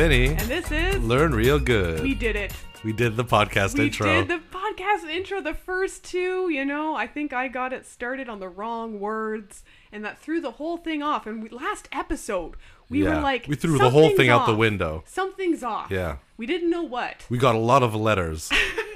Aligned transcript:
Vinny. 0.00 0.28
And 0.28 0.40
this 0.48 0.72
is 0.72 1.04
Learn 1.04 1.34
real 1.34 1.58
good. 1.58 2.00
We 2.02 2.14
did 2.14 2.34
it. 2.34 2.54
We 2.82 2.94
did 2.94 3.18
the 3.18 3.24
podcast 3.24 3.76
We 3.76 3.84
intro. 3.84 4.06
We 4.06 4.24
did 4.26 4.28
the 4.28 4.40
podcast 4.50 5.06
intro, 5.10 5.42
the 5.42 5.52
first 5.52 6.04
two, 6.04 6.48
you 6.48 6.64
know, 6.64 6.94
I 6.94 7.06
think 7.06 7.34
I 7.34 7.48
got 7.48 7.74
it 7.74 7.84
started 7.84 8.26
on 8.26 8.40
the 8.40 8.48
wrong 8.48 8.98
words 8.98 9.62
and 9.92 10.02
that 10.06 10.18
threw 10.18 10.40
the 10.40 10.52
whole 10.52 10.78
thing 10.78 11.02
off. 11.02 11.26
And 11.26 11.42
we, 11.42 11.50
last 11.50 11.86
episode, 11.92 12.54
we 12.88 13.02
Yeah. 13.04 13.16
were 13.16 13.20
like 13.20 13.44
We 13.46 13.56
threw 13.56 13.76
the 13.76 13.90
whole 13.90 14.04
"Something's 14.04 14.16
thing 14.16 14.30
out 14.30 14.46
the 14.46 14.54
window." 14.54 15.04
Something's 15.06 15.62
off. 15.62 15.90
Yeah. 15.90 16.16
We 16.38 16.46
didn't 16.46 16.70
know 16.70 16.82
what. 16.82 17.26
we 17.28 17.36
got 17.36 17.54
a 17.54 17.58
lot 17.58 17.82
of 17.82 17.94
letters. 17.94 18.48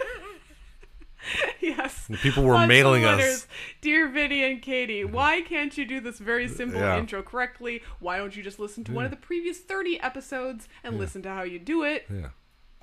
yes. 1.60 2.08
People 2.22 2.44
were 2.44 2.66
mailing 2.66 3.04
us. 3.04 3.46
Dear 3.80 4.08
Vinny 4.08 4.44
and 4.44 4.60
Katie, 4.60 5.02
mm-hmm. 5.02 5.12
why 5.14 5.40
can't 5.42 5.76
you 5.76 5.84
do 5.84 6.00
this 6.00 6.18
very 6.18 6.48
simple 6.48 6.80
Yeah. 6.80 6.98
intro 6.98 7.22
correctly? 7.22 7.82
Why 8.00 8.16
don't 8.18 8.36
you 8.36 8.42
just 8.42 8.58
listen 8.58 8.84
to 8.84 8.92
one 8.92 9.04
of 9.04 9.10
the 9.10 9.16
previous 9.16 9.58
30 9.58 10.00
episodes 10.00 10.68
and 10.82 10.98
listen 10.98 11.22
to 11.22 11.28
how 11.30 11.42
you 11.42 11.58
do 11.58 11.82
it? 11.82 12.06
Yeah. 12.12 12.28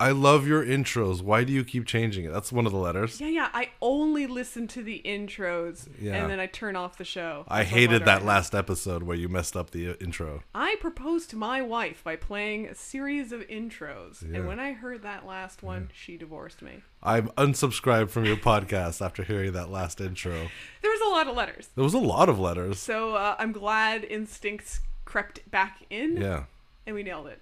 I 0.01 0.11
love 0.11 0.47
your 0.47 0.65
intros. 0.65 1.21
Why 1.21 1.43
do 1.43 1.53
you 1.53 1.63
keep 1.63 1.85
changing 1.85 2.25
it? 2.25 2.31
That's 2.33 2.51
one 2.51 2.65
of 2.65 2.71
the 2.71 2.77
letters. 2.77 3.21
Yeah, 3.21 3.27
yeah. 3.27 3.49
I 3.53 3.69
only 3.81 4.25
listen 4.25 4.67
to 4.69 4.81
the 4.81 5.01
intros 5.05 5.87
Yeah. 5.99 6.15
and 6.15 6.31
then 6.31 6.39
I 6.39 6.47
turn 6.47 6.75
off 6.75 6.97
the 6.97 7.05
show. 7.05 7.45
I 7.47 7.63
hated 7.63 8.05
that 8.05 8.25
last 8.25 8.55
episode 8.55 9.03
where 9.03 9.15
you 9.15 9.29
messed 9.29 9.55
up 9.55 9.69
the 9.69 9.89
uh, 9.89 9.93
intro. 10.01 10.41
I 10.55 10.75
proposed 10.81 11.29
to 11.29 11.35
my 11.35 11.61
wife 11.61 12.03
by 12.03 12.15
playing 12.15 12.65
a 12.67 12.73
series 12.75 13.31
of 13.31 13.41
intros, 13.41 14.23
Yeah. 14.27 14.39
and 14.39 14.47
when 14.47 14.59
I 14.59 14.71
heard 14.73 15.03
that 15.03 15.25
last 15.27 15.61
one, 15.61 15.91
she 15.93 16.17
divorced 16.17 16.61
me. 16.63 16.81
I'm 17.03 17.27
unsubscribed 17.37 18.09
from 18.09 18.25
your 18.25 18.37
podcast 18.37 19.05
after 19.05 19.23
hearing 19.23 19.51
that 19.53 19.69
last 19.69 20.01
intro. 20.01 20.47
There 20.81 20.91
was 20.91 21.01
a 21.01 21.09
lot 21.09 21.27
of 21.27 21.35
letters, 21.35 21.69
There 21.75 21.83
was 21.83 21.93
a 21.93 21.99
lot 21.99 22.27
of 22.27 22.39
letters. 22.39 22.79
so 22.79 23.15
uh, 23.15 23.35
I'm 23.37 23.51
glad 23.51 24.03
instincts 24.05 24.79
crept 25.05 25.49
back 25.51 25.85
in, 25.91 26.17
Yeah. 26.17 26.45
and 26.87 26.95
we 26.95 27.03
nailed 27.03 27.27
it. 27.27 27.41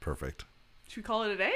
Perfect. 0.00 0.44
Should 0.88 0.98
we 0.98 1.02
call 1.02 1.22
it 1.22 1.30
a 1.32 1.36
day? 1.36 1.52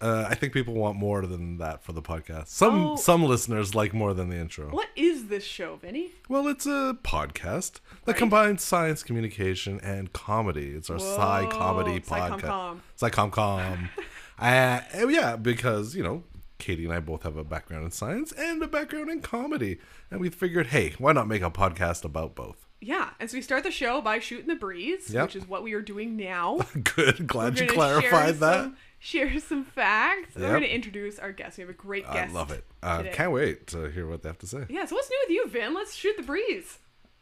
Uh, 0.00 0.26
I 0.28 0.34
think 0.34 0.52
people 0.54 0.72
want 0.74 0.96
more 0.96 1.26
than 1.26 1.58
that 1.58 1.82
for 1.84 1.92
the 1.92 2.00
podcast. 2.00 2.48
Some 2.48 2.84
Oh. 2.92 2.96
some 2.96 3.22
listeners 3.22 3.74
like 3.74 3.92
more 3.92 4.14
than 4.14 4.30
the 4.30 4.36
intro. 4.36 4.70
What 4.70 4.88
is 4.96 5.28
this 5.28 5.44
show, 5.44 5.76
Vinny? 5.76 6.12
Well, 6.28 6.48
it's 6.48 6.64
a 6.64 6.96
podcast 7.04 7.80
that 8.06 8.12
Right. 8.12 8.16
combines 8.16 8.62
science 8.64 9.02
communication 9.02 9.78
and 9.82 10.12
comedy. 10.14 10.68
It's 10.70 10.88
our 10.88 10.96
sci 10.98 11.46
comedy 11.50 12.00
podcast. 12.00 12.78
Sci-com-com. 12.96 13.90
uh, 14.38 14.80
yeah, 15.08 15.36
because, 15.36 15.94
you 15.94 16.02
know, 16.02 16.24
Katie 16.58 16.84
and 16.84 16.92
I 16.94 17.00
both 17.00 17.22
have 17.24 17.36
a 17.36 17.44
background 17.44 17.84
in 17.84 17.90
science 17.90 18.32
and 18.32 18.62
a 18.62 18.68
background 18.68 19.10
in 19.10 19.20
comedy. 19.20 19.78
And 20.10 20.20
we 20.20 20.30
figured, 20.30 20.68
hey, 20.68 20.94
why 20.98 21.12
not 21.12 21.28
make 21.28 21.42
a 21.42 21.50
podcast 21.50 22.04
about 22.04 22.34
both? 22.34 22.66
Yeah, 22.80 23.10
and 23.20 23.30
so 23.30 23.36
we 23.36 23.42
start 23.42 23.62
the 23.64 23.70
show 23.70 24.00
by 24.00 24.18
shooting 24.20 24.46
the 24.46 24.54
breeze, 24.54 25.10
Yep. 25.12 25.22
which 25.24 25.36
is 25.36 25.46
what 25.46 25.62
we 25.62 25.74
are 25.74 25.82
doing 25.82 26.16
now. 26.16 26.60
Good. 26.96 27.26
Glad 27.26 27.58
you 27.58 27.66
clarified 27.66 28.10
share 28.10 28.32
that. 28.32 28.62
Some, 28.64 28.76
share 28.98 29.40
some 29.40 29.64
facts. 29.64 30.34
We're 30.34 30.48
going 30.48 30.62
to 30.62 30.74
introduce 30.74 31.18
our 31.18 31.30
guest. 31.32 31.58
We 31.58 31.62
have 31.62 31.70
a 31.70 31.74
great 31.74 32.10
guest. 32.10 32.30
I 32.30 32.34
love 32.34 32.50
it. 32.50 32.64
Uh, 32.82 33.02
can't 33.12 33.32
wait 33.32 33.66
to 33.68 33.90
hear 33.90 34.08
what 34.08 34.22
they 34.22 34.28
have 34.30 34.38
to 34.38 34.46
say. 34.46 34.64
Yeah, 34.70 34.86
so 34.86 34.94
what's 34.94 35.10
new 35.10 35.18
with 35.26 35.30
you, 35.34 35.46
Vin? 35.48 35.74
Let's 35.74 35.94
shoot 35.94 36.16
the 36.16 36.22
breeze. 36.22 36.78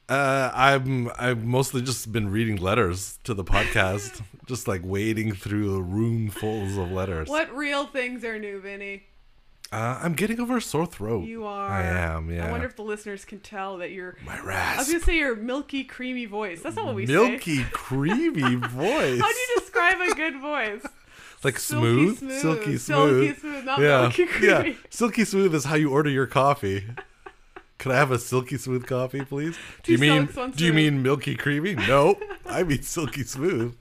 Uh, 0.09 0.51
I'm 0.55 1.11
I've 1.19 1.45
mostly 1.45 1.83
just 1.83 2.11
been 2.13 2.31
reading 2.31 2.57
letters 2.57 3.19
to 3.25 3.35
the 3.35 3.45
podcast, 3.45 4.23
just 4.47 4.67
like 4.67 4.81
wading 4.85 5.35
through 5.35 5.77
a 5.77 5.83
room 5.83 6.31
fulls 6.31 6.79
of 6.79 6.91
letters. 6.93 7.29
What 7.29 7.55
real 7.55 7.87
things 7.87 8.25
are 8.25 8.39
new, 8.39 8.59
Vinny? 8.61 9.03
Uh, 9.71 10.01
I'm 10.03 10.15
getting 10.15 10.41
over 10.41 10.57
a 10.57 10.63
sore 10.63 10.87
throat. 10.87 11.27
You 11.27 11.45
are. 11.45 11.69
I 11.69 11.83
am. 11.83 12.31
Yeah. 12.31 12.49
I 12.49 12.51
wonder 12.51 12.67
if 12.67 12.75
the 12.77 12.83
listeners 12.83 13.27
can 13.27 13.41
tell 13.41 13.77
that 13.79 13.91
you're. 13.91 14.17
my 14.25 14.41
rasp. 14.41 14.77
I 14.79 14.81
was 14.81 14.87
gonna 14.89 15.01
say 15.05 15.17
your 15.19 15.37
milky, 15.37 15.85
creamy 15.85 16.25
voice. 16.25 16.63
That's 16.63 16.77
not 16.77 16.87
what 16.87 16.95
we 16.95 17.07
say. 17.07 17.13
milky, 17.13 17.65
creamy 17.65 18.55
voice. 18.55 19.21
How 19.21 19.29
do 19.29 19.39
you 19.39 19.57
describe 19.59 20.01
a 20.01 20.15
good 20.15 20.41
voice? 20.41 20.87
like 21.45 21.59
Silky 21.59 21.85
smooth, 21.87 22.19
smooth. 22.19 22.41
silky 22.41 22.79
Silky 22.79 22.79
smooth. 22.79 23.41
smooth, 23.41 23.65
not 23.65 23.81
yeah, 23.81 24.01
milky 24.01 24.27
yeah. 24.41 24.73
Silky 24.89 25.25
smooth 25.25 25.55
is 25.55 25.65
how 25.67 25.75
you 25.75 25.91
order 25.91 26.09
your 26.11 26.27
coffee. 26.27 26.85
Could 27.79 27.93
I 27.93 27.97
have 27.97 28.11
a 28.11 28.19
silky 28.19 28.57
smooth 28.57 28.87
coffee, 28.87 29.25
please? 29.25 29.57
Do 29.85 29.93
you 29.93 29.99
mean 29.99 30.29
Do 30.57 30.65
you 30.65 30.73
mean 30.73 31.03
milky 31.03 31.37
creamy? 31.37 31.75
No, 31.75 32.19
I 32.47 32.63
mean 32.63 32.83
silky 32.83 33.23
smooth. 33.23 33.77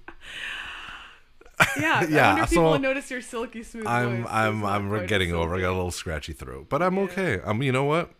Yeah. 1.79 1.99
I 2.01 2.05
Yeah, 2.07 2.27
wonder 2.29 2.43
if 2.43 2.49
people 2.49 2.65
so 2.65 2.71
will 2.71 2.79
notice 2.79 3.09
your 3.11 3.21
silky 3.21 3.63
smooth 3.63 3.87
I'm 3.87 4.23
voice. 4.23 4.31
I'm 4.31 4.61
not 4.61 4.71
I'm 4.73 5.05
getting 5.07 5.33
over. 5.33 5.55
I 5.55 5.61
got 5.61 5.69
a 5.71 5.75
little 5.75 5.91
scratchy 5.91 6.33
throat, 6.33 6.67
but 6.69 6.81
I'm 6.81 6.97
okay. 6.99 7.39
Um, 7.41 7.61
you 7.63 7.71
know 7.71 7.83
what? 7.85 8.11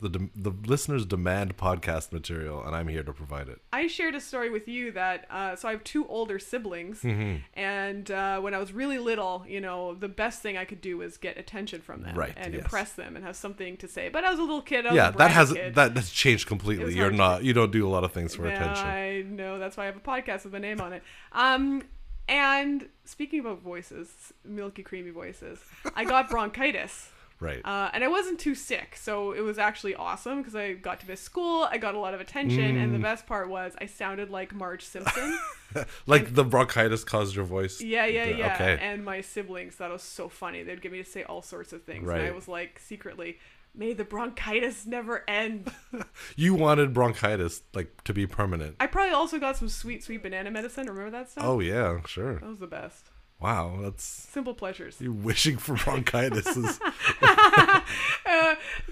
The 0.00 0.08
dem- 0.08 0.30
the 0.34 0.50
listeners 0.66 1.04
demand 1.06 1.56
podcast 1.58 2.12
material, 2.12 2.64
and 2.64 2.74
I'm 2.74 2.88
here 2.88 3.04
to 3.04 3.12
provide 3.12 3.48
it. 3.48 3.60
I 3.72 3.86
shared 3.86 4.14
a 4.16 4.20
story 4.20 4.50
with 4.50 4.66
you 4.66 4.90
that 4.92 5.26
uh, 5.30 5.54
so 5.54 5.68
I 5.68 5.72
have 5.72 5.84
two 5.84 6.06
older 6.08 6.38
siblings, 6.40 7.02
Mm-hmm. 7.02 7.36
and 7.54 8.10
uh, 8.10 8.40
when 8.40 8.52
I 8.52 8.58
was 8.58 8.72
really 8.72 8.98
little, 8.98 9.44
you 9.46 9.60
know, 9.60 9.94
the 9.94 10.08
best 10.08 10.42
thing 10.42 10.56
I 10.56 10.64
could 10.64 10.80
do 10.80 10.96
was 10.98 11.18
get 11.18 11.36
attention 11.38 11.82
from 11.82 12.02
them 12.02 12.16
Right, 12.16 12.32
and 12.36 12.52
yes. 12.54 12.64
impress 12.64 12.92
them 12.94 13.14
and 13.16 13.24
have 13.24 13.36
something 13.36 13.76
to 13.76 13.86
say. 13.86 14.08
But 14.08 14.24
I 14.24 14.30
was 14.30 14.38
a 14.40 14.42
little 14.42 14.62
kid. 14.62 14.86
I 14.86 14.88
was 14.88 14.96
Yeah, 14.96 15.10
that 15.12 15.30
has 15.30 15.52
kid. 15.52 15.74
that 15.76 15.94
that's 15.94 16.10
changed 16.10 16.48
completely. 16.48 16.94
You're 16.94 17.10
not 17.12 17.44
you 17.44 17.52
don't 17.52 17.70
do 17.70 17.86
a 17.86 17.90
lot 17.90 18.02
of 18.02 18.12
things 18.12 18.34
for 18.34 18.48
Yeah, 18.48 18.54
attention. 18.54 18.86
I 18.88 19.22
know. 19.22 19.58
That's 19.60 19.76
why 19.76 19.84
I 19.84 19.86
have 19.86 19.96
a 19.96 20.00
podcast 20.00 20.44
with 20.44 20.54
a 20.54 20.60
name 20.60 20.80
on 20.80 20.94
it. 20.94 21.02
Um, 21.32 21.84
and 22.28 22.88
speaking 23.04 23.40
about 23.40 23.60
voices, 23.60 24.32
milky 24.44 24.82
creamy 24.82 25.10
voices, 25.10 25.58
I 25.94 26.04
got 26.04 26.30
bronchitis. 26.30 27.08
Right. 27.40 27.60
Uh, 27.64 27.90
and 27.92 28.04
I 28.04 28.08
wasn't 28.08 28.38
too 28.38 28.54
sick, 28.54 28.94
so 28.94 29.32
it 29.32 29.40
was 29.40 29.58
actually 29.58 29.96
awesome 29.96 30.38
because 30.38 30.54
I 30.54 30.74
got 30.74 31.00
to 31.00 31.08
miss 31.08 31.20
school. 31.20 31.66
I 31.68 31.76
got 31.76 31.96
a 31.96 31.98
lot 31.98 32.14
of 32.14 32.20
attention, 32.20 32.76
and 32.76 32.94
the 32.94 32.98
Mm. 32.98 33.02
best 33.02 33.26
part 33.26 33.48
was 33.48 33.74
I 33.80 33.86
sounded 33.86 34.30
like 34.30 34.54
Marge 34.54 34.84
Simpson. 34.84 35.36
like 36.06 36.34
the 36.36 36.44
bronchitis 36.44 37.02
caused 37.02 37.34
your 37.34 37.44
voice. 37.44 37.80
yeah, 37.80 38.06
yeah, 38.06 38.26
yeah. 38.26 38.54
Okay. 38.54 38.78
And 38.80 39.04
my 39.04 39.22
siblings 39.22 39.74
thought 39.74 39.90
it 39.90 39.94
was 39.94 40.02
so 40.04 40.28
funny. 40.28 40.62
They'd 40.62 40.80
get 40.80 40.92
me 40.92 41.02
to 41.02 41.10
say 41.10 41.24
all 41.24 41.42
sorts 41.42 41.72
of 41.72 41.82
things, 41.82 42.08
and 42.08 42.22
I 42.22 42.30
was 42.30 42.46
like 42.46 42.78
secretly, 42.78 43.38
"May 43.74 43.92
the 43.92 44.04
bronchitis 44.04 44.86
never 44.86 45.24
end." 45.28 45.70
You 46.36 46.54
wanted 46.54 46.92
bronchitis 46.94 47.62
like 47.74 48.02
to 48.04 48.14
be 48.14 48.26
permanent. 48.26 48.76
I 48.80 48.86
probably 48.86 49.12
also 49.14 49.38
got 49.38 49.56
some 49.56 49.68
sweet, 49.68 50.02
sweet 50.02 50.22
banana 50.22 50.50
medicine. 50.50 50.86
Remember 50.86 51.10
that 51.10 51.30
stuff? 51.30 51.44
Oh 51.44 51.60
yeah, 51.60 52.00
sure. 52.06 52.34
that 52.34 52.48
was 52.48 52.58
the 52.58 52.66
best. 52.66 53.10
Wow, 53.40 53.78
that's 53.82 54.04
Simple 54.04 54.54
pleasures. 54.54 55.00
you 55.00 55.12
wishing 55.12 55.56
for 55.58 55.74
bronchitis 55.74 56.46
is 56.56 56.78
uh, 57.22 57.80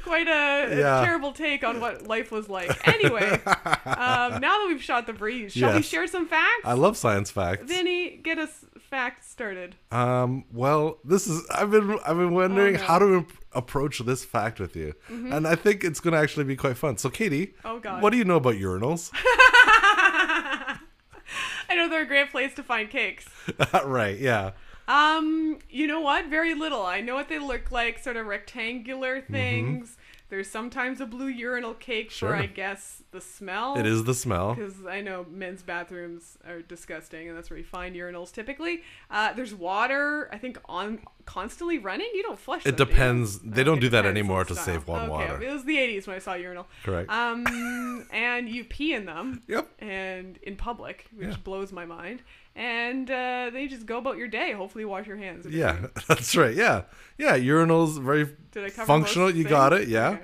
quite 0.02 0.26
a, 0.28 0.76
Yeah. 0.76 1.04
terrible 1.04 1.32
take 1.32 1.62
on 1.64 1.80
what 1.80 2.06
life 2.06 2.32
was 2.32 2.48
like. 2.48 2.70
Anyway, 2.88 3.30
um, 3.30 4.40
now 4.40 4.58
that 4.58 4.66
we've 4.68 4.82
shot 4.82 5.06
the 5.06 5.12
breeze, 5.12 5.52
shall 5.52 5.74
we 5.74 5.82
share 5.82 6.06
some 6.08 6.26
facts? 6.26 6.62
I 6.64 6.72
love 6.74 6.96
science 6.96 7.30
facts. 7.30 7.62
Vinny, 7.66 8.16
get 8.22 8.38
us 8.38 8.64
facts 8.90 9.30
started. 9.30 9.76
Um, 9.92 10.44
well, 10.52 10.98
this 11.04 11.26
is 11.28 11.46
I've 11.54 11.70
been 11.70 11.98
I've 12.04 12.16
been 12.16 12.34
wondering 12.34 12.76
Oh, 12.76 12.80
no. 12.80 12.84
How 12.84 12.98
to 12.98 13.14
imp- 13.18 13.39
approach 13.52 13.98
this 14.00 14.24
fact 14.24 14.60
with 14.60 14.76
you, 14.76 14.94
and 15.08 15.46
I 15.46 15.54
think 15.56 15.82
it's 15.84 16.00
going 16.00 16.12
to 16.14 16.18
actually 16.20 16.44
be 16.44 16.56
quite 16.56 16.76
fun. 16.76 16.96
So, 16.98 17.08
Katie, 17.10 17.54
Oh, 17.64 17.78
God. 17.80 18.02
what 18.02 18.10
do 18.10 18.16
you 18.18 18.24
know 18.24 18.36
about 18.36 18.54
urinals? 18.54 19.10
I 21.68 21.74
know 21.76 21.88
they're 21.88 22.02
a 22.02 22.06
great 22.06 22.30
place 22.30 22.54
to 22.54 22.62
find 22.62 22.90
cakes. 22.90 23.26
right, 23.84 24.18
yeah, 24.18 24.52
Um, 24.88 25.58
you 25.70 25.86
know 25.86 26.00
what? 26.00 26.26
Very 26.26 26.54
little. 26.54 26.84
I 26.84 27.00
know 27.00 27.14
what 27.14 27.28
they 27.28 27.38
look 27.38 27.70
like, 27.70 27.98
sort 27.98 28.16
of 28.16 28.26
rectangular 28.26 29.20
things. 29.20 29.96
There's 30.30 30.48
sometimes 30.48 31.00
a 31.00 31.06
blue 31.06 31.26
urinal 31.26 31.74
cake. 31.74 32.10
Sure. 32.10 32.30
for, 32.30 32.34
I 32.36 32.46
guess, 32.46 33.02
the 33.10 33.20
smell. 33.20 33.76
it 33.76 33.84
is 33.84 34.04
the 34.04 34.14
smell. 34.14 34.54
Because 34.54 34.86
I 34.86 35.00
know 35.00 35.26
men's 35.30 35.62
bathrooms 35.62 36.38
are 36.46 36.62
disgusting, 36.62 37.28
and 37.28 37.36
that's 37.36 37.50
where 37.50 37.58
you 37.58 37.64
find 37.64 37.94
urinals 37.94 38.32
typically. 38.32 38.82
Uh, 39.10 39.32
there's 39.34 39.52
water, 39.54 40.28
I 40.32 40.38
think, 40.38 40.58
on 40.66 41.00
constantly 41.26 41.78
running. 41.78 42.08
You 42.14 42.22
don't 42.22 42.38
flush. 42.38 42.64
It 42.64 42.76
them, 42.76 42.86
do 42.86 42.92
depends. 42.92 43.38
They 43.40 43.62
don't 43.64 43.74
Okay, 43.74 43.80
do 43.82 43.88
that 43.90 44.06
anymore 44.06 44.44
to 44.44 44.54
style. 44.54 44.64
save 44.64 44.88
on 44.88 45.00
okay, 45.02 45.10
water. 45.10 45.42
It 45.42 45.52
was 45.52 45.64
the 45.64 45.76
80s 45.76 46.06
when 46.06 46.16
I 46.16 46.20
saw 46.20 46.34
urinal. 46.34 46.66
Correct. 46.84 47.10
Um, 47.10 48.06
and 48.12 48.48
you 48.48 48.64
pee 48.64 48.94
in 48.94 49.04
them. 49.06 49.42
Yep. 49.48 49.68
And 49.80 50.36
in 50.42 50.54
public, 50.56 51.06
which 51.14 51.28
Yeah. 51.28 51.36
blows 51.42 51.72
my 51.72 51.84
mind. 51.84 52.22
And 52.56 53.08
uh, 53.10 53.50
then 53.52 53.62
you 53.62 53.68
just 53.68 53.86
go 53.86 53.98
about 53.98 54.16
your 54.18 54.28
day. 54.28 54.52
Hopefully, 54.52 54.84
wash 54.84 55.06
your 55.06 55.16
hands. 55.16 55.46
Yeah, 55.46 55.86
that's 56.08 56.36
right. 56.36 56.54
Yeah, 56.54 56.82
yeah. 57.18 57.36
Urinals 57.38 58.00
very 58.02 58.24
Did 58.52 58.64
I 58.64 58.70
cover 58.70 58.86
functional. 58.86 59.30
You 59.30 59.44
got 59.44 59.72
it. 59.72 59.88
Yeah. 59.88 60.10
Okay. 60.10 60.22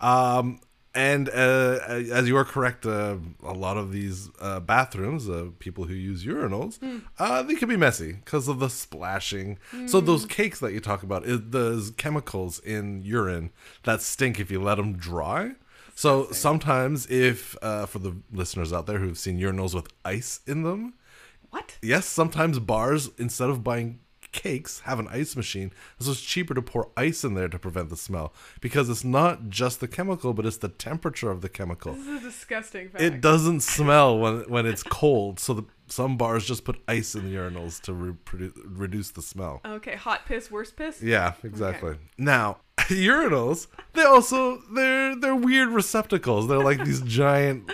Um, 0.00 0.60
and 0.94 1.28
uh, 1.28 1.78
as 2.10 2.26
you 2.26 2.36
are 2.36 2.44
correct, 2.44 2.84
uh, 2.84 3.16
a 3.44 3.52
lot 3.52 3.76
of 3.76 3.92
these 3.92 4.30
uh, 4.40 4.58
bathrooms, 4.58 5.28
uh, 5.28 5.50
people 5.60 5.84
who 5.84 5.94
use 5.94 6.24
urinals, 6.24 6.78
uh, 7.18 7.42
they 7.42 7.54
can 7.54 7.68
be 7.68 7.76
messy 7.76 8.14
because 8.14 8.48
of 8.48 8.58
the 8.58 8.68
splashing. 8.68 9.58
So 9.86 10.00
those 10.00 10.22
Hmm. 10.24 10.28
cakes 10.28 10.58
that 10.60 10.72
you 10.72 10.80
talk 10.80 11.02
about, 11.04 11.22
those 11.26 11.90
chemicals 11.92 12.58
in 12.58 13.02
urine 13.02 13.50
that 13.84 14.02
stink 14.02 14.40
if 14.40 14.50
you 14.50 14.60
let 14.60 14.76
them 14.76 14.94
dry. 14.96 15.52
So 15.94 16.30
sometimes, 16.32 17.06
if 17.10 17.56
uh, 17.62 17.86
for 17.86 17.98
the 18.00 18.16
listeners 18.32 18.72
out 18.72 18.86
there 18.86 18.98
who've 18.98 19.18
seen 19.18 19.38
urinals 19.38 19.74
with 19.74 19.88
ice 20.04 20.40
in 20.46 20.62
them, 20.64 20.94
What? 21.50 21.78
yes, 21.82 22.06
sometimes 22.06 22.58
bars 22.58 23.10
instead 23.18 23.50
of 23.50 23.64
buying 23.64 24.00
cakes 24.32 24.80
have 24.80 24.98
an 24.98 25.08
ice 25.08 25.36
machine. 25.36 25.72
So 25.98 26.10
it's 26.10 26.20
cheaper 26.20 26.54
to 26.54 26.62
pour 26.62 26.90
ice 26.96 27.24
in 27.24 27.34
there 27.34 27.48
to 27.48 27.58
prevent 27.58 27.90
the 27.90 27.96
smell 27.96 28.32
because 28.60 28.88
it's 28.88 29.04
not 29.04 29.48
just 29.48 29.80
the 29.80 29.88
chemical, 29.88 30.32
but 30.32 30.46
it's 30.46 30.58
the 30.58 30.68
temperature 30.68 31.30
of 31.30 31.40
the 31.40 31.48
chemical. 31.48 31.94
This 31.94 32.06
is 32.06 32.22
a 32.22 32.26
disgusting 32.26 32.88
fact. 32.88 33.02
It 33.02 33.20
doesn't 33.20 33.60
smell 33.60 34.18
when 34.18 34.40
when 34.42 34.66
it's 34.66 34.82
cold. 34.82 35.40
So 35.40 35.54
the 35.54 35.64
some 35.86 36.16
bars 36.16 36.44
just 36.46 36.64
put 36.64 36.80
ice 36.86 37.14
in 37.14 37.24
the 37.24 37.34
urinals 37.36 37.80
to 37.82 37.94
reproduce, 37.94 38.52
reduce 38.64 39.10
the 39.10 39.22
smell. 39.22 39.60
Okay, 39.64 39.96
hot 39.96 40.26
piss, 40.26 40.50
worst 40.50 40.76
piss. 40.76 41.02
Yeah, 41.02 41.32
exactly. 41.42 41.96
Now, 42.18 42.58
urinals, 42.78 43.68
they 43.94 44.02
also 44.04 44.58
they're 44.74 45.16
they're 45.16 45.34
weird 45.34 45.70
receptacles. 45.70 46.46
They're 46.48 46.62
like 46.62 46.84
these 46.84 47.00
giant 47.00 47.70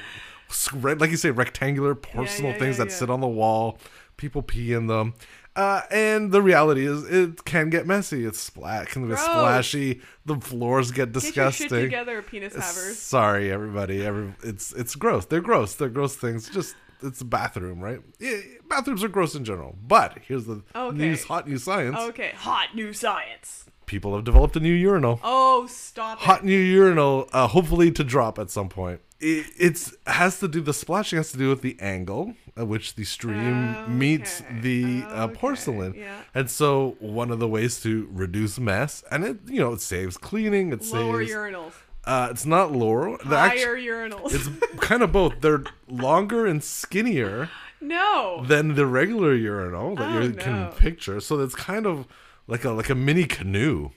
like 0.72 1.10
you 1.10 1.16
say 1.16 1.30
rectangular 1.30 1.94
personal 1.94 2.52
yeah, 2.52 2.58
things 2.58 2.78
yeah, 2.78 2.84
that 2.84 2.90
yeah. 2.90 2.96
sit 2.96 3.10
on 3.10 3.20
the 3.20 3.28
wall. 3.28 3.78
People 4.16 4.42
pee 4.42 4.72
in 4.72 4.86
them. 4.86 5.14
Uh, 5.56 5.82
and 5.90 6.32
the 6.32 6.42
reality 6.42 6.84
is, 6.84 7.04
it 7.08 7.44
can 7.44 7.70
get 7.70 7.86
messy. 7.86 8.24
It's 8.24 8.40
splat, 8.40 8.88
can 8.88 9.02
get 9.02 9.16
Gross. 9.16 9.24
splashy. 9.24 10.00
The 10.26 10.36
floors 10.40 10.90
get 10.90 11.12
Get 11.12 11.12
disgusting. 11.12 11.68
your 11.70 11.80
shit 11.80 11.84
together, 11.90 12.22
penis 12.22 12.54
havers. 12.54 12.98
Sorry, 12.98 13.52
everybody. 13.52 14.04
Every 14.04 14.34
it's 14.42 14.72
it's 14.72 14.96
gross. 14.96 15.26
They're 15.26 15.40
gross. 15.40 15.74
They're 15.74 15.88
gross 15.88 16.16
things. 16.16 16.48
Just 16.48 16.74
it's 17.02 17.20
a 17.20 17.24
bathroom, 17.24 17.80
right? 17.80 18.00
Yeah, 18.18 18.38
bathrooms 18.68 19.04
are 19.04 19.08
gross 19.08 19.34
in 19.36 19.44
general. 19.44 19.76
But 19.86 20.18
here's 20.26 20.46
the 20.46 20.62
Okay. 20.74 20.96
news, 20.96 21.24
hot 21.24 21.46
new 21.48 21.58
science. 21.58 21.98
Okay, 21.98 22.32
hot 22.36 22.74
new 22.74 22.92
science. 22.92 23.66
People 23.86 24.14
have 24.16 24.24
developed 24.24 24.56
a 24.56 24.60
new 24.60 24.72
urinal. 24.72 25.20
Oh, 25.22 25.66
stop 25.68 26.18
it. 26.18 26.24
Hot 26.24 26.44
new 26.44 26.58
urinal, 26.58 27.28
uh, 27.32 27.46
hopefully 27.46 27.92
to 27.92 28.02
drop 28.02 28.38
at 28.38 28.50
some 28.50 28.68
point. 28.68 29.00
It 29.26 29.46
it's 29.66 29.94
has 30.06 30.38
to 30.40 30.48
do 30.48 30.60
the 30.60 30.74
splashing 30.74 31.16
has 31.16 31.30
to 31.32 31.38
do 31.38 31.48
with 31.48 31.62
the 31.62 31.76
angle 31.80 32.34
at 32.56 32.66
which 32.68 32.94
the 32.94 33.04
stream 33.04 33.58
meets 33.98 34.40
Okay. 34.42 34.60
the 34.60 35.02
uh, 35.08 35.24
Okay, 35.24 35.34
porcelain, 35.40 35.94
yeah. 35.96 36.20
and 36.34 36.50
so 36.50 36.96
one 37.00 37.30
of 37.30 37.38
the 37.38 37.48
ways 37.48 37.80
to 37.84 37.92
reduce 38.12 38.58
mess, 38.58 39.02
and 39.10 39.24
it 39.24 39.36
you 39.46 39.60
know 39.60 39.72
it 39.72 39.80
saves 39.80 40.16
cleaning, 40.18 40.72
it 40.72 40.82
saves 40.84 40.92
Lower 40.92 41.24
saves 41.24 41.32
urinals. 41.34 41.72
uh, 42.04 42.28
it's 42.32 42.44
not 42.46 42.72
lower. 42.72 43.16
Higher 43.24 43.76
urinals. 43.76 44.30
it's 44.36 44.48
kind 44.88 45.02
of 45.02 45.10
both. 45.12 45.32
They're 45.40 45.64
longer 45.88 46.44
and 46.46 46.62
skinnier 46.62 47.48
no. 47.80 48.44
than 48.46 48.74
the 48.74 48.86
regular 48.86 49.34
urinal 49.34 49.96
that 49.96 50.10
Oh, 50.16 50.20
you 50.20 50.28
no. 50.32 50.42
can 50.42 50.56
picture. 50.72 51.18
So 51.20 51.40
it's 51.40 51.54
kind 51.56 51.86
of 51.86 52.06
like 52.46 52.64
a 52.64 52.70
like 52.70 52.90
a 52.90 52.94
mini 52.94 53.24
canoe 53.24 53.90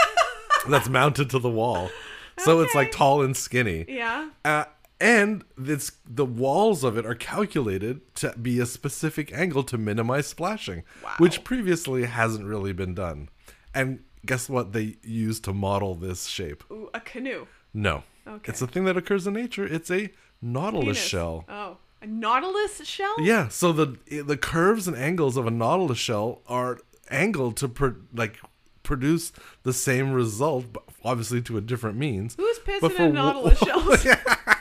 that's 0.68 0.88
mounted 0.88 1.30
to 1.30 1.38
the 1.38 1.50
wall. 1.50 1.90
So 2.38 2.60
it's 2.60 2.74
like 2.74 2.92
tall 2.92 3.22
and 3.22 3.36
skinny. 3.36 3.84
yeah. 3.88 4.30
Uh, 4.44 4.64
and 4.98 5.44
it's 5.58 5.92
the 6.08 6.24
walls 6.24 6.82
of 6.82 6.96
it 6.96 7.04
are 7.04 7.14
calculated 7.14 8.00
to 8.16 8.34
be 8.40 8.58
a 8.60 8.66
specific 8.66 9.30
angle 9.32 9.62
to 9.64 9.76
minimize 9.76 10.26
splashing, 10.26 10.84
Wow. 11.04 11.14
which 11.18 11.44
previously 11.44 12.04
hasn't 12.04 12.46
really 12.46 12.72
been 12.72 12.94
done. 12.94 13.28
And 13.74 14.04
guess 14.24 14.48
what 14.48 14.72
they 14.72 14.96
use 15.02 15.38
to 15.40 15.52
model 15.52 15.94
this 15.94 16.26
shape? 16.26 16.64
Ooh, 16.70 16.88
a 16.94 17.00
canoe. 17.00 17.46
No. 17.74 18.04
Okay. 18.26 18.50
It's 18.50 18.62
a 18.62 18.66
thing 18.66 18.84
that 18.86 18.96
occurs 18.96 19.26
in 19.26 19.34
nature. 19.34 19.66
It's 19.66 19.90
a 19.90 20.10
nautilus 20.40 20.84
Penis. 20.84 20.98
shell. 20.98 21.44
Oh, 21.48 21.76
a 22.00 22.06
nautilus 22.06 22.80
shell. 22.84 23.14
Yeah, 23.20 23.48
so 23.48 23.72
the 23.72 23.98
the 24.22 24.36
curves 24.38 24.88
and 24.88 24.96
angles 24.96 25.36
of 25.36 25.46
a 25.46 25.50
nautilus 25.50 25.98
shell 25.98 26.40
are 26.48 26.78
angled 27.10 27.56
to 27.58 27.68
pro- 27.68 27.96
like 28.14 28.38
produce 28.82 29.30
the 29.62 29.72
same 29.74 30.12
result, 30.12 30.72
but 30.72 30.85
obviously 31.06 31.40
to 31.42 31.56
a 31.56 31.60
different 31.60 31.96
means. 31.96 32.34
Who's 32.36 32.58
But 32.58 32.80
pissing 32.82 32.96
for 32.96 33.02
in 33.04 33.14
wa- 33.14 33.32
nautilus 33.32 33.58
shells? 33.64 34.06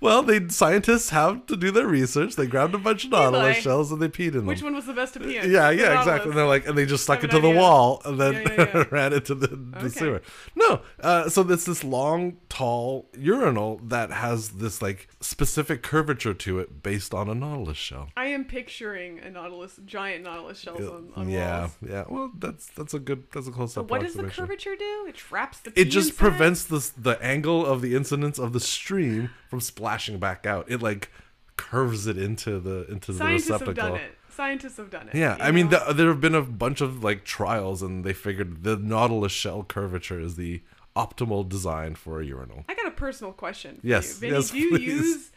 Well, 0.00 0.22
they 0.22 0.48
scientists 0.48 1.10
have 1.10 1.46
to 1.46 1.56
do 1.56 1.70
their 1.70 1.86
research. 1.86 2.36
They 2.36 2.46
grabbed 2.46 2.74
a 2.74 2.78
bunch 2.78 3.04
of 3.04 3.10
nautilus 3.10 3.56
boy. 3.56 3.60
shells 3.62 3.92
and 3.92 4.00
they 4.00 4.08
peed 4.08 4.28
in 4.28 4.38
them. 4.38 4.46
Which 4.46 4.62
one 4.62 4.74
was 4.74 4.86
the 4.86 4.92
best 4.92 5.14
to 5.14 5.20
pee 5.20 5.36
in? 5.38 5.50
Yeah, 5.50 5.70
The 5.70 5.76
yeah, 5.76 5.98
exactly. 5.98 6.04
nautilus. 6.10 6.24
And 6.26 6.36
they're 6.36 6.46
like, 6.46 6.66
and 6.66 6.76
they 6.78 6.86
just 6.86 7.04
stuck 7.04 7.22
Have 7.22 7.30
it 7.30 7.34
an 7.34 7.40
to 7.40 7.42
the 7.42 7.48
idea. 7.50 7.60
wall 7.60 8.02
and 8.04 8.20
then 8.20 8.34
Yeah, 8.34 8.52
yeah, 8.58 8.70
yeah. 8.74 8.84
ran 8.90 9.12
it 9.12 9.24
to 9.26 9.34
the, 9.34 9.46
the 9.48 9.78
Okay. 9.78 9.88
sewer. 9.88 10.22
No, 10.54 10.80
uh, 11.00 11.28
so 11.28 11.42
it's 11.50 11.64
this 11.64 11.82
long, 11.84 12.36
tall 12.48 13.08
urinal 13.16 13.80
that 13.84 14.10
has 14.10 14.50
this 14.50 14.80
like 14.82 15.08
specific 15.20 15.82
curvature 15.82 16.34
to 16.34 16.58
it 16.58 16.82
based 16.82 17.14
on 17.14 17.28
a 17.28 17.34
nautilus 17.34 17.76
shell. 17.76 18.08
I 18.16 18.26
am 18.26 18.44
picturing 18.44 19.18
a 19.20 19.30
nautilus, 19.30 19.78
giant 19.84 20.24
nautilus 20.24 20.58
shells 20.58 20.80
on, 20.80 21.10
on 21.16 21.28
yeah, 21.28 21.60
walls. 21.60 21.76
yeah. 21.88 22.04
Well, 22.08 22.32
that's 22.38 22.66
that's 22.66 22.94
a 22.94 22.98
good 22.98 23.24
that's 23.32 23.46
a 23.48 23.50
close 23.50 23.76
up. 23.76 23.90
what 23.90 24.02
does 24.02 24.14
the 24.14 24.24
curvature 24.24 24.76
do? 24.76 25.06
It 25.08 25.14
traps 25.16 25.58
the. 25.60 25.70
It 25.70 25.74
pee 25.74 25.84
just 25.90 26.10
inside? 26.10 26.18
prevents 26.18 26.64
the 26.64 26.90
the 26.96 27.22
angle 27.22 27.64
of 27.64 27.80
the 27.82 27.94
incidence 27.94 28.38
of 28.38 28.52
the 28.52 28.60
stream 28.60 29.30
from 29.56 29.60
splashing 29.62 30.18
back 30.18 30.44
out. 30.46 30.70
It 30.70 30.82
like 30.82 31.10
curves 31.56 32.06
it 32.06 32.18
into 32.18 32.60
the 32.60 32.86
into 32.90 33.12
the 33.12 33.18
Scientists 33.18 33.48
have 33.48 33.60
receptacle. 33.62 33.90
done 33.92 34.00
it. 34.00 34.12
Scientists 34.28 34.76
have 34.76 34.90
done 34.90 35.08
it. 35.08 35.14
Yeah, 35.14 35.38
I 35.40 35.50
mean, 35.50 35.70
the, 35.70 35.78
there 35.94 36.08
have 36.08 36.20
been 36.20 36.34
a 36.34 36.42
bunch 36.42 36.82
of 36.82 37.02
like 37.02 37.24
trials, 37.24 37.80
and 37.82 38.04
they 38.04 38.12
figured 38.12 38.64
the 38.64 38.76
nautilus 38.76 39.32
shell 39.32 39.62
curvature 39.64 40.20
is 40.20 40.36
the 40.36 40.60
optimal 40.94 41.48
design 41.48 41.94
for 41.94 42.20
a 42.20 42.24
urinal. 42.24 42.64
I 42.68 42.74
got 42.74 42.86
a 42.86 42.90
personal 42.90 43.32
question. 43.32 43.76
For 43.80 43.86
Yes, 43.86 44.08
you. 44.14 44.20
Vinny, 44.20 44.32
yes, 44.34 44.50
do 44.50 44.58
you 44.58 44.70
please. 44.70 44.82
use? 44.82 45.30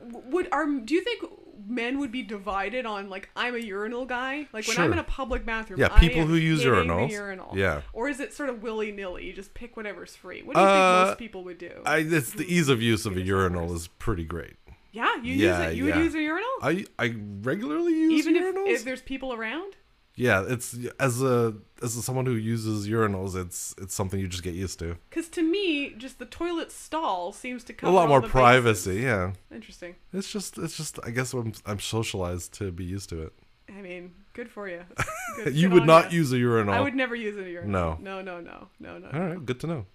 Would 0.00 0.48
are 0.52 0.66
do 0.66 0.94
you 0.94 1.02
think 1.02 1.24
men 1.66 1.98
would 1.98 2.10
be 2.12 2.22
divided 2.22 2.86
on 2.86 3.08
like 3.08 3.28
I'm 3.36 3.54
a 3.54 3.58
urinal 3.58 4.04
guy? 4.06 4.48
Like 4.52 4.66
when 4.68 4.78
I'm 4.78 4.92
in 4.92 4.98
a 4.98 5.04
public 5.04 5.44
bathroom, 5.46 5.80
Yeah, 5.80 5.88
people 5.98 6.26
who 6.26 6.34
use 6.34 6.62
urinals. 6.64 7.10
urinal. 7.10 7.52
Yeah. 7.56 7.82
Or 7.92 8.08
is 8.08 8.20
it 8.20 8.32
sort 8.32 8.48
of 8.48 8.62
willy 8.62 8.92
nilly? 8.92 9.24
You 9.26 9.32
just 9.32 9.54
pick 9.54 9.76
whatever's 9.76 10.14
free. 10.16 10.42
What 10.42 10.54
do 10.54 10.60
you 10.60 10.66
Uh, 10.66 10.98
think 11.04 11.08
most 11.10 11.18
people 11.18 11.44
would 11.44 11.58
do? 11.58 11.72
I, 11.86 11.98
it's 11.98 12.32
the 12.32 12.44
ease 12.52 12.68
of 12.68 12.82
use 12.82 13.06
of 13.06 13.16
a 13.16 13.20
urinal 13.20 13.74
is 13.74 13.88
pretty 13.88 14.24
great. 14.24 14.56
yeah, 14.92 15.16
you 15.22 15.34
yeah, 15.34 15.58
use 15.62 15.72
it. 15.72 15.76
You 15.76 15.86
yeah. 15.88 15.96
would 15.96 16.04
use 16.04 16.14
a 16.14 16.20
urinal, 16.22 16.50
I 16.62 16.84
I 16.98 17.14
regularly 17.42 17.92
use 17.92 18.26
even 18.26 18.36
if, 18.36 18.56
if 18.80 18.84
there's 18.84 19.02
people 19.02 19.32
around. 19.32 19.74
Yeah, 20.16 20.44
it's 20.46 20.76
as 21.00 21.22
a 21.22 21.54
as 21.82 21.96
a, 21.96 22.02
someone 22.02 22.26
who 22.26 22.34
uses 22.34 22.88
urinals, 22.88 23.34
it's 23.34 23.74
it's 23.78 23.94
something 23.94 24.20
you 24.20 24.28
just 24.28 24.42
get 24.42 24.54
used 24.54 24.78
to. 24.78 24.96
Because 25.10 25.28
to 25.30 25.42
me, 25.42 25.90
just 25.94 26.18
the 26.18 26.26
toilet 26.26 26.70
stall 26.70 27.32
seems 27.32 27.64
to 27.64 27.72
come. 27.72 27.90
A 27.90 27.92
lot 27.92 28.08
more 28.08 28.22
privacy. 28.22 28.90
bases. 28.90 29.04
Yeah, 29.04 29.32
Interesting. 29.52 29.96
it's 30.12 30.30
just 30.30 30.58
it's 30.58 30.76
just 30.76 30.98
I 31.04 31.10
guess 31.10 31.32
I'm 31.32 31.52
I'm 31.66 31.80
socialized 31.80 32.52
to 32.54 32.70
be 32.70 32.84
used 32.84 33.08
to 33.10 33.22
it. 33.22 33.32
I 33.68 33.80
mean, 33.80 34.12
good 34.34 34.50
for 34.50 34.68
you. 34.68 34.82
Good- 35.36 35.54
you 35.54 35.68
good 35.68 35.74
would 35.74 35.86
not 35.86 36.12
ya. 36.12 36.18
use 36.18 36.32
a 36.32 36.38
urinal. 36.38 36.74
I 36.74 36.80
would 36.80 36.94
never 36.94 37.16
use 37.16 37.36
a 37.38 37.42
urinal. 37.50 37.98
No. 37.98 38.20
No, 38.20 38.22
no, 38.22 38.40
no, 38.40 38.68
no, 38.78 38.98
no. 38.98 39.08
All 39.12 39.20
right, 39.20 39.44
good 39.44 39.58
to 39.60 39.66
know. 39.66 39.86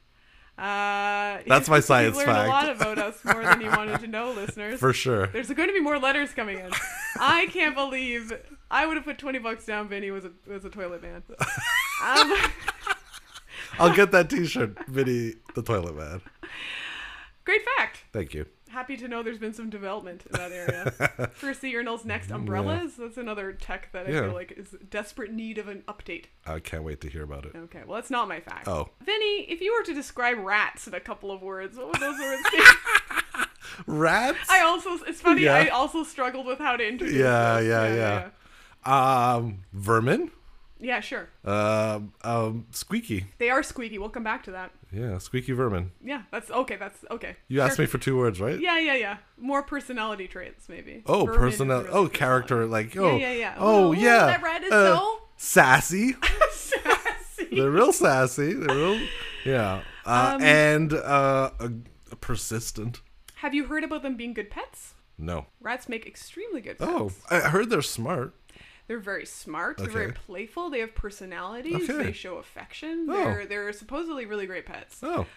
Uh, 0.59 1.39
That's 1.47 1.69
my 1.69 1.79
science 1.89 2.17
learned 2.17 2.27
fact. 2.29 2.47
a 2.47 2.49
lot 2.51 2.69
about 2.69 2.97
us 2.97 3.23
more 3.23 3.43
than 3.43 3.61
you 3.61 3.69
wanted 3.69 3.99
to 4.01 4.07
know, 4.07 4.31
listeners. 4.35 4.79
For 4.79 4.91
sure. 4.91 5.27
There's 5.27 5.49
going 5.49 5.69
to 5.69 5.73
be 5.73 5.79
more 5.79 5.97
letters 5.97 6.31
coming 6.33 6.59
in. 6.59 6.69
I 7.19 7.47
can't 7.47 7.75
believe 7.75 8.33
I 8.69 8.85
would 8.85 8.97
have 8.97 9.05
put 9.05 9.17
20 9.17 9.39
bucks 9.39 9.65
down. 9.65 9.87
Vinny 9.87 10.11
was 10.11 10.25
a 10.25 10.31
was 10.47 10.65
a 10.65 10.69
toilet 10.69 11.01
man. 11.01 11.23
Um, 12.03 12.33
I'll 13.79 13.95
get 13.95 14.11
that 14.11 14.29
T-shirt, 14.29 14.77
Vinny 14.87 15.35
the 15.55 15.61
Toilet 15.63 15.95
Man. 15.95 16.21
great 17.45 17.61
fact. 17.77 18.03
Thank 18.11 18.33
you. 18.33 18.45
Happy 18.69 18.95
to 18.97 19.07
know 19.07 19.23
there's 19.23 19.39
been 19.39 19.53
some 19.53 19.69
development 19.69 20.23
in 20.27 20.31
that 20.33 20.51
area. 20.51 21.29
First, 21.33 21.61
the 21.61 21.73
urinals, 21.73 22.05
next 22.05 22.29
umbrellas. 22.31 22.95
That's 22.97 23.17
another 23.17 23.51
tech 23.51 23.89
that 23.93 24.05
I 24.07 24.11
Yeah. 24.11 24.21
feel 24.21 24.33
like 24.33 24.51
is 24.51 24.75
desperate 24.89 25.31
need 25.33 25.57
of 25.57 25.67
an 25.67 25.83
update. 25.87 26.25
I 26.45 26.59
can't 26.59 26.83
wait 26.83 27.01
to 27.01 27.09
hear 27.09 27.23
about 27.23 27.45
it. 27.45 27.53
Okay, 27.55 27.81
well, 27.85 27.95
that's 27.95 28.11
not 28.11 28.27
my 28.27 28.39
fact. 28.39 28.67
Oh. 28.67 28.89
Vinny, 29.03 29.41
if 29.49 29.59
you 29.61 29.73
were 29.75 29.83
to 29.85 29.93
describe 29.93 30.37
rats 30.37 30.87
in 30.87 30.93
a 30.93 30.99
couple 30.99 31.31
of 31.31 31.41
words, 31.41 31.77
what 31.77 31.87
would 31.87 31.99
those 31.99 32.19
words 32.19 32.43
be? 32.51 32.61
Rats? 33.87 34.37
I 34.49 34.61
also, 34.61 34.97
it's 35.05 35.21
funny, 35.21 35.43
Yeah. 35.43 35.55
I 35.55 35.67
also 35.69 36.03
struggled 36.03 36.45
with 36.45 36.59
how 36.59 36.75
to 36.75 36.85
introduce 36.87 37.15
Yeah, 37.15 37.59
this. 37.61 37.67
yeah, 37.69 38.29
yeah. 38.85 39.33
Um, 39.35 39.59
vermin. 39.73 40.31
Yeah, 40.79 41.01
sure. 41.01 41.27
Um, 41.43 42.13
um, 42.23 42.65
squeaky. 42.71 43.25
They 43.37 43.49
are 43.49 43.61
squeaky. 43.63 43.97
We'll 43.97 44.09
come 44.09 44.23
back 44.23 44.43
to 44.43 44.51
that. 44.51 44.71
Yeah, 44.93 45.17
squeaky 45.17 45.51
vermin. 45.51 45.91
Yeah, 46.03 46.23
that's 46.31 46.49
okay. 46.49 46.77
That's 46.77 46.97
okay. 47.11 47.35
You 47.49 47.61
asked 47.61 47.77
me 47.79 47.85
for 47.85 47.97
two 47.97 48.17
words, 48.17 48.39
right? 48.39 48.59
Yeah, 48.59 48.79
yeah, 48.79 48.95
yeah. 48.95 49.17
More 49.37 49.61
personality 49.61 50.27
traits, 50.27 50.69
maybe. 50.69 51.03
Oh, 51.05 51.25
personal. 51.25 51.79
really 51.79 51.89
Oh, 51.91 52.07
character. 52.07 52.65
Like, 52.65 52.95
oh, 52.97 53.17
yeah, 53.17 53.33
yeah. 53.33 53.55
oh, 53.57 53.87
Oh, 53.87 53.91
yeah. 53.91 54.25
that 54.27 54.41
rat 54.41 54.63
is 54.63 54.71
uh, 54.71 54.95
so- 54.97 55.21
sassy. 55.37 56.15
Sassy. 56.51 57.47
They're 57.55 57.71
real 57.71 57.91
sassy. 57.93 58.53
They're 58.53 58.75
real. 58.75 58.99
Yeah. 59.45 59.81
Uh, 60.05 60.31
Um, 60.35 60.41
and 60.43 60.93
uh, 60.93 61.51
persistent. 62.21 63.01
Have 63.35 63.53
you 63.53 63.65
heard 63.65 63.83
about 63.83 64.01
them 64.03 64.15
being 64.17 64.33
good 64.33 64.49
pets? 64.49 64.93
No. 65.17 65.47
Rats 65.61 65.89
make 65.89 66.05
extremely 66.05 66.61
good 66.61 66.77
pets. 66.77 66.89
Oh, 66.93 67.11
I 67.29 67.39
heard 67.49 67.69
they're 67.69 67.81
smart. 67.81 68.33
They're 68.89 68.99
very 68.99 69.25
smart. 69.27 69.79
Okay. 69.79 69.83
They're 69.85 70.01
very 70.01 70.13
playful. 70.13 70.71
They 70.71 70.79
have 70.79 70.95
personalities. 70.95 71.87
Okay. 71.89 72.05
They 72.05 72.11
show 72.11 72.37
affection. 72.37 73.05
Oh. 73.07 73.13
They're 73.23 73.45
they're 73.45 73.71
supposedly 73.71 74.25
really 74.25 74.47
great 74.47 74.65
pets. 74.65 74.99
Oh, 75.03 75.27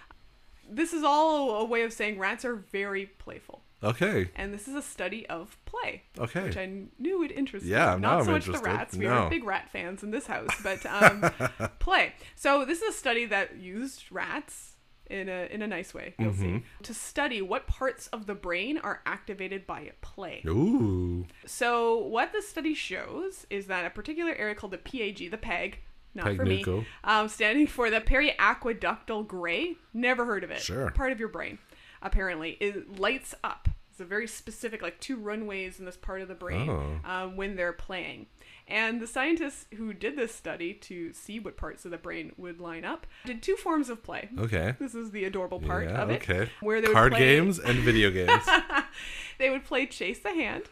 This 0.69 0.95
is 0.95 1.05
all 1.05 1.57
a 1.59 1.65
way 1.67 1.83
of 1.83 1.93
saying 1.93 2.19
rats 2.19 2.47
are 2.47 2.55
very 2.57 3.05
playful. 3.19 3.61
okay. 3.85 4.31
And 4.37 4.55
this 4.55 4.69
is 4.69 4.75
a 4.75 4.81
study 4.81 5.27
of 5.29 5.59
play, 5.67 6.05
Okay. 6.19 6.45
which 6.45 6.57
I 6.57 6.71
knew 6.99 7.19
would 7.19 7.31
interest 7.33 7.67
you. 7.67 7.73
Yeah, 7.73 7.97
Not 7.97 8.21
I'm 8.21 8.25
so 8.25 8.31
much 8.31 8.47
interested. 8.47 8.65
the 8.65 8.75
rats. 8.75 8.97
We 8.97 9.05
No. 9.05 9.11
are 9.25 9.29
big 9.31 9.45
rat 9.45 9.69
fans 9.71 10.03
in 10.03 10.13
this 10.13 10.27
house, 10.29 10.49
but 10.63 10.87
um, 10.99 11.31
play. 11.79 12.15
So 12.35 12.65
this 12.65 12.81
is 12.81 12.95
a 12.95 12.99
study 12.99 13.27
that 13.27 13.57
used 13.59 14.05
rats 14.11 14.72
in 15.13 15.29
a 15.29 15.47
in 15.51 15.63
a 15.63 15.67
nice 15.67 15.93
way. 15.95 16.15
You'll 16.19 16.33
Mm-hmm. 16.33 16.59
see 16.59 16.63
to 16.85 16.95
study 16.95 17.43
what 17.43 17.67
parts 17.67 18.07
of 18.09 18.27
the 18.27 18.35
brain 18.35 18.79
are 18.79 19.03
activated 19.07 19.67
by 19.67 19.93
play. 20.01 20.43
Ooh. 20.47 21.27
So 21.47 21.99
what 21.99 22.33
the 22.33 22.43
study 22.43 22.75
shows 22.75 23.47
is 23.51 23.67
that 23.67 23.85
a 23.87 23.91
particular 23.91 24.35
area 24.35 24.55
called 24.55 24.73
the 24.73 24.79
PAG, 24.79 25.31
the 25.31 25.39
PEG, 25.39 25.79
not 26.15 26.35
for 26.37 26.45
me, 26.45 26.65
um, 27.05 27.29
standing 27.29 27.67
for 27.67 27.91
the 27.91 28.01
periaqueductal 28.01 29.27
gray. 29.27 29.77
Never 29.95 30.25
heard 30.25 30.45
of 30.45 30.51
it. 30.51 30.61
Sure. 30.61 30.91
Part 30.91 31.13
of 31.13 31.21
your 31.21 31.29
brain, 31.29 31.59
apparently, 32.03 32.57
it 32.61 32.99
lights 32.99 33.35
up. 33.45 33.69
It's 33.91 34.01
a 34.01 34.05
very 34.07 34.27
specific, 34.27 34.81
like 34.81 35.01
two 35.01 35.17
runways 35.17 35.79
in 35.79 35.85
this 35.85 35.99
part 35.99 36.23
of 36.23 36.29
the 36.29 36.35
brain 36.35 36.71
Oh. 36.71 36.99
um, 37.05 37.37
when 37.37 37.57
they're 37.57 37.75
playing. 37.75 38.27
And 38.73 39.03
the 39.03 39.07
scientists 39.07 39.67
who 39.77 39.93
did 39.93 40.17
this 40.17 40.35
study 40.35 40.73
to 40.75 41.13
see 41.13 41.39
what 41.39 41.59
parts 41.59 41.85
of 41.85 41.91
the 41.91 41.99
brain 41.99 42.33
would 42.39 42.59
line 42.59 42.87
up 42.87 43.07
did 43.27 43.43
two 43.43 43.55
forms 43.57 43.91
of 43.91 44.03
play. 44.03 44.31
Okay. 44.39 44.75
This 44.81 44.95
is 44.95 45.11
the 45.11 45.25
adorable 45.27 45.61
part 45.61 45.85
yeah, 45.89 46.01
of 46.03 46.09
it. 46.11 46.23
okay. 46.29 46.51
Where 46.61 46.81
they 46.81 46.89
Card 46.89 47.13
play, 47.13 47.21
games 47.21 47.59
and 47.59 47.79
video 47.81 48.11
games. 48.11 48.43
they 49.39 49.51
would 49.51 49.65
play 49.65 49.85
chase 49.85 50.21
the 50.21 50.31
hand, 50.31 50.65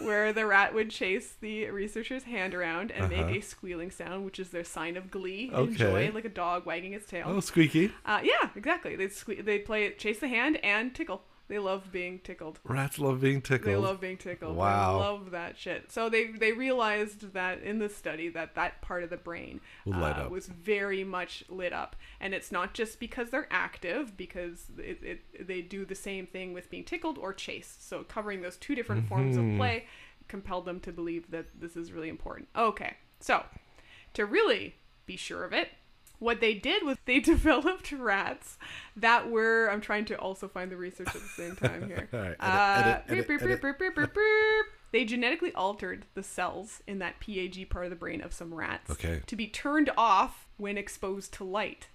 where 0.00 0.32
the 0.32 0.44
rat 0.44 0.74
would 0.74 0.90
chase 0.90 1.34
the 1.40 1.70
researcher's 1.70 2.24
hand 2.24 2.52
around 2.52 2.90
and 2.90 3.04
Uh-huh. 3.12 3.26
make 3.26 3.36
a 3.36 3.40
squealing 3.40 3.92
sound, 3.92 4.24
which 4.24 4.40
is 4.40 4.50
their 4.50 4.64
sign 4.64 4.96
of 4.96 5.10
glee 5.12 5.50
and 5.54 5.68
Okay. 5.70 5.76
joy, 5.76 6.10
like 6.12 6.24
a 6.24 6.28
dog 6.28 6.66
wagging 6.66 6.94
its 6.94 7.06
tail. 7.06 7.26
oh, 7.28 7.38
squeaky. 7.40 7.92
Uh, 8.04 8.20
yeah, 8.24 8.50
exactly. 8.56 8.96
They'd 8.96 9.10
sque- 9.10 9.44
they'd 9.44 9.64
play 9.64 9.88
chase 9.92 10.18
the 10.18 10.28
hand 10.28 10.56
and 10.64 10.92
tickle. 10.92 11.22
They 11.46 11.58
love 11.58 11.92
being 11.92 12.20
tickled. 12.20 12.58
Rats 12.64 12.98
love 12.98 13.20
being 13.20 13.42
tickled. 13.42 13.70
They 13.70 13.76
love 13.76 14.00
being 14.00 14.16
tickled. 14.16 14.56
Wow. 14.56 14.92
They 14.92 14.98
love 14.98 15.30
that 15.32 15.58
shit. 15.58 15.92
So 15.92 16.08
they 16.08 16.28
they 16.28 16.52
realized 16.52 17.34
that 17.34 17.62
in 17.62 17.78
the 17.78 17.88
study 17.90 18.30
that 18.30 18.54
that 18.54 18.80
part 18.80 19.02
of 19.02 19.10
the 19.10 19.18
brain 19.18 19.60
uh, 19.92 20.26
was 20.30 20.46
very 20.46 21.04
much 21.04 21.44
lit 21.50 21.72
up, 21.72 21.96
and 22.18 22.32
it's 22.32 22.50
not 22.50 22.72
just 22.72 22.98
because 22.98 23.28
they're 23.30 23.48
active, 23.50 24.16
because 24.16 24.66
it, 24.78 25.02
it 25.02 25.46
they 25.46 25.60
do 25.60 25.84
the 25.84 25.94
same 25.94 26.26
thing 26.26 26.54
with 26.54 26.70
being 26.70 26.84
tickled 26.84 27.18
or 27.18 27.34
chased. 27.34 27.86
So 27.86 28.04
covering 28.04 28.40
those 28.40 28.56
two 28.56 28.74
different 28.74 29.06
forms 29.06 29.36
of 29.36 29.44
play 29.56 29.86
compelled 30.28 30.64
them 30.64 30.80
to 30.80 30.92
believe 30.92 31.30
that 31.30 31.46
this 31.60 31.76
is 31.76 31.92
really 31.92 32.08
important. 32.08 32.48
Okay, 32.56 32.96
so 33.20 33.44
to 34.14 34.24
really 34.24 34.76
be 35.04 35.16
sure 35.16 35.44
of 35.44 35.52
it. 35.52 35.68
What 36.18 36.40
they 36.40 36.54
did 36.54 36.82
was 36.84 36.96
they 37.04 37.20
developed 37.34 37.92
rats 37.92 38.56
that 38.96 39.30
were. 39.30 39.68
I'm 39.70 39.80
trying 39.80 40.04
to 40.06 40.16
also 40.18 40.48
find 40.48 40.70
the 40.70 40.76
research 40.76 41.08
at 41.08 41.14
the 41.14 41.20
same 41.20 41.56
time 41.56 41.86
here. 41.88 42.08
They 44.92 45.04
genetically 45.04 45.52
altered 45.54 46.06
the 46.14 46.22
cells 46.22 46.80
in 46.86 47.00
that 47.00 47.18
PAG 47.18 47.68
part 47.68 47.84
of 47.86 47.90
the 47.90 47.96
brain 47.96 48.20
of 48.20 48.32
some 48.32 48.54
rats 48.54 48.90
Okay. 48.92 49.22
to 49.26 49.34
be 49.36 49.48
turned 49.48 49.90
off 49.96 50.46
when 50.56 50.78
exposed 50.78 51.32
to 51.34 51.44
light. 51.44 51.88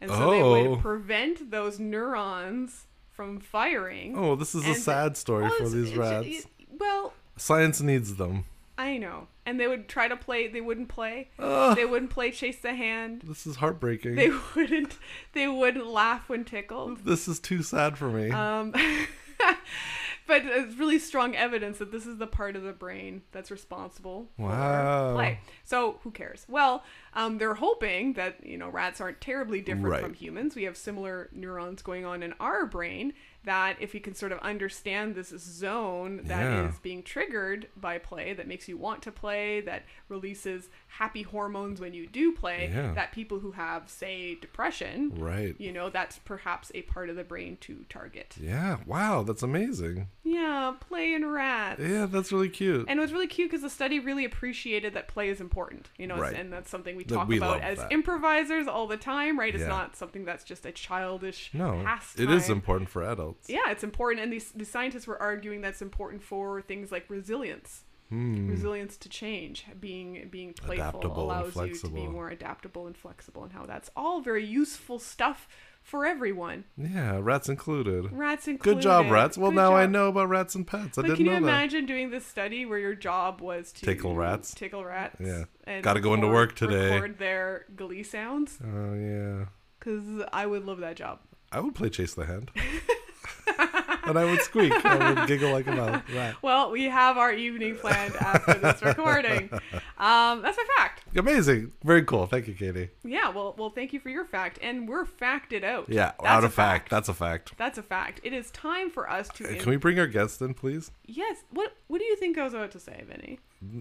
And 0.00 0.10
so 0.10 0.30
they 0.30 0.42
would 0.42 0.66
Oh. 0.68 0.76
prevent 0.80 1.50
those 1.50 1.78
neurons 1.80 2.86
from 3.12 3.40
firing. 3.40 4.16
Oh, 4.16 4.36
this 4.36 4.54
is 4.54 4.64
a 4.66 4.74
sad 4.76 5.16
story 5.16 5.42
Well, 5.44 5.56
for 5.58 5.68
these 5.68 5.94
rats. 5.96 6.26
it- 6.28 6.46
well, 6.78 7.12
Science 7.36 7.80
needs 7.80 8.14
them. 8.16 8.44
I 8.78 8.96
know. 8.96 9.26
And 9.50 9.58
they 9.58 9.66
would 9.66 9.88
try 9.88 10.06
to 10.06 10.16
play, 10.16 10.46
they 10.46 10.60
wouldn't 10.60 10.88
play. 10.88 11.28
Ugh, 11.40 11.74
They 11.74 11.84
wouldn't 11.84 12.12
play 12.12 12.30
chase 12.30 12.60
the 12.60 12.72
hand. 12.72 13.22
this 13.24 13.48
is 13.48 13.56
heartbreaking. 13.56 14.14
They 14.14 14.30
wouldn't 14.54 14.96
they 15.32 15.48
wouldn't 15.48 15.86
laugh 15.88 16.28
when 16.28 16.44
tickled. 16.44 17.04
this 17.04 17.26
is 17.26 17.40
too 17.40 17.62
sad 17.64 17.98
for 17.98 18.08
me. 18.08 18.30
Um, 18.30 18.70
but 20.26 20.42
it's 20.44 20.76
really 20.76 20.98
strong 21.00 21.34
evidence 21.34 21.78
that 21.78 21.90
this 21.90 22.06
is 22.06 22.18
the 22.18 22.26
part 22.28 22.54
of 22.54 22.62
the 22.62 22.72
brain 22.72 23.22
that's 23.32 23.50
responsible 23.50 24.28
Wow. 24.38 25.08
for 25.08 25.14
play. 25.16 25.40
So 25.64 25.98
who 26.04 26.12
cares? 26.12 26.46
Well, 26.48 26.84
um, 27.14 27.38
they're 27.38 27.54
hoping 27.54 28.12
that 28.12 28.46
you 28.46 28.56
know 28.56 28.68
rats 28.68 29.00
aren't 29.00 29.20
terribly 29.20 29.60
different 29.60 29.88
Right. 29.88 30.02
from 30.02 30.14
humans. 30.14 30.54
We 30.54 30.62
have 30.64 30.76
similar 30.76 31.28
neurons 31.32 31.82
going 31.82 32.04
on 32.04 32.22
in 32.22 32.34
our 32.38 32.66
brain. 32.66 33.14
That 33.44 33.76
if 33.80 33.94
we 33.94 34.00
can 34.00 34.14
sort 34.14 34.32
of 34.32 34.38
understand 34.40 35.14
this 35.14 35.28
zone 35.30 36.20
that 36.24 36.42
is 36.44 36.74
Yeah. 36.74 36.78
being 36.82 37.02
triggered 37.02 37.68
by 37.74 37.98
play, 37.98 38.34
that 38.34 38.46
makes 38.46 38.68
you 38.68 38.76
want 38.76 39.02
to 39.04 39.12
play, 39.12 39.60
that 39.62 39.84
releases 40.08 40.68
happy 40.98 41.22
hormones 41.22 41.80
when 41.80 41.94
you 41.94 42.06
do 42.06 42.32
play, 42.32 42.70
Yeah. 42.72 42.92
that 42.94 43.12
people 43.12 43.38
who 43.38 43.52
have, 43.52 43.88
say, 43.88 44.34
depression, 44.34 45.12
right. 45.16 45.54
you 45.58 45.72
know, 45.72 45.88
that's 45.88 46.18
perhaps 46.18 46.70
a 46.74 46.82
part 46.82 47.08
of 47.08 47.16
the 47.16 47.24
brain 47.24 47.56
to 47.62 47.84
target. 47.88 48.34
Yeah. 48.40 48.78
Wow, 48.86 49.22
that's 49.22 49.42
amazing. 49.42 50.08
Yeah, 50.24 50.74
play 50.80 51.14
and 51.14 51.32
rats. 51.32 51.80
Yeah, 51.80 52.06
that's 52.06 52.32
really 52.32 52.48
cute. 52.48 52.86
And 52.88 52.98
it 52.98 53.02
was 53.02 53.12
really 53.12 53.26
cute 53.28 53.50
because 53.50 53.62
the 53.62 53.70
study 53.70 53.98
really 54.00 54.24
appreciated 54.24 54.94
that 54.94 55.08
play 55.08 55.28
is 55.28 55.40
important, 55.40 55.88
you 55.96 56.06
know, 56.06 56.18
Right. 56.18 56.34
and 56.34 56.52
that's 56.52 56.68
something 56.70 56.96
we 56.96 57.04
talk 57.04 57.28
we 57.28 57.36
about 57.38 57.62
as 57.62 57.78
that. 57.78 57.92
improvisers 57.92 58.66
all 58.66 58.86
the 58.86 58.96
time, 58.96 59.38
right? 59.38 59.54
It's 59.54 59.62
Yeah. 59.62 59.68
not 59.68 59.96
something 59.96 60.24
that's 60.24 60.44
just 60.44 60.66
a 60.66 60.72
childish 60.72 61.50
no, 61.54 61.80
pastime. 61.84 62.28
it 62.28 62.30
is 62.34 62.50
important 62.50 62.90
for 62.90 63.02
adults. 63.02 63.48
Yeah, 63.48 63.70
it's 63.70 63.84
important, 63.84 64.22
and 64.24 64.32
these 64.32 64.50
the 64.52 64.64
scientists 64.64 65.06
were 65.06 65.20
arguing 65.20 65.60
that's 65.60 65.80
important 65.82 66.22
for 66.22 66.60
things 66.62 66.90
like 66.92 67.06
resilience, 67.08 67.84
Hmm. 68.10 68.48
resilience 68.48 68.96
to 68.98 69.08
change, 69.08 69.64
being 69.80 70.28
being 70.30 70.52
playful 70.52 70.88
Adaptable 70.88 71.24
allows 71.26 71.54
you 71.56 71.74
to 71.76 71.88
be 71.88 72.06
more 72.08 72.28
adaptable 72.28 72.86
and 72.88 72.96
flexible, 72.96 73.44
and 73.44 73.52
how 73.52 73.64
that's 73.66 73.88
all 73.96 74.20
very 74.20 74.44
useful 74.44 74.98
stuff 74.98 75.46
for 75.82 76.04
everyone, 76.04 76.64
Yeah, 76.76 77.18
rats 77.22 77.48
included. 77.48 78.12
rats 78.12 78.46
included. 78.48 78.78
Good 78.78 78.82
job, 78.82 79.10
rats. 79.10 79.38
Well, 79.38 79.50
Good 79.50 79.56
now 79.56 79.74
I 79.76 79.86
know 79.86 80.08
about 80.08 80.28
rats 80.28 80.54
and 80.54 80.66
pets. 80.66 80.98
I 80.98 81.02
But 81.02 81.08
didn't 81.08 81.24
know 81.24 81.32
that. 81.32 81.36
can 81.38 81.42
you 81.44 81.48
imagine 81.48 81.86
doing 81.86 82.10
this 82.10 82.26
study 82.26 82.66
where 82.66 82.78
your 82.78 82.94
job 82.94 83.40
was 83.40 83.72
to 83.72 83.86
Tickle 83.86 84.14
rats? 84.14 84.52
Tickle 84.54 84.84
rats. 84.84 85.16
Yeah. 85.20 85.44
Gotta 85.80 86.00
go 86.00 86.12
into 86.14 86.26
work 86.28 86.54
today. 86.54 86.94
Record 86.96 87.18
their 87.18 87.64
glee 87.76 88.02
sounds. 88.02 88.58
Oh 88.62 88.94
yeah, 88.94 89.46
Because 89.78 90.04
I 90.32 90.44
would 90.46 90.66
love 90.66 90.80
that 90.80 90.96
job. 90.96 91.20
I 91.52 91.60
would 91.60 91.74
play 91.74 91.88
chase 91.90 92.12
the 92.14 92.26
hand, 92.26 92.50
and 94.10 94.18
I 94.18 94.24
would 94.24 94.40
squeak. 94.42 94.72
I 94.84 95.12
would 95.14 95.26
giggle 95.28 95.50
like 95.52 95.66
a 95.66 95.72
mouth. 95.72 96.02
rat. 96.14 96.36
Well, 96.42 96.70
we 96.70 96.84
have 96.84 97.16
our 97.16 97.32
evening 97.32 97.76
planned 97.76 98.14
after 98.16 98.54
this 98.54 98.82
recording. 98.82 99.50
Um, 99.98 100.42
that's 100.42 100.58
a 100.58 100.64
fact. 100.76 101.04
Amazing, 101.16 101.72
very 101.82 102.04
cool. 102.04 102.26
Thank 102.26 102.48
you, 102.48 102.54
Katie. 102.54 102.90
Yeah. 103.04 103.30
Well, 103.30 103.54
well, 103.58 103.70
thank 103.70 103.92
you 103.92 104.00
for 104.00 104.08
your 104.10 104.24
fact, 104.24 104.58
and 104.62 104.88
we're 104.88 105.04
facted 105.04 105.64
out. 105.64 105.86
Yeah, 105.88 106.12
That's 106.20 106.26
out 106.26 106.44
of 106.44 106.54
fact. 106.54 106.90
That's 106.90 107.08
a 107.08 107.14
fact. 107.14 107.52
That's 107.56 107.78
a 107.78 107.82
fact. 107.82 108.20
It 108.22 108.32
is 108.32 108.50
time 108.50 108.90
for 108.90 109.10
us 109.10 109.28
to. 109.30 109.44
Uh, 109.44 109.60
Can 109.60 109.70
we 109.70 109.76
bring 109.76 109.98
our 109.98 110.06
guest 110.06 110.40
in, 110.42 110.54
please? 110.54 110.90
Yes. 111.06 111.38
What 111.50 111.72
What 111.88 111.98
do 111.98 112.04
you 112.04 112.16
think 112.16 112.38
I 112.38 112.44
was 112.44 112.54
about 112.54 112.70
to 112.72 112.80
say, 112.80 113.02
Vinny? 113.08 113.40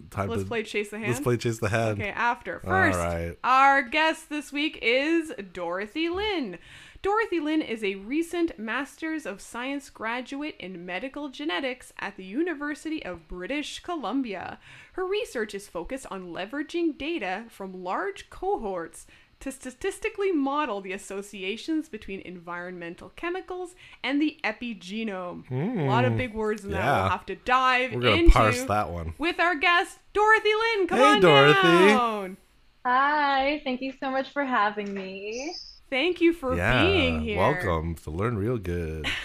Time 0.09 0.27
Let's 0.29 0.43
to 0.43 0.48
play 0.48 0.63
chase 0.63 0.89
the 0.89 0.98
hand. 0.98 1.09
let's 1.12 1.21
play 1.21 1.38
chase 1.38 1.59
the 1.59 1.69
hand. 1.69 2.01
Okay, 2.01 2.09
after. 2.09 2.59
First, 2.59 3.00
right. 3.00 3.38
our 3.45 3.81
guest 3.81 4.29
this 4.29 4.51
week 4.51 4.77
is 4.81 5.31
Dorothy 5.53 6.09
Lin. 6.09 6.57
Dorothy 7.01 7.39
Lin 7.39 7.62
is 7.62 7.82
a 7.82 7.96
recent 7.96 8.60
Masters 8.60 9.25
of 9.25 9.39
Science 9.39 9.89
graduate 9.89 10.56
in 10.60 10.86
medical 10.86 11.29
genetics 11.29 11.94
at 11.98 12.18
the 12.18 12.25
University 12.25 13.03
of 13.06 13.27
British 13.29 13.79
Columbia. 13.79 14.60
Her 14.94 15.06
research 15.06 15.56
is 15.56 15.70
focused 15.70 16.06
on 16.12 16.34
leveraging 16.34 16.98
data 16.98 17.46
from 17.48 17.86
large 17.86 18.29
cohorts 18.29 19.08
to 19.39 19.50
statistically 19.50 20.34
model 20.34 20.82
the 20.82 20.91
associations 20.91 21.88
between 21.88 22.20
environmental 22.22 23.13
chemicals 23.15 23.75
and 24.03 24.22
the 24.22 24.38
epigenome. 24.44 25.50
A 25.50 25.88
lot 25.88 26.03
of 26.03 26.18
big 26.18 26.34
words 26.34 26.65
in 26.65 26.72
that. 26.72 26.82
Hmm. 26.82 26.86
Yeah. 26.86 27.01
We'll 27.03 27.12
have 27.12 27.25
to 27.27 27.36
dive 27.38 27.94
We're 27.94 28.01
gonna 28.01 28.15
into 28.18 28.32
parse 28.32 28.63
that 28.63 28.89
one. 28.89 29.13
with 29.18 29.39
our 29.39 29.56
guest 29.56 30.00
Dorothy 30.12 30.50
Lin. 30.53 30.88
Come 30.88 30.98
Hey, 30.98 31.03
on 31.06 31.22
Dorothy. 31.22 31.62
down. 31.62 32.38
Hi, 32.86 33.62
thank 33.63 33.79
you 33.79 33.94
so 34.01 34.12
much 34.12 34.32
for 34.34 34.44
having 34.44 34.94
me. 34.94 35.56
Thank 35.89 36.22
you 36.22 36.34
for 36.34 36.55
yeah, 36.55 36.84
being 36.84 37.22
here. 37.22 37.38
welcome 37.38 37.96
to 37.96 38.12
learn 38.12 38.38
real 38.38 38.58
good. 38.58 39.08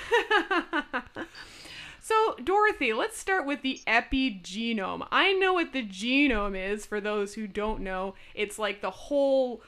So, 2.05 2.37
Dorothy, 2.45 2.93
let's 2.93 3.17
start 3.17 3.47
with 3.47 3.63
the 3.63 3.81
epigenome. 3.87 5.09
I 5.11 5.33
know 5.33 5.55
what 5.55 5.73
the 5.73 5.83
genome 5.83 6.55
is 6.55 6.85
for 6.85 7.01
those 7.01 7.33
who 7.33 7.47
don't 7.47 7.81
know. 7.81 8.15
It's 8.35 8.59
like 8.59 8.83
the 8.83 8.91
whole 8.91 9.63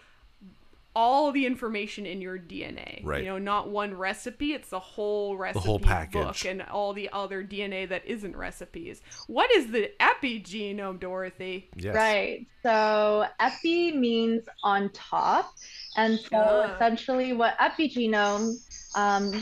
all 0.96 1.30
the 1.30 1.44
information 1.44 2.06
in 2.06 2.22
your 2.22 2.38
DNA. 2.38 3.04
Right. 3.04 3.22
You 3.22 3.28
know, 3.28 3.38
not 3.38 3.68
one 3.68 3.92
recipe, 3.94 4.54
it's 4.54 4.70
the 4.70 4.80
whole 4.80 5.36
recipe 5.36 5.60
the 5.62 5.66
whole 5.68 5.78
book 5.78 5.86
package. 5.86 6.46
and 6.46 6.62
all 6.62 6.94
the 6.94 7.10
other 7.12 7.44
DNA 7.44 7.86
that 7.90 8.06
isn't 8.06 8.34
recipes. 8.34 9.02
What 9.26 9.50
is 9.52 9.70
the 9.70 9.90
epigenome, 10.00 10.98
Dorothy? 10.98 11.68
Yes. 11.76 11.94
Right. 11.94 12.46
So 12.62 13.26
epi 13.38 13.92
means 13.92 14.44
on 14.62 14.88
top. 14.94 15.52
And 15.96 16.18
so 16.18 16.38
Ah. 16.38 16.74
essentially 16.74 17.34
what 17.34 17.58
epigenome 17.58 18.54
um, 18.94 19.32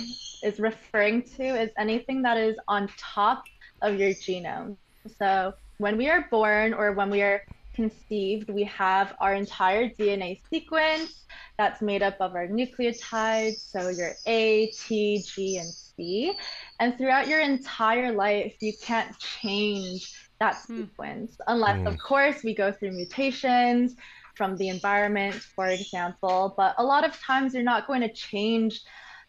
is 0.42 0.58
referring 0.58 1.22
to 1.36 1.44
is 1.44 1.70
anything 1.78 2.20
that 2.22 2.36
is 2.36 2.56
on 2.66 2.88
top 2.98 3.44
of 3.80 3.96
your 4.00 4.10
genome. 4.10 4.76
So 5.20 5.54
when 5.78 5.96
we 5.96 6.08
are 6.10 6.26
born 6.32 6.74
or 6.74 6.90
when 6.94 7.10
we 7.10 7.22
are 7.22 7.42
conceived, 7.74 8.50
we 8.50 8.64
have 8.64 9.14
our 9.20 9.34
entire 9.34 9.88
DNA 9.90 10.40
sequence 10.50 11.24
that's 11.58 11.82
made 11.82 12.02
up 12.02 12.16
of 12.20 12.34
our 12.34 12.48
nucleotides, 12.48 13.60
so 13.70 13.88
your 13.88 14.16
A, 14.26 14.68
T, 14.72 15.22
G, 15.26 15.58
and 15.58 15.72
C. 15.74 16.34
And 16.80 16.96
throughout 16.98 17.28
your 17.28 17.40
entire 17.40 18.12
life, 18.12 18.54
you 18.60 18.72
can't 18.82 19.16
change 19.18 20.12
that 20.40 20.58
Hmm. 20.66 20.84
sequence 20.84 21.36
unless, 21.46 21.80
of 21.86 21.96
course, 21.98 22.42
we 22.42 22.54
go 22.54 22.72
through 22.72 22.92
mutations 22.92 23.94
from 24.36 24.56
the 24.58 24.68
environment, 24.68 25.34
for 25.54 25.70
example. 25.70 26.54
But 26.56 26.74
a 26.78 26.84
lot 26.84 27.04
of 27.04 27.18
times, 27.20 27.54
you're 27.54 27.62
not 27.62 27.86
going 27.86 28.00
to 28.00 28.12
change 28.12 28.80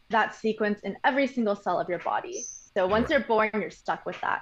that 0.09 0.35
sequence 0.35 0.79
in 0.83 0.97
every 1.03 1.27
single 1.27 1.55
cell 1.55 1.79
of 1.79 1.89
your 1.89 1.99
body. 1.99 2.47
So 2.77 2.87
once 2.87 3.09
Right. 3.09 3.11
you're 3.11 3.21
born, 3.21 3.49
you're 3.53 3.69
stuck 3.71 4.05
with 4.05 4.19
that. 4.21 4.41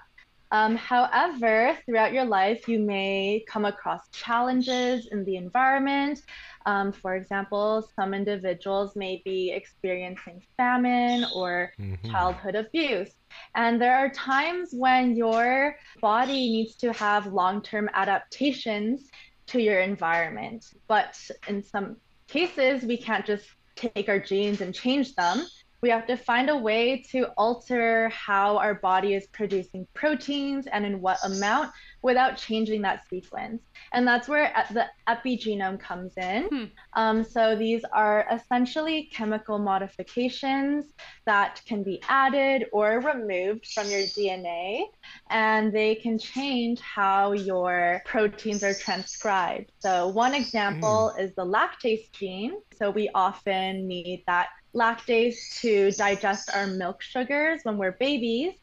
Um, 0.54 0.76
however, 0.76 1.78
throughout 1.86 2.14
your 2.14 2.26
life, 2.26 2.68
you 2.68 2.78
may 2.80 3.44
come 3.50 3.66
across 3.66 4.02
challenges 4.12 5.08
in 5.12 5.26
the 5.26 5.36
environment. 5.36 6.20
Um, 6.68 6.94
for 6.94 7.16
example, 7.16 7.90
some 7.96 8.14
individuals 8.14 8.96
may 8.96 9.22
be 9.26 9.52
experiencing 9.52 10.44
famine 10.56 11.26
or 11.34 11.74
Mhm. 11.80 12.12
childhood 12.12 12.56
abuse. 12.56 13.12
And 13.56 13.82
there 13.82 13.96
are 13.98 14.10
times 14.10 14.70
when 14.74 15.16
your 15.16 15.76
body 16.00 16.52
needs 16.52 16.76
to 16.78 16.94
have 16.94 17.34
long 17.34 17.64
term 17.64 17.90
adaptations 17.94 19.10
to 19.48 19.60
your 19.60 19.80
environment. 19.80 20.64
But 20.88 21.20
in 21.48 21.64
some 21.64 21.98
cases, 22.28 22.84
we 22.84 22.98
can't 22.98 23.26
just 23.26 23.48
take 23.76 24.08
our 24.08 24.20
genes 24.20 24.62
and 24.62 24.74
change 24.74 25.16
them. 25.16 25.48
We 25.84 25.90
have 25.90 26.08
to 26.08 26.16
find 26.16 26.50
a 26.50 26.56
way 26.56 27.04
to 27.12 27.26
alter 27.36 28.08
how 28.08 28.58
our 28.58 28.76
body 28.76 29.16
is 29.16 29.28
producing 29.28 29.86
proteins 29.94 30.66
and 30.66 30.86
in 30.86 31.02
what 31.02 31.18
amount 31.26 31.74
without 32.02 32.38
changing 32.38 32.84
that 32.84 33.06
sequence. 33.10 33.62
And 33.92 34.08
that's 34.08 34.30
where 34.30 34.54
the 34.72 34.86
epigenome 35.10 35.78
comes 35.82 36.14
in. 36.16 36.44
Hmm. 36.48 36.64
Um, 36.94 37.24
so 37.26 37.58
these 37.58 37.84
are 37.92 38.26
essentially 38.32 39.10
chemical 39.12 39.60
modifications 39.60 40.94
that 41.26 41.62
can 41.66 41.84
be 41.84 42.02
added 42.08 42.68
or 42.72 43.02
removed 43.02 43.68
from 43.68 43.90
your 43.90 44.04
DNA, 44.04 44.86
and 45.32 45.74
they 45.74 45.96
can 45.96 46.18
change 46.18 46.80
how 46.80 47.34
your 47.34 48.02
proteins 48.06 48.64
are 48.64 48.74
transcribed. 48.74 49.74
So, 49.80 50.08
one 50.08 50.34
example 50.34 51.14
is 51.20 51.36
the 51.36 51.46
lactase 51.46 52.10
gene. 52.14 52.62
So, 52.78 52.90
we 52.90 53.10
often 53.14 53.86
need 53.86 54.24
that 54.28 54.48
lactase 54.76 55.60
to 55.62 55.92
digest 55.92 56.50
our 56.54 56.68
milk 56.68 57.02
sugars 57.02 57.62
when 57.64 57.78
we're 57.78 57.92
babies. 57.94 58.54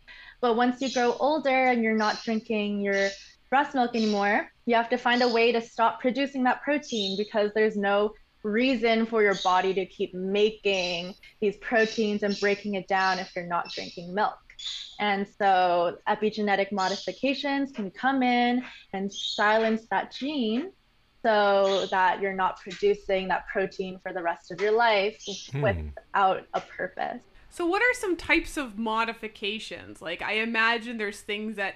But 0.40 0.56
once 0.56 0.80
you 0.80 0.92
grow 0.92 1.16
older 1.20 1.66
and 1.66 1.82
you're 1.82 1.96
not 1.96 2.22
drinking 2.24 2.80
your 2.80 3.10
breast 3.48 3.74
milk 3.74 3.94
anymore, 3.94 4.50
you 4.66 4.74
have 4.74 4.88
to 4.90 4.96
find 4.96 5.22
a 5.22 5.28
way 5.28 5.52
to 5.52 5.60
stop 5.60 6.00
producing 6.00 6.44
that 6.44 6.62
protein 6.62 7.16
because 7.16 7.50
there's 7.54 7.76
no 7.76 8.12
reason 8.42 9.04
for 9.06 9.22
your 9.22 9.34
body 9.44 9.74
to 9.74 9.84
keep 9.86 10.14
making 10.14 11.14
these 11.40 11.56
proteins 11.58 12.22
and 12.22 12.38
breaking 12.40 12.74
it 12.74 12.88
down 12.88 13.18
if 13.18 13.30
you're 13.36 13.46
not 13.46 13.70
drinking 13.70 14.14
milk. 14.14 14.38
And 14.98 15.26
so 15.38 15.96
epigenetic 16.08 16.72
modifications 16.72 17.72
can 17.72 17.90
come 17.90 18.22
in 18.22 18.62
and 18.92 19.12
silence 19.12 19.86
that 19.90 20.12
gene 20.12 20.72
so 21.22 21.86
that 21.90 22.20
you're 22.20 22.32
not 22.34 22.60
producing 22.60 23.28
that 23.28 23.46
protein 23.48 23.98
for 24.02 24.12
the 24.12 24.22
rest 24.22 24.50
of 24.50 24.60
your 24.60 24.72
life 24.72 25.22
Hmm. 25.52 25.60
without 25.62 26.46
a 26.54 26.60
purpose. 26.60 27.22
So, 27.50 27.66
what 27.66 27.82
are 27.82 27.94
some 27.94 28.16
types 28.16 28.56
of 28.56 28.78
modifications? 28.78 30.00
Like, 30.00 30.22
I 30.22 30.34
imagine 30.34 30.98
there's 30.98 31.20
things 31.20 31.56
that 31.56 31.74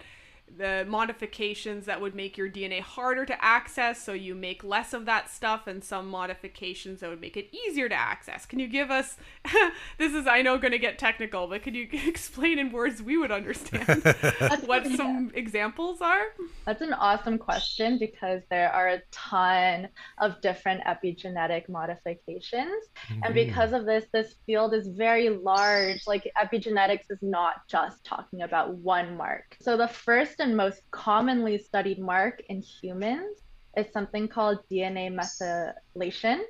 the 0.56 0.84
modifications 0.88 1.86
that 1.86 2.00
would 2.00 2.14
make 2.14 2.36
your 2.36 2.48
DNA 2.48 2.80
harder 2.80 3.24
to 3.26 3.44
access, 3.44 4.02
so 4.02 4.12
you 4.12 4.34
make 4.34 4.62
less 4.62 4.92
of 4.92 5.04
that 5.06 5.30
stuff, 5.30 5.66
and 5.66 5.82
some 5.82 6.08
modifications 6.08 7.00
that 7.00 7.10
would 7.10 7.20
make 7.20 7.36
it 7.36 7.52
easier 7.54 7.88
to 7.88 7.94
access. 7.94 8.46
Can 8.46 8.58
you 8.58 8.68
give 8.68 8.90
us? 8.90 9.16
this 9.98 10.12
is, 10.12 10.26
I 10.26 10.42
know, 10.42 10.58
going 10.58 10.72
to 10.72 10.78
get 10.78 10.98
technical, 10.98 11.46
but 11.46 11.62
could 11.62 11.74
you 11.74 11.88
explain 12.06 12.58
in 12.58 12.70
words 12.70 13.02
we 13.02 13.16
would 13.16 13.32
understand 13.32 14.02
what 14.66 14.86
some 14.86 15.32
examples 15.34 16.00
are? 16.00 16.24
That's 16.64 16.82
an 16.82 16.92
awesome 16.92 17.38
question 17.38 17.98
because 17.98 18.42
there 18.50 18.70
are 18.70 18.88
a 18.88 19.02
ton 19.10 19.88
of 20.18 20.40
different 20.40 20.82
epigenetic 20.84 21.68
modifications. 21.68 22.84
And 23.10 23.22
mm-hmm. 23.22 23.34
because 23.34 23.72
of 23.72 23.86
this, 23.86 24.04
this 24.12 24.34
field 24.46 24.74
is 24.74 24.88
very 24.88 25.30
large. 25.30 26.06
Like 26.06 26.30
epigenetics 26.40 27.10
is 27.10 27.18
not 27.22 27.66
just 27.66 28.04
talking 28.04 28.42
about 28.42 28.74
one 28.74 29.16
mark. 29.16 29.56
So 29.60 29.76
the 29.76 29.88
first 29.88 30.33
and 30.38 30.56
most 30.56 30.82
commonly 30.90 31.58
studied 31.58 31.98
mark 31.98 32.42
in 32.48 32.60
humans 32.60 33.38
is 33.76 33.92
something 33.92 34.28
called 34.28 34.58
DNA 34.70 35.10
methylation. 35.12 36.40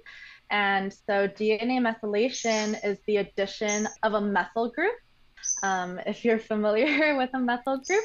And 0.50 0.92
so 0.92 1.28
DNA 1.28 1.80
methylation 1.80 2.78
is 2.84 2.98
the 3.06 3.18
addition 3.18 3.88
of 4.02 4.14
a 4.14 4.20
methyl 4.20 4.70
group. 4.70 4.94
Um, 5.62 5.98
if 6.06 6.24
you're 6.24 6.38
familiar 6.38 7.16
with 7.18 7.30
a 7.34 7.38
methyl 7.38 7.78
group, 7.78 8.04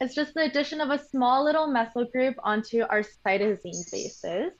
it's 0.00 0.14
just 0.14 0.34
the 0.34 0.42
addition 0.42 0.80
of 0.80 0.90
a 0.90 0.98
small 0.98 1.44
little 1.44 1.66
methyl 1.66 2.04
group 2.04 2.36
onto 2.42 2.82
our 2.82 3.02
cytosine 3.02 3.90
bases. 3.90 4.52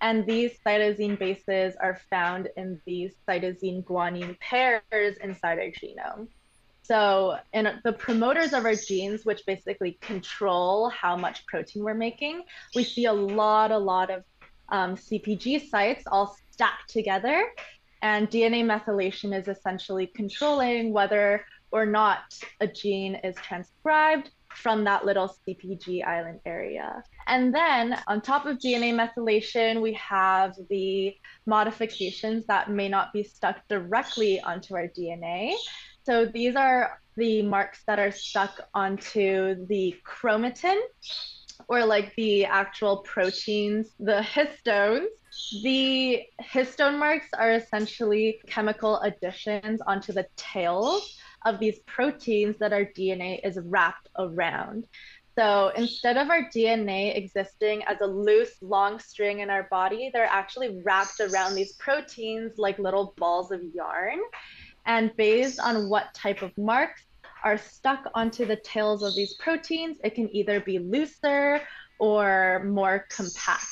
And 0.00 0.24
these 0.26 0.52
cytosine 0.64 1.18
bases 1.18 1.74
are 1.80 2.00
found 2.08 2.48
in 2.56 2.80
these 2.86 3.14
cytosine 3.28 3.84
guanine 3.84 4.38
pairs 4.38 5.16
inside 5.22 5.58
our 5.58 5.72
genome. 5.82 6.28
So, 6.88 7.36
in 7.52 7.68
the 7.84 7.92
promoters 7.92 8.54
of 8.54 8.64
our 8.64 8.74
genes, 8.74 9.26
which 9.26 9.44
basically 9.44 9.98
control 10.00 10.88
how 10.88 11.16
much 11.16 11.44
protein 11.44 11.84
we're 11.84 11.92
making, 11.92 12.44
we 12.74 12.82
see 12.82 13.04
a 13.04 13.12
lot, 13.12 13.72
a 13.72 13.78
lot 13.78 14.08
of 14.10 14.24
um, 14.70 14.96
CPG 14.96 15.68
sites 15.68 16.04
all 16.10 16.34
stacked 16.50 16.88
together. 16.88 17.44
And 18.00 18.30
DNA 18.30 18.64
methylation 18.64 19.38
is 19.38 19.48
essentially 19.48 20.06
controlling 20.06 20.94
whether 20.94 21.44
or 21.72 21.84
not 21.84 22.20
a 22.60 22.66
gene 22.66 23.16
is 23.16 23.34
transcribed 23.36 24.30
from 24.54 24.84
that 24.84 25.04
little 25.04 25.36
CPG 25.46 26.06
island 26.06 26.40
area. 26.46 27.02
And 27.26 27.54
then 27.54 27.98
on 28.06 28.22
top 28.22 28.46
of 28.46 28.56
DNA 28.56 28.94
methylation, 28.94 29.82
we 29.82 29.92
have 29.92 30.54
the 30.70 31.14
modifications 31.44 32.46
that 32.46 32.70
may 32.70 32.88
not 32.88 33.12
be 33.12 33.22
stuck 33.22 33.68
directly 33.68 34.40
onto 34.40 34.74
our 34.74 34.88
DNA. 34.88 35.54
So 36.08 36.24
these 36.24 36.56
are 36.56 37.02
the 37.16 37.42
marks 37.42 37.82
that 37.86 37.98
are 37.98 38.10
stuck 38.10 38.62
onto 38.72 39.66
the 39.66 39.94
chromatin 40.06 40.80
or 41.68 41.84
like 41.84 42.14
the 42.16 42.46
actual 42.46 43.02
proteins, 43.02 43.90
the 44.00 44.22
histones. 44.22 45.08
The 45.62 46.22
histone 46.42 46.98
marks 46.98 47.26
are 47.36 47.52
essentially 47.52 48.40
chemical 48.46 49.00
additions 49.00 49.82
onto 49.82 50.14
the 50.14 50.26
tails 50.34 51.14
of 51.44 51.60
these 51.60 51.80
proteins 51.80 52.56
that 52.56 52.72
our 52.72 52.86
DNA 52.86 53.46
is 53.46 53.58
wrapped 53.62 54.08
around. 54.18 54.86
So 55.38 55.72
instead 55.76 56.16
of 56.16 56.30
our 56.30 56.48
DNA 56.48 57.16
existing 57.18 57.84
as 57.84 58.00
a 58.00 58.06
loose, 58.06 58.56
long 58.62 58.98
string 58.98 59.40
in 59.40 59.50
our 59.50 59.64
body, 59.64 60.10
they're 60.12 60.24
actually 60.24 60.80
wrapped 60.82 61.20
around 61.20 61.54
these 61.54 61.74
proteins 61.74 62.54
like 62.56 62.78
little 62.78 63.12
balls 63.18 63.52
of 63.52 63.60
yarn. 63.74 64.20
And 64.88 65.14
based 65.16 65.60
on 65.60 65.90
what 65.90 66.14
type 66.14 66.40
of 66.40 66.56
marks 66.56 67.02
are 67.44 67.58
stuck 67.58 68.10
onto 68.14 68.46
the 68.46 68.56
tails 68.56 69.02
of 69.02 69.14
these 69.14 69.34
proteins, 69.34 69.98
it 70.02 70.14
can 70.14 70.34
either 70.34 70.60
be 70.60 70.78
looser 70.78 71.60
or 72.00 72.64
more 72.64 73.04
compact. 73.10 73.68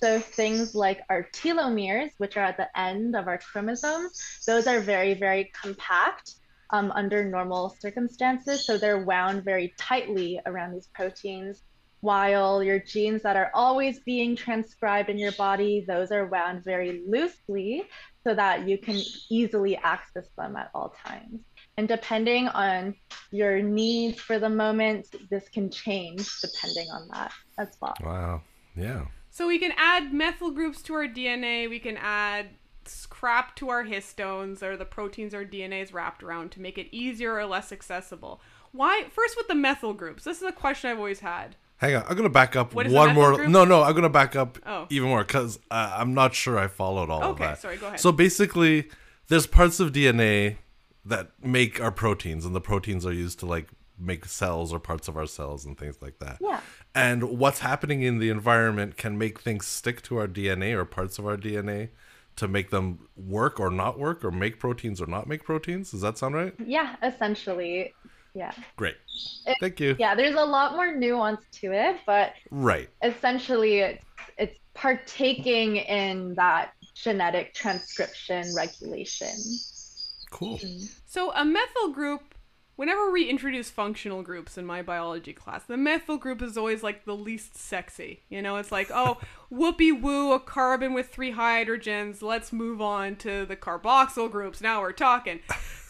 So 0.00 0.18
things 0.18 0.74
like 0.74 1.02
our 1.10 1.28
telomeres, 1.34 2.10
which 2.16 2.36
are 2.36 2.44
at 2.44 2.56
the 2.56 2.68
end 2.78 3.14
of 3.14 3.28
our 3.28 3.38
chromosomes, 3.38 4.42
those 4.46 4.66
are 4.66 4.80
very, 4.80 5.14
very 5.14 5.52
compact 5.60 6.34
um, 6.70 6.92
under 6.92 7.24
normal 7.24 7.76
circumstances. 7.78 8.64
So 8.64 8.78
they're 8.78 9.04
wound 9.04 9.44
very 9.44 9.74
tightly 9.78 10.40
around 10.46 10.72
these 10.72 10.88
proteins, 10.94 11.62
while 12.00 12.62
your 12.62 12.78
genes 12.78 13.22
that 13.22 13.36
are 13.36 13.50
always 13.54 13.98
being 14.00 14.36
transcribed 14.36 15.10
in 15.10 15.18
your 15.18 15.32
body, 15.32 15.84
those 15.86 16.12
are 16.12 16.26
wound 16.26 16.62
very 16.64 17.02
loosely 17.06 17.84
so 18.24 18.34
that 18.34 18.68
you 18.68 18.78
can 18.78 19.00
easily 19.30 19.76
access 19.76 20.26
them 20.36 20.56
at 20.56 20.70
all 20.74 20.94
times. 21.04 21.40
And 21.76 21.86
depending 21.86 22.48
on 22.48 22.94
your 23.30 23.62
needs 23.62 24.20
for 24.20 24.38
the 24.38 24.48
moment, 24.48 25.06
this 25.30 25.48
can 25.48 25.70
change 25.70 26.40
depending 26.40 26.88
on 26.90 27.08
that 27.12 27.32
as 27.58 27.68
well. 27.80 27.94
Wow. 28.02 28.42
Yeah. 28.76 29.06
So 29.30 29.46
we 29.46 29.58
can 29.58 29.72
add 29.76 30.12
methyl 30.12 30.50
groups 30.50 30.82
to 30.82 30.94
our 30.94 31.06
DNA. 31.06 31.70
We 31.70 31.78
can 31.78 31.96
add 31.96 32.48
scrap 32.84 33.54
to 33.56 33.68
our 33.68 33.84
histones 33.84 34.62
or 34.62 34.76
the 34.76 34.84
proteins 34.84 35.34
our 35.34 35.44
DNA 35.44 35.82
is 35.82 35.92
wrapped 35.92 36.22
around 36.22 36.50
to 36.52 36.60
make 36.60 36.78
it 36.78 36.88
easier 36.90 37.34
or 37.34 37.46
less 37.46 37.70
accessible. 37.70 38.40
Why? 38.72 39.04
First, 39.10 39.36
with 39.36 39.48
the 39.48 39.54
methyl 39.54 39.94
groups. 39.94 40.24
This 40.24 40.38
is 40.38 40.48
a 40.48 40.52
question 40.52 40.90
I've 40.90 40.98
always 40.98 41.20
had. 41.20 41.56
Hang 41.78 41.94
on, 41.94 42.04
I'm 42.08 42.16
gonna 42.16 42.28
back 42.28 42.56
up 42.56 42.74
What 42.74 42.86
is 42.86 42.92
one 42.92 43.14
more. 43.14 43.36
group? 43.36 43.48
No, 43.48 43.64
no, 43.64 43.82
I'm 43.82 43.94
gonna 43.94 44.08
back 44.08 44.34
up 44.36 44.58
Oh. 44.66 44.86
even 44.90 45.08
more 45.08 45.24
because 45.24 45.58
uh, 45.70 45.94
I'm 45.96 46.12
not 46.12 46.34
sure 46.34 46.58
I 46.58 46.66
followed 46.66 47.08
all 47.10 47.22
of 47.22 47.38
that. 47.38 47.42
Okay, 47.42 47.44
that. 47.52 47.60
sorry, 47.60 47.76
go 47.76 47.86
ahead. 47.86 48.00
So 48.00 48.10
basically, 48.12 48.88
there's 49.28 49.46
parts 49.46 49.78
of 49.80 49.92
DNA 49.92 50.56
that 51.04 51.30
make 51.42 51.80
our 51.80 51.92
proteins, 51.92 52.44
and 52.44 52.54
the 52.54 52.60
proteins 52.60 53.06
are 53.06 53.12
used 53.12 53.38
to 53.40 53.46
like 53.46 53.68
make 53.98 54.24
cells 54.26 54.72
or 54.72 54.78
parts 54.78 55.08
of 55.08 55.16
our 55.16 55.26
cells 55.26 55.64
and 55.64 55.78
things 55.78 55.96
like 56.02 56.18
that. 56.18 56.38
Yeah. 56.40 56.60
And 56.94 57.24
what's 57.38 57.60
happening 57.60 58.02
in 58.02 58.18
the 58.18 58.28
environment 58.28 58.96
can 58.96 59.16
make 59.18 59.40
things 59.40 59.66
stick 59.66 60.02
to 60.02 60.18
our 60.18 60.26
DNA 60.28 60.72
or 60.74 60.84
parts 60.84 61.18
of 61.18 61.26
our 61.26 61.36
DNA 61.36 61.90
to 62.36 62.46
make 62.46 62.70
them 62.70 63.08
work 63.16 63.58
or 63.58 63.70
not 63.70 63.98
work 63.98 64.24
or 64.24 64.30
make 64.30 64.58
proteins 64.60 65.00
or 65.00 65.06
not 65.06 65.26
make 65.26 65.44
proteins. 65.44 65.90
Does 65.90 66.00
that 66.02 66.16
sound 66.18 66.34
right? 66.36 66.54
Yeah, 66.64 66.94
essentially. 67.02 67.94
Yeah. 68.38 68.52
Great. 68.76 68.94
It- 69.46 69.56
Thank 69.60 69.80
you. 69.80 69.96
Yeah, 69.98 70.14
there's 70.14 70.36
a 70.36 70.44
lot 70.44 70.76
more 70.76 70.94
nuance 70.94 71.44
to 71.60 71.72
it, 71.72 71.96
but 72.06 72.34
Right. 72.52 72.88
essentially 73.02 73.78
it's, 73.80 74.04
it's 74.38 74.56
partaking 74.74 75.76
in 75.76 76.34
that 76.36 76.72
genetic 76.94 77.52
transcription 77.52 78.54
regulation. 78.54 79.34
Cool. 80.30 80.60
So 81.06 81.32
a 81.32 81.44
methyl 81.44 81.88
group 81.92 82.27
whenever 82.78 83.10
we 83.10 83.28
introduce 83.28 83.70
functional 83.70 84.22
groups 84.22 84.56
in 84.56 84.64
my 84.64 84.80
biology 84.80 85.32
class, 85.32 85.64
the 85.64 85.76
methyl 85.76 86.16
group 86.16 86.40
is 86.40 86.56
always 86.56 86.80
like 86.80 87.04
the 87.04 87.16
least 87.16 87.56
sexy. 87.56 88.22
You 88.28 88.40
know, 88.40 88.54
it's 88.54 88.70
like, 88.70 88.88
oh, 88.94 89.18
whoopee 89.50 89.90
woo, 89.90 90.32
a 90.32 90.38
carbon 90.38 90.94
with 90.94 91.08
three 91.08 91.32
hydrogens. 91.32 92.22
Let's 92.22 92.52
move 92.52 92.80
on 92.80 93.16
to 93.16 93.44
the 93.44 93.56
carboxyl 93.56 94.30
groups. 94.30 94.60
Now 94.60 94.80
we're 94.80 94.92
talking. 94.92 95.40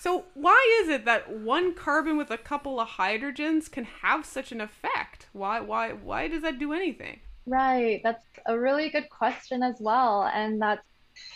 So, 0.00 0.24
why 0.32 0.80
is 0.82 0.88
it 0.88 1.04
that 1.04 1.30
one 1.30 1.74
carbon 1.74 2.16
with 2.16 2.30
a 2.30 2.38
couple 2.38 2.80
of 2.80 2.88
hydrogens 2.88 3.70
can 3.70 3.84
have 3.84 4.24
such 4.24 4.50
an 4.50 4.62
effect? 4.62 5.26
Why 5.32 5.60
why 5.60 5.92
why 5.92 6.28
does 6.28 6.40
that 6.42 6.58
do 6.58 6.72
anything? 6.72 7.20
Right, 7.44 8.00
that's 8.02 8.24
a 8.46 8.58
really 8.58 8.88
good 8.88 9.10
question 9.10 9.62
as 9.62 9.76
well, 9.78 10.30
and 10.32 10.60
that's 10.62 10.86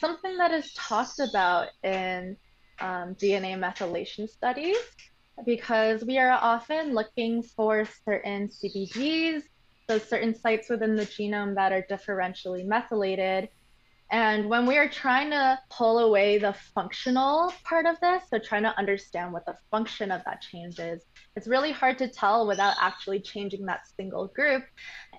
something 0.01 0.39
that 0.39 0.51
is 0.51 0.73
talked 0.75 1.19
about 1.19 1.69
in 1.83 2.37
um, 2.81 3.15
DNA 3.17 3.59
methylation 3.59 4.29
studies 4.29 4.77
because 5.45 6.05
we 6.05 6.19
are 6.19 6.31
often 6.31 6.95
looking 6.95 7.43
for 7.43 7.87
certain 8.05 8.49
CPGs, 8.49 9.43
so 9.89 9.99
certain 9.99 10.35
sites 10.35 10.69
within 10.69 10.97
the 10.97 11.07
genome 11.07 11.55
that 11.55 11.73
are 11.73 11.85
differentially 11.91 12.65
methylated. 12.65 13.49
And 14.11 14.51
when 14.51 14.67
we 14.67 14.77
are 14.77 14.91
trying 14.91 15.31
to 15.31 15.59
pull 15.71 16.01
away 16.01 16.37
the 16.37 16.55
functional 16.75 17.53
part 17.65 17.87
of 17.87 17.99
this, 18.01 18.23
so 18.29 18.39
trying 18.39 18.65
to 18.65 18.79
understand 18.79 19.33
what 19.33 19.47
the 19.47 19.57
function 19.71 20.11
of 20.11 20.23
that 20.27 20.43
change 20.43 20.79
is, 20.79 21.03
it's 21.35 21.49
really 21.49 21.73
hard 21.73 21.97
to 21.99 22.09
tell 22.09 22.47
without 22.47 22.75
actually 22.79 23.21
changing 23.21 23.65
that 23.67 23.87
single 23.97 24.27
group 24.27 24.65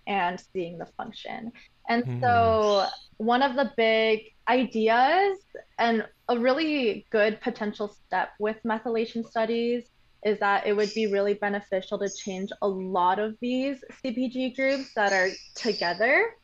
and 0.05 0.39
seeing 0.53 0.77
the 0.77 0.85
function. 0.95 1.51
And 1.89 2.03
mm. 2.05 2.21
so, 2.21 2.87
one 3.17 3.41
of 3.41 3.55
the 3.55 3.71
big 3.75 4.21
ideas 4.47 5.39
and 5.79 6.05
a 6.29 6.37
really 6.37 7.05
good 7.09 7.41
potential 7.41 7.87
step 7.87 8.29
with 8.39 8.57
methylation 8.63 9.27
studies 9.27 9.89
is 10.25 10.39
that 10.39 10.65
it 10.65 10.73
would 10.73 10.93
be 10.93 11.07
really 11.07 11.33
beneficial 11.33 11.97
to 11.99 12.09
change 12.09 12.51
a 12.61 12.67
lot 12.67 13.19
of 13.19 13.35
these 13.41 13.83
CPG 14.03 14.55
groups 14.55 14.93
that 14.95 15.11
are 15.13 15.29
together 15.55 16.35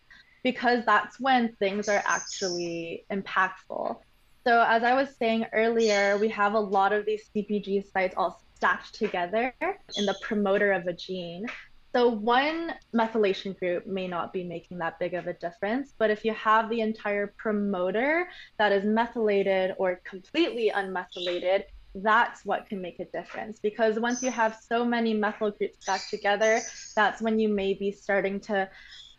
because 0.43 0.85
that's 0.85 1.19
when 1.19 1.55
things 1.55 1.89
are 1.89 2.03
actually 2.05 3.05
impactful. 3.11 3.97
So, 4.45 4.63
as 4.67 4.83
I 4.83 4.93
was 4.93 5.09
saying 5.17 5.45
earlier, 5.53 6.17
we 6.17 6.29
have 6.29 6.53
a 6.53 6.59
lot 6.59 6.93
of 6.93 7.05
these 7.05 7.29
CPG 7.35 7.91
sites 7.91 8.15
all 8.17 8.41
stacked 8.55 8.95
together 8.95 9.53
in 9.95 10.05
the 10.05 10.15
promoter 10.21 10.71
of 10.71 10.87
a 10.87 10.93
gene. 10.93 11.45
So 11.93 12.07
one 12.07 12.73
methylation 12.93 13.57
group 13.57 13.87
may 13.87 14.07
not 14.07 14.31
be 14.31 14.43
making 14.43 14.77
that 14.77 14.99
big 14.99 15.15
of 15.15 15.25
a 15.25 15.33
difference, 15.33 15.93
but 15.97 16.11
if 16.11 16.23
you 16.23 16.33
have 16.33 16.69
the 16.69 16.81
entire 16.81 17.33
promoter 17.37 18.29
that 18.59 18.71
is 18.71 18.83
methylated 18.83 19.73
or 19.79 20.01
completely 20.03 20.71
unmethylated, 20.75 21.63
that's 22.01 22.45
what 22.45 22.67
can 22.67 22.81
make 22.81 22.99
a 22.99 23.05
difference. 23.05 23.59
Because 23.59 23.99
once 23.99 24.21
you 24.21 24.31
have 24.31 24.57
so 24.67 24.85
many 24.85 25.13
methyl 25.13 25.51
groups 25.51 25.85
back 25.85 26.07
together, 26.09 26.61
that's 26.95 27.21
when 27.21 27.39
you 27.39 27.49
may 27.49 27.73
be 27.73 27.91
starting 27.91 28.39
to 28.41 28.69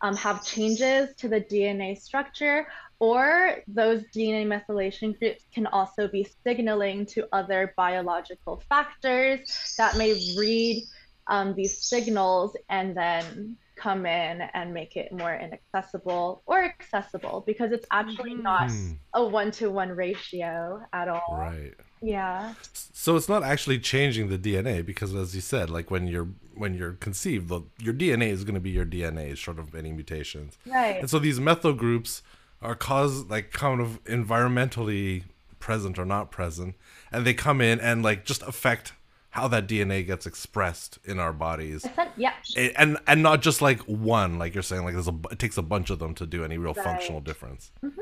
um, 0.01 0.15
have 0.15 0.45
changes 0.45 1.15
to 1.17 1.27
the 1.27 1.41
DNA 1.41 1.99
structure, 1.99 2.67
or 2.99 3.57
those 3.67 4.03
DNA 4.15 4.45
methylation 4.45 5.17
groups 5.17 5.43
can 5.53 5.65
also 5.67 6.07
be 6.07 6.27
signaling 6.43 7.05
to 7.07 7.27
other 7.31 7.73
biological 7.75 8.61
factors 8.69 9.75
that 9.77 9.97
may 9.97 10.13
read 10.37 10.83
um, 11.27 11.55
these 11.55 11.83
signals 11.83 12.55
and 12.69 12.95
then 12.95 13.57
come 13.75 14.05
in 14.05 14.41
and 14.53 14.71
make 14.73 14.95
it 14.95 15.11
more 15.11 15.33
inaccessible 15.33 16.43
or 16.45 16.63
accessible 16.63 17.43
because 17.47 17.71
it's 17.71 17.87
actually 17.91 18.33
mm-hmm. 18.33 18.43
not 18.43 18.69
mm. 18.69 18.95
a 19.15 19.25
one-to-one 19.25 19.89
ratio 19.89 20.79
at 20.93 21.07
all 21.07 21.37
right 21.39 21.73
yeah 22.01 22.53
so 22.73 23.15
it's 23.15 23.29
not 23.29 23.43
actually 23.43 23.79
changing 23.79 24.29
the 24.29 24.37
dna 24.37 24.85
because 24.85 25.13
as 25.13 25.35
you 25.35 25.41
said 25.41 25.69
like 25.69 25.91
when 25.91 26.07
you're 26.07 26.27
when 26.55 26.73
you're 26.73 26.93
conceived 26.93 27.47
the, 27.47 27.61
your 27.79 27.93
dna 27.93 28.29
is 28.29 28.43
going 28.43 28.55
to 28.55 28.59
be 28.59 28.71
your 28.71 28.85
dna 28.85 29.35
short 29.35 29.59
of 29.59 29.75
any 29.75 29.91
mutations 29.91 30.57
right 30.65 30.99
and 30.99 31.09
so 31.09 31.19
these 31.19 31.39
methyl 31.39 31.73
groups 31.73 32.21
are 32.61 32.75
caused 32.75 33.29
like 33.29 33.51
kind 33.51 33.81
of 33.81 34.03
environmentally 34.05 35.23
present 35.59 35.99
or 35.99 36.05
not 36.05 36.31
present 36.31 36.75
and 37.11 37.25
they 37.25 37.33
come 37.33 37.61
in 37.61 37.79
and 37.79 38.03
like 38.03 38.25
just 38.25 38.41
affect 38.43 38.93
how 39.31 39.47
that 39.47 39.67
DNA 39.67 40.05
gets 40.05 40.25
expressed 40.25 40.99
in 41.05 41.17
our 41.19 41.33
bodies. 41.33 41.85
Yeah. 42.17 42.33
And 42.75 42.97
and 43.07 43.23
not 43.23 43.41
just 43.41 43.61
like 43.61 43.79
one, 43.81 44.37
like 44.37 44.53
you're 44.53 44.61
saying, 44.61 44.83
like 44.83 44.93
there's 44.93 45.07
a 45.07 45.17
it 45.31 45.39
takes 45.39 45.57
a 45.57 45.61
bunch 45.61 45.89
of 45.89 45.99
them 45.99 46.13
to 46.15 46.25
do 46.25 46.43
any 46.43 46.57
real 46.57 46.73
right. 46.73 46.83
functional 46.83 47.21
difference. 47.21 47.71
Mm-hmm. 47.83 48.01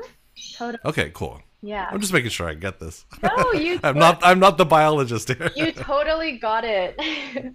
Totally. 0.56 0.80
Okay, 0.84 1.10
cool. 1.14 1.40
Yeah. 1.62 1.88
I'm 1.90 2.00
just 2.00 2.12
making 2.12 2.30
sure 2.30 2.48
I 2.48 2.54
get 2.54 2.80
this. 2.80 3.04
No, 3.22 3.52
you. 3.52 3.80
I'm 3.84 3.98
not. 3.98 4.20
I'm 4.22 4.38
not 4.38 4.58
the 4.58 4.64
biologist 4.64 5.28
here. 5.28 5.50
you 5.56 5.72
totally 5.72 6.38
got 6.38 6.64
it. 6.64 6.98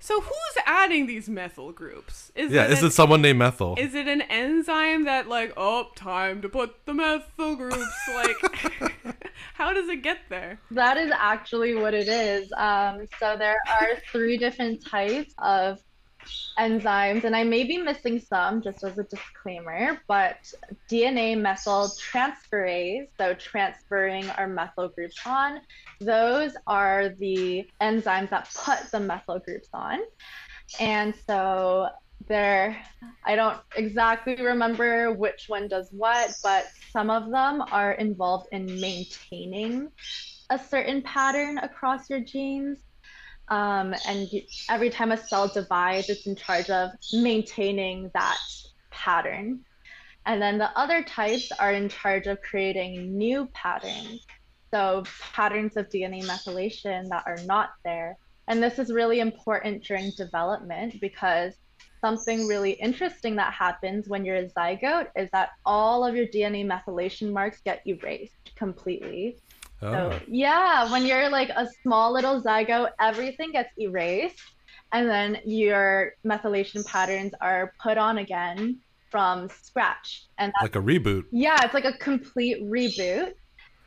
So 0.00 0.20
who's 0.20 0.64
adding 0.66 1.06
these 1.06 1.28
methyl 1.28 1.70
groups? 1.70 2.32
Is 2.34 2.50
yeah, 2.50 2.64
it 2.64 2.72
is 2.72 2.80
an, 2.80 2.88
it 2.88 2.90
someone 2.90 3.22
named 3.22 3.38
methyl? 3.38 3.76
Is 3.78 3.94
it 3.94 4.08
an 4.08 4.20
enzyme 4.22 5.04
that 5.04 5.28
like, 5.28 5.52
oh, 5.56 5.90
time 5.94 6.42
to 6.42 6.48
put 6.48 6.84
the 6.86 6.92
methyl 6.92 7.54
groups? 7.54 7.86
Like, 8.12 9.14
how 9.54 9.72
does 9.72 9.88
it 9.88 10.02
get 10.02 10.18
there? 10.28 10.58
That 10.72 10.96
is 10.96 11.12
actually 11.16 11.76
what 11.76 11.94
it 11.94 12.08
is. 12.08 12.52
Um, 12.56 13.06
so 13.20 13.36
there 13.38 13.58
are 13.68 13.90
three 14.10 14.36
different 14.36 14.84
types 14.84 15.32
of 15.38 15.78
enzymes, 16.58 17.24
and 17.24 17.34
I 17.34 17.44
may 17.44 17.64
be 17.64 17.78
missing 17.78 18.20
some 18.20 18.62
just 18.62 18.84
as 18.84 18.98
a 18.98 19.04
disclaimer, 19.04 20.00
but 20.06 20.52
DNA 20.90 21.38
methyl 21.38 21.90
transferase, 22.12 23.08
so 23.18 23.34
transferring 23.34 24.28
our 24.30 24.46
methyl 24.46 24.88
groups 24.88 25.18
on, 25.26 25.60
those 26.00 26.52
are 26.66 27.10
the 27.10 27.68
enzymes 27.80 28.30
that 28.30 28.50
put 28.54 28.90
the 28.90 29.00
methyl 29.00 29.38
groups 29.38 29.68
on. 29.72 30.00
And 30.80 31.14
so 31.26 31.88
there, 32.28 32.76
I 33.24 33.36
don't 33.36 33.58
exactly 33.76 34.36
remember 34.36 35.12
which 35.12 35.46
one 35.48 35.68
does 35.68 35.88
what, 35.90 36.34
but 36.42 36.66
some 36.90 37.10
of 37.10 37.30
them 37.30 37.62
are 37.72 37.92
involved 37.92 38.48
in 38.52 38.80
maintaining 38.80 39.90
a 40.50 40.58
certain 40.58 41.02
pattern 41.02 41.58
across 41.58 42.10
your 42.10 42.20
genes. 42.20 42.78
Um, 43.52 43.94
and 44.08 44.30
every 44.70 44.88
time 44.88 45.12
a 45.12 45.16
cell 45.18 45.46
divides, 45.46 46.08
it's 46.08 46.26
in 46.26 46.34
charge 46.34 46.70
of 46.70 46.88
maintaining 47.12 48.10
that 48.14 48.38
pattern. 48.90 49.60
And 50.24 50.40
then 50.40 50.56
the 50.56 50.70
other 50.78 51.02
types 51.02 51.52
are 51.58 51.70
in 51.70 51.90
charge 51.90 52.26
of 52.26 52.40
creating 52.40 53.18
new 53.18 53.46
patterns. 53.52 54.26
So, 54.70 55.04
patterns 55.34 55.76
of 55.76 55.90
DNA 55.90 56.24
methylation 56.24 57.10
that 57.10 57.24
are 57.26 57.36
not 57.44 57.72
there. 57.84 58.16
And 58.48 58.62
this 58.62 58.78
is 58.78 58.90
really 58.90 59.20
important 59.20 59.84
during 59.84 60.12
development 60.16 60.98
because 60.98 61.52
something 62.00 62.46
really 62.46 62.70
interesting 62.72 63.36
that 63.36 63.52
happens 63.52 64.08
when 64.08 64.24
you're 64.24 64.36
a 64.36 64.48
zygote 64.48 65.08
is 65.14 65.28
that 65.32 65.50
all 65.66 66.06
of 66.06 66.16
your 66.16 66.26
DNA 66.26 66.66
methylation 66.66 67.34
marks 67.34 67.60
get 67.60 67.86
erased 67.86 68.54
completely. 68.56 69.36
Oh. 69.82 69.92
So, 69.92 70.20
yeah, 70.28 70.90
when 70.90 71.04
you're 71.04 71.28
like 71.28 71.48
a 71.50 71.66
small 71.82 72.12
little 72.12 72.40
zygote, 72.40 72.90
everything 73.00 73.52
gets 73.52 73.70
erased, 73.78 74.40
and 74.92 75.08
then 75.08 75.38
your 75.44 76.14
methylation 76.24 76.86
patterns 76.86 77.32
are 77.40 77.72
put 77.82 77.98
on 77.98 78.18
again 78.18 78.78
from 79.10 79.48
scratch. 79.62 80.26
And 80.38 80.52
like 80.62 80.76
a 80.76 80.80
reboot. 80.80 81.24
Yeah, 81.32 81.56
it's 81.64 81.74
like 81.74 81.84
a 81.84 81.94
complete 81.98 82.62
reboot, 82.62 83.34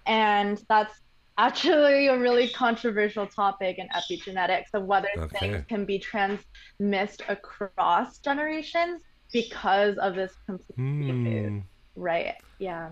and 0.05 0.61
that's 0.67 0.99
actually 1.37 2.07
a 2.07 2.17
really 2.17 2.49
controversial 2.49 3.27
topic 3.27 3.77
in 3.77 3.87
epigenetics 3.89 4.73
of 4.73 4.85
whether 4.85 5.09
okay. 5.17 5.37
things 5.39 5.65
can 5.67 5.85
be 5.85 5.99
transmissed 5.99 7.21
across 7.27 8.19
generations 8.19 9.01
because 9.33 9.97
of 9.97 10.15
this 10.15 10.31
complete 10.45 10.77
mm. 10.77 11.05
reboot. 11.05 11.63
Right. 11.95 12.35
Yeah. 12.59 12.89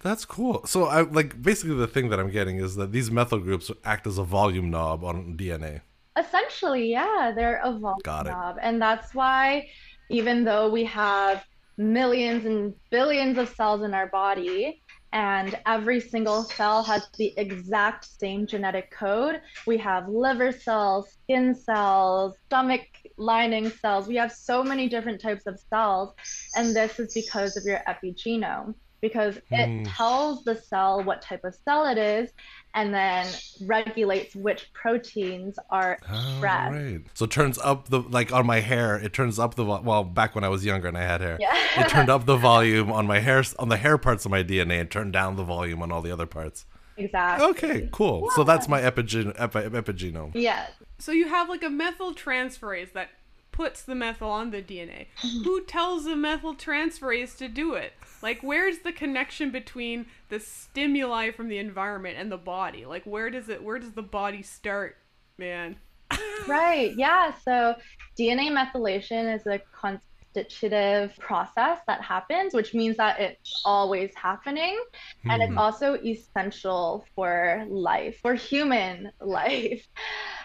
That's 0.00 0.24
cool. 0.24 0.64
So 0.66 0.84
I 0.84 1.02
like 1.02 1.40
basically 1.40 1.76
the 1.76 1.86
thing 1.86 2.10
that 2.10 2.20
I'm 2.20 2.30
getting 2.30 2.58
is 2.58 2.76
that 2.76 2.92
these 2.92 3.10
methyl 3.10 3.38
groups 3.38 3.70
act 3.84 4.06
as 4.06 4.18
a 4.18 4.24
volume 4.24 4.70
knob 4.70 5.04
on 5.04 5.36
DNA. 5.36 5.80
Essentially, 6.18 6.90
yeah, 6.90 7.32
they're 7.34 7.60
a 7.64 7.72
volume 7.72 8.00
knob. 8.04 8.56
And 8.60 8.80
that's 8.80 9.14
why 9.14 9.68
even 10.10 10.44
though 10.44 10.70
we 10.70 10.84
have 10.84 11.44
millions 11.78 12.46
and 12.46 12.74
billions 12.90 13.36
of 13.38 13.48
cells 13.48 13.82
in 13.82 13.92
our 13.92 14.06
body 14.06 14.82
and 15.12 15.58
every 15.66 16.00
single 16.00 16.42
cell 16.42 16.82
has 16.82 17.08
the 17.16 17.32
exact 17.36 18.04
same 18.04 18.46
genetic 18.46 18.90
code, 18.90 19.40
we 19.66 19.78
have 19.78 20.08
liver 20.08 20.52
cells, 20.52 21.16
skin 21.22 21.54
cells, 21.54 22.36
stomach 22.46 22.86
lining 23.16 23.70
cells. 23.70 24.06
We 24.06 24.16
have 24.16 24.32
so 24.32 24.62
many 24.62 24.88
different 24.88 25.20
types 25.20 25.46
of 25.46 25.58
cells, 25.70 26.14
and 26.54 26.76
this 26.76 26.98
is 26.98 27.14
because 27.14 27.56
of 27.56 27.64
your 27.64 27.82
epigenome 27.88 28.74
because 29.00 29.36
it 29.36 29.68
mm. 29.68 29.86
tells 29.88 30.44
the 30.44 30.56
cell 30.56 31.02
what 31.02 31.22
type 31.22 31.44
of 31.44 31.54
cell 31.64 31.86
it 31.86 31.98
is 31.98 32.30
and 32.74 32.92
then 32.92 33.26
regulates 33.62 34.34
which 34.34 34.70
proteins 34.74 35.58
are 35.70 35.92
expressed. 35.92 36.12
Oh, 36.12 36.40
right. 36.40 37.00
So 37.14 37.24
it 37.24 37.30
turns 37.30 37.58
up 37.58 37.88
the 37.88 38.00
like 38.00 38.32
on 38.32 38.46
my 38.46 38.60
hair, 38.60 38.96
it 38.96 39.12
turns 39.12 39.38
up 39.38 39.54
the 39.54 39.64
well 39.64 40.04
back 40.04 40.34
when 40.34 40.44
I 40.44 40.48
was 40.48 40.64
younger 40.64 40.88
and 40.88 40.98
I 40.98 41.02
had 41.02 41.20
hair. 41.20 41.38
Yeah. 41.40 41.56
it 41.78 41.88
turned 41.88 42.10
up 42.10 42.26
the 42.26 42.36
volume 42.36 42.92
on 42.92 43.06
my 43.06 43.20
hair 43.20 43.42
on 43.58 43.70
the 43.70 43.78
hair 43.78 43.98
parts 43.98 44.24
of 44.24 44.30
my 44.30 44.42
DNA 44.42 44.80
and 44.80 44.90
turned 44.90 45.12
down 45.12 45.36
the 45.36 45.44
volume 45.44 45.82
on 45.82 45.90
all 45.90 46.02
the 46.02 46.12
other 46.12 46.26
parts. 46.26 46.66
Exactly. 46.98 47.46
Okay, 47.48 47.88
cool. 47.92 48.30
So 48.34 48.44
that's 48.44 48.68
my 48.68 48.80
epigen- 48.80 49.34
epi- 49.38 49.68
epigenome. 49.68 50.32
Yeah. 50.34 50.66
So 50.98 51.12
you 51.12 51.28
have 51.28 51.48
like 51.48 51.62
a 51.62 51.70
methyl 51.70 52.14
transferase 52.14 52.92
that 52.92 53.10
puts 53.52 53.82
the 53.82 53.94
methyl 53.94 54.28
on 54.28 54.50
the 54.50 54.62
DNA. 54.62 55.06
Who 55.44 55.64
tells 55.64 56.04
the 56.04 56.16
methyl 56.16 56.54
transferase 56.54 57.36
to 57.38 57.48
do 57.48 57.74
it? 57.74 57.92
Like, 58.26 58.40
where's 58.42 58.80
the 58.80 58.90
connection 58.90 59.52
between 59.52 60.06
the 60.30 60.40
stimuli 60.40 61.30
from 61.30 61.46
the 61.46 61.58
environment 61.58 62.16
and 62.18 62.32
the 62.32 62.36
body? 62.36 62.84
Like, 62.84 63.04
where 63.04 63.30
does 63.30 63.48
it? 63.48 63.62
Where 63.62 63.78
does 63.78 63.92
the 63.92 64.02
body 64.02 64.42
start, 64.42 64.96
man? 65.38 65.76
Right. 66.48 66.92
Yeah. 66.96 67.32
So 67.44 67.76
DNA 68.18 68.50
methylation 68.50 69.32
is 69.32 69.46
a 69.46 69.60
constitutive 69.80 71.16
process 71.18 71.78
that 71.86 72.02
happens, 72.02 72.52
which 72.52 72.74
means 72.74 72.96
that 72.96 73.20
it's 73.20 73.62
always 73.64 74.12
happening. 74.16 74.76
And 75.28 75.40
it's 75.40 75.52
hmm. 75.52 75.58
also 75.58 75.94
essential 75.94 77.06
for 77.14 77.64
life, 77.68 78.18
for 78.22 78.34
human 78.34 79.12
life, 79.20 79.86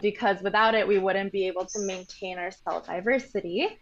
because 0.02 0.41
without 0.44 0.76
it, 0.76 0.88
we 0.88 1.00
wouldn't 1.00 1.32
be 1.32 1.48
able 1.48 1.65
to 1.65 1.80
maintain 1.80 2.38
our 2.38 2.52
cell 2.52 2.84
diversity. 2.86 3.80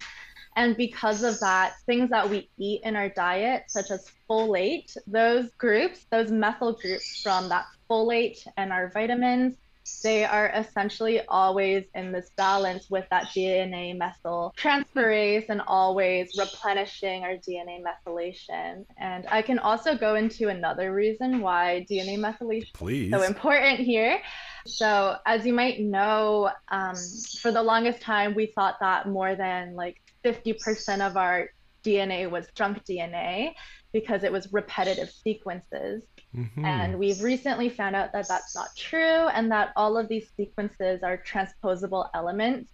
And 0.56 0.76
because 0.76 1.24
of 1.24 1.40
that, 1.40 1.74
things 1.86 2.10
that 2.10 2.30
we 2.30 2.50
eat 2.58 2.82
in 2.84 2.96
our 2.96 3.10
diet, 3.10 3.64
such 3.68 3.92
as 3.92 4.12
folate, 4.30 4.96
those 5.08 5.50
groups, 5.58 6.06
those 6.12 6.32
methyl 6.32 6.74
groups 6.74 7.22
from 7.22 7.50
that 7.50 7.66
folate 7.90 8.46
and 8.58 8.72
our 8.72 8.90
vitamins, 8.90 9.56
they 10.04 10.24
are 10.24 10.52
essentially 10.56 11.22
always 11.28 11.86
in 11.96 12.12
this 12.12 12.30
balance 12.38 12.90
with 12.90 13.06
that 13.10 13.26
DNA 13.36 13.98
methyl 13.98 14.54
transferase 14.58 15.46
and 15.50 15.62
always 15.68 16.32
replenishing 16.38 17.24
our 17.24 17.36
DNA 17.36 17.82
methylation. 17.82 18.86
And 18.98 19.26
I 19.30 19.42
can 19.42 19.60
also 19.60 19.98
go 19.98 20.16
into 20.16 20.50
another 20.50 20.94
reason 20.94 21.42
why 21.42 21.86
DNA 21.90 22.18
methylation 22.18 22.74
Please. 22.74 23.12
so 23.12 23.24
important 23.24 23.80
here. 23.80 24.22
So, 24.66 25.16
as 25.26 25.46
you 25.46 25.54
might 25.54 25.80
know, 25.80 26.52
um, 26.70 26.96
for 27.40 27.52
the 27.52 27.64
longest 27.64 28.02
time, 28.02 28.36
we 28.36 28.48
thought 28.48 28.76
that 28.82 29.08
more 29.08 29.36
than 29.36 29.76
like 29.76 30.02
50% 30.24 31.02
of 31.06 31.18
our 31.18 31.50
DNA 31.84 32.30
was 32.30 32.48
junk 32.56 32.84
DNA 32.86 33.54
because 33.92 34.24
it 34.24 34.32
was 34.32 34.52
repetitive 34.54 35.10
sequences. 35.10 36.04
Mhm. 36.36 36.64
And 36.64 37.00
we've 37.00 37.22
recently 37.22 37.70
found 37.70 37.96
out 37.96 38.12
that 38.14 38.28
that's 38.28 38.56
not 38.56 38.76
true 38.76 39.28
and 39.30 39.52
that 39.52 39.72
all 39.76 39.98
of 39.98 40.08
these 40.08 40.30
sequences 40.38 41.02
are 41.02 41.18
transposable 41.18 42.10
elements, 42.14 42.72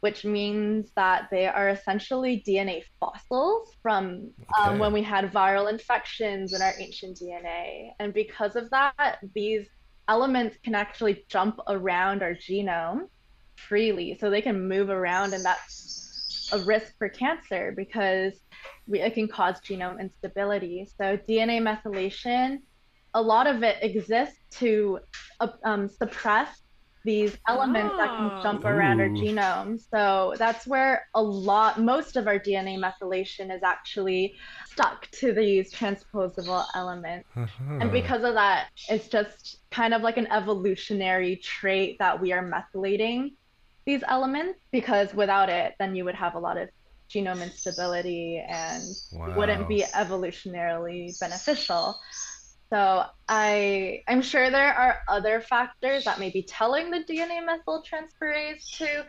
which 0.00 0.24
means 0.24 0.92
that 0.94 1.28
they 1.30 1.46
are 1.46 1.70
essentially 1.70 2.42
DNA 2.46 2.84
fossils 3.00 3.74
from 3.82 4.30
um, 4.60 4.78
when 4.78 4.92
we 4.92 5.02
had 5.02 5.32
viral 5.32 5.70
infections 5.70 6.52
in 6.52 6.62
our 6.62 6.74
ancient 6.78 7.18
DNA. 7.18 7.92
And 7.98 8.14
because 8.14 8.54
of 8.54 8.70
that, 8.70 9.18
these 9.34 9.66
elements 10.06 10.56
can 10.62 10.74
actually 10.74 11.24
jump 11.28 11.58
around 11.66 12.22
our 12.22 12.34
genome 12.34 13.08
freely. 13.56 14.16
So 14.20 14.30
they 14.30 14.42
can 14.42 14.68
move 14.68 14.90
around, 14.90 15.32
and 15.34 15.44
that's 15.44 16.03
a 16.52 16.58
risk 16.58 16.96
for 16.98 17.08
cancer 17.08 17.72
because 17.76 18.34
we, 18.86 19.00
it 19.00 19.14
can 19.14 19.28
cause 19.28 19.60
genome 19.60 20.00
instability. 20.00 20.88
So 20.98 21.16
DNA 21.16 21.60
methylation, 21.60 22.58
a 23.14 23.22
lot 23.22 23.46
of 23.46 23.62
it 23.62 23.76
exists 23.82 24.38
to 24.58 25.00
uh, 25.40 25.48
um, 25.64 25.88
suppress 25.88 26.60
these 27.04 27.36
elements 27.48 27.94
that 27.98 28.08
Ah. 28.08 28.16
can 28.16 28.42
jump 28.42 28.64
around 28.64 28.98
our 29.00 29.08
genome. 29.08 29.78
So 29.78 30.34
that's 30.38 30.66
where 30.66 31.06
a 31.14 31.22
lot, 31.22 31.78
most 31.78 32.16
of 32.16 32.26
our 32.26 32.38
DNA 32.38 32.78
methylation 32.78 33.54
is 33.54 33.62
actually 33.62 34.36
stuck 34.64 35.10
to 35.10 35.34
these 35.34 35.70
transposable 35.70 36.64
elements. 36.74 37.28
Uh-huh. 37.36 37.78
And 37.80 37.92
because 37.92 38.24
of 38.24 38.32
that, 38.34 38.68
it's 38.88 39.08
just 39.08 39.58
kind 39.70 39.92
of 39.92 40.00
like 40.00 40.16
an 40.16 40.26
evolutionary 40.28 41.36
trait 41.36 41.98
that 41.98 42.18
we 42.18 42.32
are 42.32 42.42
methylating 42.42 43.34
these 43.86 44.02
elements 44.08 44.60
because 44.70 45.12
without 45.14 45.48
it, 45.48 45.74
then 45.78 45.94
you 45.94 46.04
would 46.04 46.14
have 46.14 46.34
a 46.34 46.38
lot 46.38 46.56
of 46.56 46.68
genome 47.10 47.42
instability 47.42 48.42
and 48.46 48.82
it 48.82 49.36
wouldn't 49.36 49.68
be 49.68 49.84
evolutionarily 49.94 51.18
beneficial. 51.20 51.98
So 52.70 53.04
I 53.28 54.02
I'm 54.08 54.22
sure 54.22 54.50
there 54.50 54.74
are 54.74 54.98
other 55.08 55.40
factors 55.40 56.04
that 56.04 56.18
may 56.18 56.30
be 56.30 56.42
telling 56.42 56.90
the 56.90 57.04
DNA 57.04 57.40
methyltransferase 57.46 58.78
to 58.78 59.06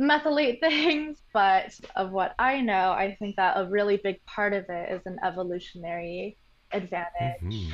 methylate 0.00 0.60
things, 0.68 1.18
but 1.32 1.72
of 1.96 2.10
what 2.10 2.34
I 2.38 2.60
know, 2.60 2.90
I 2.90 3.16
think 3.18 3.36
that 3.36 3.56
a 3.56 3.68
really 3.68 3.96
big 3.96 4.24
part 4.26 4.52
of 4.52 4.68
it 4.68 4.92
is 4.92 5.02
an 5.06 5.18
evolutionary 5.24 6.36
advantage. 6.72 7.40
Mhm. 7.42 7.72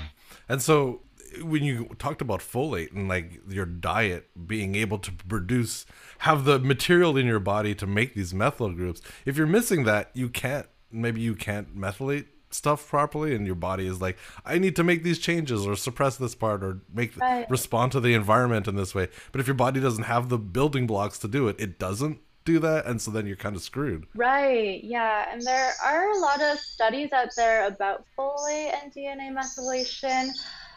And 0.49 0.63
so 0.63 1.01
when 1.43 1.63
you 1.65 1.95
talked 1.99 2.21
about 2.21 2.41
folate 2.41 2.93
and 2.93 3.09
like 3.09 3.41
your 3.49 3.67
diet 3.67 4.29
being 4.47 4.75
able 4.75 4.99
to 4.99 5.13
produce 5.13 5.87
have 6.19 6.45
the 6.45 6.59
material 6.59 7.17
in 7.17 7.27
your 7.27 7.41
body 7.41 7.75
to 7.77 7.87
make 7.87 8.15
these 8.15 8.33
methyl 8.35 8.71
groups, 8.71 9.01
if 9.25 9.37
you're 9.37 9.47
missing 9.47 9.85
that, 9.85 10.11
you 10.15 10.29
can't 10.29 10.67
maybe 10.91 11.21
you 11.21 11.35
can't 11.35 11.77
methylate 11.77 12.27
stuff 12.51 12.89
properly 12.89 13.35
and 13.35 13.47
your 13.47 13.57
body 13.57 13.85
is 13.85 14.01
like 14.01 14.17
I 14.45 14.59
need 14.59 14.77
to 14.77 14.85
make 14.85 15.03
these 15.03 15.19
changes 15.19 15.67
or 15.67 15.75
suppress 15.75 16.17
this 16.17 16.37
part 16.37 16.63
or 16.63 16.83
make 16.93 17.17
Right. 17.17 17.51
respond 17.51 17.91
to 17.93 18.01
the 18.01 18.15
environment 18.15 18.69
in 18.69 18.77
this 18.77 18.95
way. 18.95 19.09
But 19.33 19.41
if 19.41 19.49
your 19.49 19.55
body 19.55 19.81
doesn't 19.81 20.05
have 20.05 20.29
the 20.29 20.39
building 20.39 20.87
blocks 20.87 21.19
to 21.21 21.29
do 21.29 21.49
it, 21.49 21.57
it 21.59 21.79
doesn't 21.81 22.21
do 22.45 22.59
that 22.61 22.87
and 22.87 23.01
so 23.03 23.11
then 23.11 23.27
you're 23.27 23.37
kind 23.37 23.57
of 23.57 23.63
screwed. 23.63 24.07
Right, 24.15 24.85
yeah, 24.85 25.33
and 25.33 25.43
there 25.43 25.73
are 25.85 26.11
a 26.11 26.19
lot 26.19 26.41
of 26.43 26.59
studies 26.59 27.11
out 27.13 27.31
there 27.37 27.67
about 27.67 28.05
folate 28.17 28.75
and 28.83 28.93
DNA 28.93 29.33
methylation, 29.33 30.29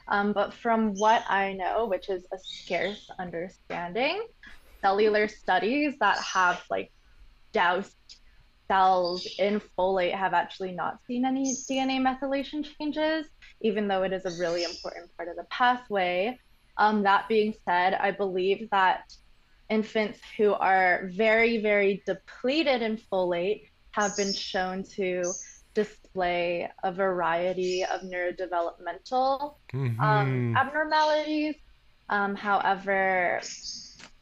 um, 0.07 0.33
but 0.33 0.53
from 0.53 0.93
what 0.93 1.23
I 1.29 1.53
know, 1.53 1.85
which 1.85 2.09
is 2.09 2.25
a 2.33 2.37
scarce 2.39 3.09
understanding, 3.19 4.25
cellular 4.81 5.27
studies 5.27 5.95
that 5.99 6.17
have 6.19 6.63
like 6.69 6.91
doused 7.51 7.95
cells 8.67 9.27
in 9.39 9.61
folate 9.77 10.13
have 10.13 10.33
actually 10.33 10.71
not 10.71 10.99
seen 11.07 11.25
any 11.25 11.55
DNA 11.69 11.99
methylation 11.99 12.65
changes, 12.77 13.25
even 13.61 13.87
though 13.87 14.03
it 14.03 14.13
is 14.13 14.25
a 14.25 14.41
really 14.41 14.63
important 14.63 15.15
part 15.15 15.29
of 15.29 15.35
the 15.35 15.45
pathway. 15.49 16.37
Um, 16.77 17.03
that 17.03 17.27
being 17.27 17.53
said, 17.65 17.95
I 17.95 18.11
believe 18.11 18.69
that 18.71 19.11
infants 19.69 20.19
who 20.37 20.53
are 20.53 21.09
very, 21.13 21.61
very 21.61 22.03
depleted 22.05 22.81
in 22.81 22.97
folate 23.11 23.63
have 23.91 24.15
been 24.15 24.33
shown 24.33 24.83
to 24.83 25.23
display 26.17 26.69
a 26.83 26.91
variety 26.91 27.83
of 27.83 28.01
neurodevelopmental 28.01 29.55
um, 29.73 29.93
Mhm. 29.99 30.55
abnormalities. 30.55 31.55
Um, 32.09 32.35
however, 32.35 33.41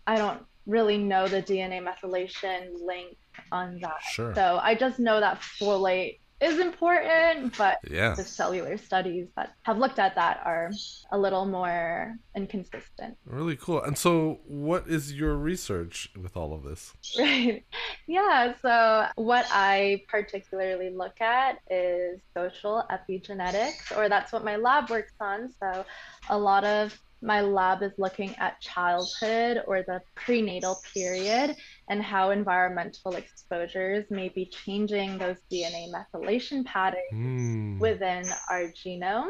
I 0.08 0.18
don't 0.18 0.46
really 0.66 0.98
know 0.98 1.28
the 1.28 1.42
DNA 1.42 1.80
methylation 1.82 2.74
link 2.86 3.18
on 3.52 3.80
that. 3.80 4.02
Sure. 4.02 4.34
So 4.36 4.60
I 4.62 4.76
just 4.76 5.00
know 5.00 5.20
that 5.20 5.40
folate 5.40 6.20
is 6.42 6.60
important, 6.60 7.58
but 7.58 7.80
Yeah. 7.90 8.14
the 8.14 8.24
cellular 8.24 8.78
studies 8.78 9.28
that 9.38 9.54
have 9.64 9.78
looked 9.78 10.00
at 10.00 10.16
that 10.16 10.42
are 10.44 10.70
a 11.12 11.18
little 11.18 11.46
more 11.46 12.16
inconsistent. 12.36 13.18
Really 13.26 13.56
cool. 13.56 13.82
And 13.82 13.98
so 13.98 14.40
what 14.46 14.88
is 14.88 15.14
your 15.14 15.36
research 15.36 16.10
with 16.22 16.36
all 16.36 16.54
of 16.54 16.64
this? 16.64 16.94
Right. 17.18 17.66
Yeah. 18.08 18.54
So, 18.62 19.08
what 19.16 19.48
I 19.50 20.04
particularly 20.08 20.92
look 20.92 21.20
at 21.22 21.58
is 21.72 22.20
social 22.36 22.84
epigenetics, 22.92 23.98
or 23.98 24.10
that's 24.10 24.32
what 24.32 24.44
my 24.46 24.58
lab 24.58 24.92
works 24.92 25.14
on. 25.20 25.52
So, 25.60 25.84
a 26.30 26.38
lot 26.38 26.64
of 26.64 26.96
my 27.26 27.42
lab 27.42 27.84
is 27.84 27.94
looking 27.98 28.36
at 28.38 28.62
childhood 28.62 29.64
or 29.68 29.84
the 29.84 30.02
prenatal 30.16 30.82
period 30.94 31.56
and 31.90 32.02
how 32.04 32.32
environmental 32.32 33.16
exposures 33.16 34.06
may 34.12 34.30
be 34.30 34.46
changing 34.46 35.18
those 35.18 35.38
DNA 35.52 35.88
methylation 35.92 36.66
patterns 36.66 37.04
Hmm. 37.12 37.80
within 37.80 38.34
our 38.50 38.68
genome. 38.72 39.30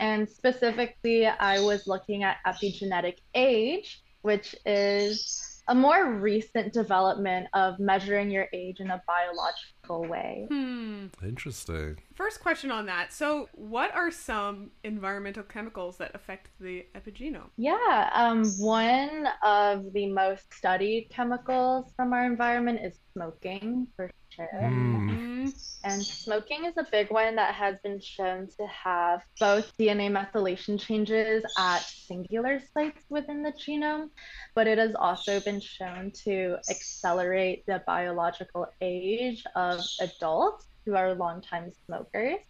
And 0.00 0.28
specifically, 0.28 1.26
I 1.26 1.60
was 1.60 1.86
looking 1.86 2.22
at 2.24 2.38
epigenetic 2.46 3.18
age, 3.34 4.02
which 4.22 4.54
is 4.66 5.53
a 5.68 5.74
more 5.74 6.12
recent 6.12 6.72
development 6.72 7.46
of 7.54 7.78
measuring 7.78 8.30
your 8.30 8.48
age 8.52 8.80
in 8.80 8.90
a 8.90 9.02
biological 9.06 10.08
way. 10.10 10.46
Hmm. 10.50 11.06
Interesting. 11.22 11.98
First 12.14 12.40
question 12.40 12.70
on 12.70 12.86
that. 12.86 13.12
So, 13.12 13.48
what 13.54 13.94
are 13.94 14.10
some 14.10 14.70
environmental 14.84 15.42
chemicals 15.42 15.96
that 15.98 16.14
affect 16.14 16.50
the 16.60 16.86
epigenome? 16.94 17.50
Yeah, 17.56 18.10
um, 18.12 18.44
one 18.58 19.26
of 19.42 19.92
the 19.92 20.06
most 20.06 20.52
studied 20.52 21.08
chemicals 21.10 21.92
from 21.96 22.12
our 22.12 22.24
environment 22.24 22.80
is 22.82 22.98
smoking, 23.12 23.86
for 23.96 24.06
sure. 24.06 24.12
Mm, 24.38 25.52
And 25.84 26.06
smoking 26.24 26.64
is 26.64 26.76
a 26.76 26.86
big 26.90 27.10
one 27.10 27.36
that 27.36 27.54
has 27.54 27.76
been 27.82 28.00
shown 28.00 28.48
to 28.58 28.66
have 28.66 29.20
both 29.38 29.70
DNA 29.78 30.08
methylation 30.10 30.80
changes 30.80 31.44
at 31.56 31.84
singular 32.08 32.60
sites 32.72 33.04
within 33.10 33.42
the 33.42 33.52
genome, 33.52 34.08
but 34.54 34.66
it 34.66 34.78
has 34.78 34.94
also 34.94 35.40
been 35.40 35.60
shown 35.60 36.12
to 36.24 36.56
accelerate 36.68 37.64
the 37.66 37.82
biological 37.86 38.66
age 38.80 39.44
of 39.54 39.86
adults 40.00 40.66
who 40.86 40.94
are 40.94 41.14
longtime 41.14 41.70
smokers. 41.86 42.40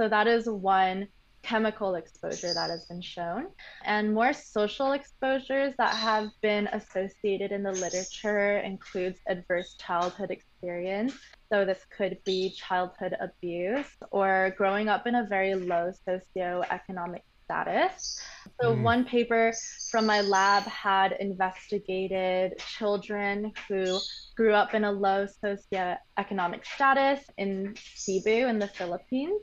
So 0.00 0.08
that 0.08 0.26
is 0.26 0.48
one 0.48 1.08
chemical 1.46 1.94
exposure 1.94 2.52
that 2.52 2.70
has 2.70 2.84
been 2.86 3.00
shown, 3.00 3.46
and 3.84 4.12
more 4.12 4.32
social 4.32 4.92
exposures 4.92 5.72
that 5.78 5.94
have 5.94 6.28
been 6.42 6.66
associated 6.72 7.52
in 7.52 7.62
the 7.62 7.72
literature 7.72 8.58
includes 8.58 9.20
adverse 9.28 9.76
childhood 9.78 10.30
experience. 10.30 11.14
So 11.50 11.64
this 11.64 11.86
could 11.96 12.18
be 12.24 12.50
childhood 12.50 13.14
abuse 13.20 13.86
or 14.10 14.54
growing 14.58 14.88
up 14.88 15.06
in 15.06 15.14
a 15.14 15.26
very 15.28 15.54
low 15.54 15.92
socioeconomic 16.06 17.22
status. 17.44 18.20
So, 18.60 18.74
mm. 18.74 18.82
one 18.82 19.04
paper 19.04 19.52
from 19.90 20.06
my 20.06 20.20
lab 20.20 20.64
had 20.64 21.12
investigated 21.20 22.58
children 22.58 23.52
who 23.68 24.00
grew 24.36 24.52
up 24.52 24.74
in 24.74 24.82
a 24.82 24.90
low 24.90 25.26
socioeconomic 25.44 26.66
status 26.66 27.20
in 27.38 27.76
Cebu 27.94 28.48
in 28.48 28.58
the 28.58 28.68
Philippines. 28.68 29.40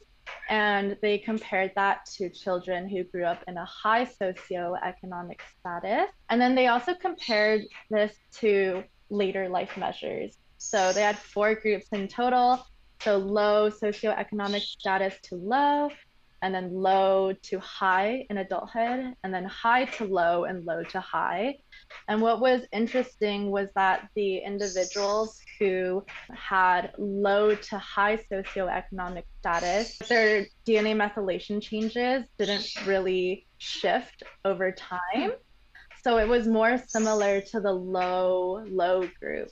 And 0.49 0.97
they 1.01 1.17
compared 1.17 1.71
that 1.75 2.05
to 2.17 2.29
children 2.29 2.89
who 2.89 3.03
grew 3.03 3.25
up 3.25 3.43
in 3.47 3.57
a 3.57 3.65
high 3.65 4.05
socioeconomic 4.05 5.39
status. 5.59 6.09
And 6.29 6.39
then 6.41 6.55
they 6.55 6.67
also 6.67 6.93
compared 6.93 7.63
this 7.89 8.13
to 8.39 8.83
later 9.09 9.49
life 9.49 9.77
measures. 9.77 10.37
So 10.57 10.93
they 10.93 11.01
had 11.01 11.17
four 11.17 11.55
groups 11.55 11.87
in 11.91 12.07
total. 12.07 12.65
So 13.01 13.17
low 13.17 13.69
socioeconomic 13.69 14.61
status 14.61 15.15
to 15.23 15.35
low, 15.35 15.89
and 16.43 16.53
then 16.53 16.73
low 16.73 17.31
to 17.41 17.57
high 17.59 18.27
in 18.29 18.37
adulthood, 18.37 19.15
and 19.23 19.33
then 19.33 19.45
high 19.45 19.85
to 19.85 20.03
low 20.03 20.43
and 20.43 20.65
low 20.65 20.83
to 20.83 20.99
high. 20.99 21.57
And 22.09 22.21
what 22.21 22.41
was 22.41 22.63
interesting 22.73 23.49
was 23.49 23.69
that 23.75 24.09
the 24.13 24.39
individuals 24.39 25.39
who 25.57 26.05
had 26.33 26.91
low 26.97 27.55
to 27.55 27.77
high 27.77 28.17
socioeconomic 28.29 29.23
status, 29.39 29.97
their 30.09 30.45
DNA 30.67 30.93
methylation 30.95 31.61
changes 31.61 32.25
didn't 32.37 32.67
really 32.85 33.47
shift 33.57 34.23
over 34.43 34.73
time. 34.73 35.31
So 36.03 36.17
it 36.17 36.27
was 36.27 36.45
more 36.45 36.77
similar 36.87 37.39
to 37.39 37.61
the 37.61 37.71
low, 37.71 38.65
low 38.67 39.07
group. 39.21 39.47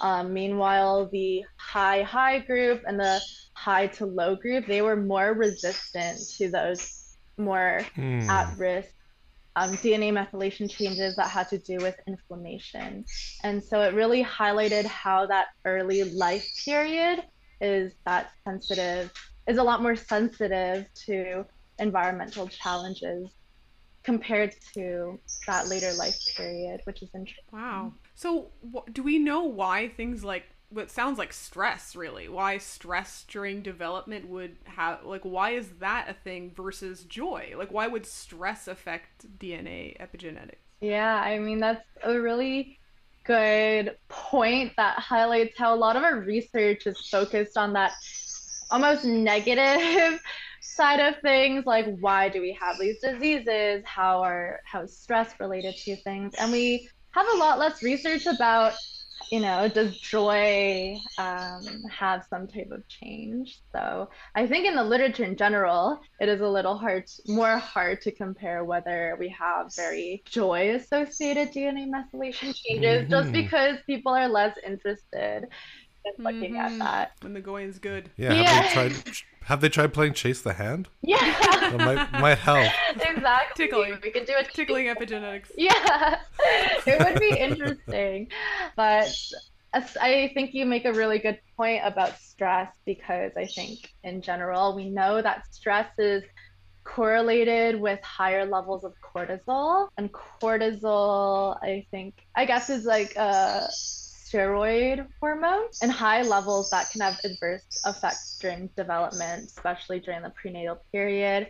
Um, 0.00 0.32
meanwhile, 0.32 1.08
the 1.10 1.42
high, 1.56 2.02
high 2.02 2.38
group 2.38 2.82
and 2.86 3.00
the 3.00 3.20
high 3.64 3.86
to 3.86 4.06
low 4.06 4.36
group, 4.36 4.66
they 4.66 4.82
were 4.82 4.96
more 4.96 5.32
resistant 5.32 6.18
to 6.36 6.50
those 6.50 7.16
more 7.38 7.80
mm. 7.96 8.28
at 8.28 8.56
risk 8.58 8.94
um, 9.56 9.72
DNA 9.76 10.12
methylation 10.12 10.70
changes 10.70 11.16
that 11.16 11.28
had 11.28 11.48
to 11.48 11.58
do 11.58 11.76
with 11.78 11.96
inflammation. 12.08 13.04
And 13.42 13.62
so 13.62 13.82
it 13.82 13.94
really 13.94 14.24
highlighted 14.24 14.84
how 14.84 15.26
that 15.26 15.46
early 15.64 16.02
life 16.04 16.46
period 16.64 17.22
is 17.60 17.92
that 18.04 18.32
sensitive, 18.44 19.12
is 19.46 19.58
a 19.58 19.62
lot 19.62 19.80
more 19.80 19.96
sensitive 19.96 20.86
to 21.06 21.44
environmental 21.78 22.48
challenges 22.48 23.30
compared 24.02 24.54
to 24.74 25.18
that 25.46 25.68
later 25.68 25.92
life 25.94 26.18
period, 26.36 26.80
which 26.84 27.02
is 27.02 27.10
interesting. 27.14 27.44
Wow. 27.52 27.92
So, 28.14 28.50
wh- 28.74 28.92
do 28.92 29.02
we 29.02 29.18
know 29.18 29.44
why 29.44 29.88
things 29.88 30.24
like 30.24 30.44
what 30.70 30.90
sounds 30.90 31.18
like 31.18 31.32
stress 31.32 31.94
really. 31.94 32.28
Why 32.28 32.58
stress 32.58 33.24
during 33.28 33.62
development 33.62 34.28
would 34.28 34.56
have 34.64 35.04
like 35.04 35.22
why 35.22 35.50
is 35.50 35.68
that 35.80 36.08
a 36.08 36.14
thing 36.14 36.52
versus 36.54 37.04
joy? 37.04 37.54
Like 37.56 37.72
why 37.72 37.86
would 37.86 38.06
stress 38.06 38.68
affect 38.68 39.38
dna 39.38 39.96
epigenetics? 40.00 40.56
Yeah 40.80 41.16
i 41.16 41.38
mean 41.38 41.60
that's 41.60 41.84
a 42.02 42.20
really 42.20 42.78
good 43.24 43.96
point 44.08 44.72
that 44.76 44.98
highlights 44.98 45.56
how 45.56 45.74
a 45.74 45.76
lot 45.76 45.96
of 45.96 46.02
our 46.02 46.20
research 46.20 46.86
is 46.86 47.08
focused 47.08 47.56
on 47.56 47.72
that 47.72 47.92
almost 48.70 49.04
negative 49.04 50.20
side 50.60 51.00
of 51.00 51.20
things 51.22 51.64
like 51.66 51.86
why 52.00 52.28
do 52.28 52.40
we 52.40 52.56
have 52.60 52.78
these 52.78 53.00
diseases? 53.00 53.82
How 53.86 54.22
are 54.22 54.60
how 54.64 54.86
stress 54.86 55.34
related 55.38 55.76
to 55.76 55.96
things? 56.02 56.34
And 56.38 56.50
we 56.50 56.88
have 57.12 57.26
a 57.34 57.36
lot 57.36 57.58
less 57.58 57.82
research 57.82 58.26
about 58.26 58.74
you 59.30 59.40
know, 59.40 59.68
does 59.68 59.96
joy 59.98 60.98
um, 61.18 61.82
have 61.90 62.26
some 62.28 62.46
type 62.46 62.70
of 62.70 62.86
change? 62.88 63.60
So 63.72 64.10
I 64.34 64.46
think 64.46 64.66
in 64.66 64.74
the 64.74 64.84
literature 64.84 65.24
in 65.24 65.36
general, 65.36 66.00
it 66.20 66.28
is 66.28 66.40
a 66.40 66.48
little 66.48 66.76
hard, 66.76 67.04
more 67.26 67.58
hard 67.58 68.00
to 68.02 68.12
compare 68.12 68.64
whether 68.64 69.16
we 69.18 69.28
have 69.30 69.74
very 69.74 70.22
joy 70.26 70.74
associated 70.74 71.52
DNA 71.52 71.88
methylation 71.88 72.54
changes 72.54 73.02
mm-hmm. 73.02 73.10
just 73.10 73.32
because 73.32 73.78
people 73.86 74.12
are 74.12 74.28
less 74.28 74.56
interested 74.66 75.46
in 76.04 76.24
looking 76.24 76.54
mm-hmm. 76.54 76.56
at 76.56 76.78
that. 76.78 77.12
When 77.20 77.34
the 77.34 77.40
going's 77.40 77.78
good. 77.78 78.10
Yeah. 78.16 78.34
yeah. 78.34 78.42
Have, 78.44 78.64
they 78.64 78.72
tried, 78.72 79.16
have 79.44 79.60
they 79.60 79.68
tried 79.68 79.94
playing 79.94 80.14
Chase 80.14 80.42
the 80.42 80.54
Hand? 80.54 80.88
Yeah. 81.02 81.18
that 81.18 81.78
might, 81.78 82.20
might 82.20 82.38
help. 82.38 82.70
Exactly. 82.94 83.66
Tickling. 83.66 83.98
We 84.02 84.10
could 84.10 84.26
do 84.26 84.34
a 84.38 84.44
tickling 84.44 84.86
epigenetics. 84.86 85.50
Yeah. 85.56 86.20
it 86.86 86.98
would 87.04 87.20
be 87.20 87.36
interesting. 87.38 88.28
But 88.76 89.14
I 89.74 90.30
think 90.34 90.54
you 90.54 90.66
make 90.66 90.84
a 90.84 90.92
really 90.92 91.18
good 91.18 91.40
point 91.56 91.82
about 91.84 92.18
stress 92.18 92.72
because 92.84 93.32
I 93.36 93.46
think 93.46 93.92
in 94.02 94.22
general, 94.22 94.76
we 94.76 94.90
know 94.90 95.22
that 95.22 95.52
stress 95.52 95.88
is 95.98 96.22
correlated 96.84 97.80
with 97.80 98.00
higher 98.02 98.44
levels 98.44 98.84
of 98.84 98.92
cortisol. 99.02 99.88
And 99.96 100.12
cortisol, 100.12 101.58
I 101.62 101.86
think, 101.90 102.26
I 102.36 102.44
guess, 102.44 102.70
is 102.70 102.84
like 102.84 103.16
a 103.16 103.68
steroid 104.24 105.06
hormone 105.20 105.66
and 105.82 105.90
high 105.90 106.22
levels 106.22 106.70
that 106.70 106.90
can 106.90 107.00
have 107.00 107.18
adverse 107.24 107.64
effects 107.86 108.38
during 108.40 108.68
development, 108.76 109.46
especially 109.46 110.00
during 110.00 110.22
the 110.22 110.30
prenatal 110.30 110.78
period. 110.92 111.48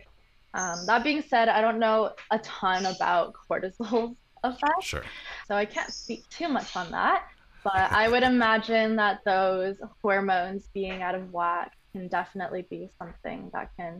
Um, 0.53 0.85
that 0.85 1.03
being 1.03 1.21
said, 1.21 1.49
I 1.49 1.61
don't 1.61 1.79
know 1.79 2.11
a 2.31 2.39
ton 2.39 2.85
about 2.85 3.33
cortisol 3.49 4.15
effects. 4.43 4.85
Sure. 4.85 5.03
So 5.47 5.55
I 5.55 5.65
can't 5.65 5.91
speak 5.91 6.27
too 6.29 6.47
much 6.47 6.75
on 6.75 6.91
that. 6.91 7.23
But 7.63 7.91
I 7.91 8.07
would 8.07 8.23
imagine 8.23 8.95
that 8.97 9.21
those 9.25 9.77
hormones 10.01 10.69
being 10.73 11.01
out 11.01 11.15
of 11.15 11.33
whack 11.33 11.71
can 11.93 12.07
definitely 12.07 12.67
be 12.69 12.89
something 12.99 13.49
that 13.53 13.71
can 13.75 13.99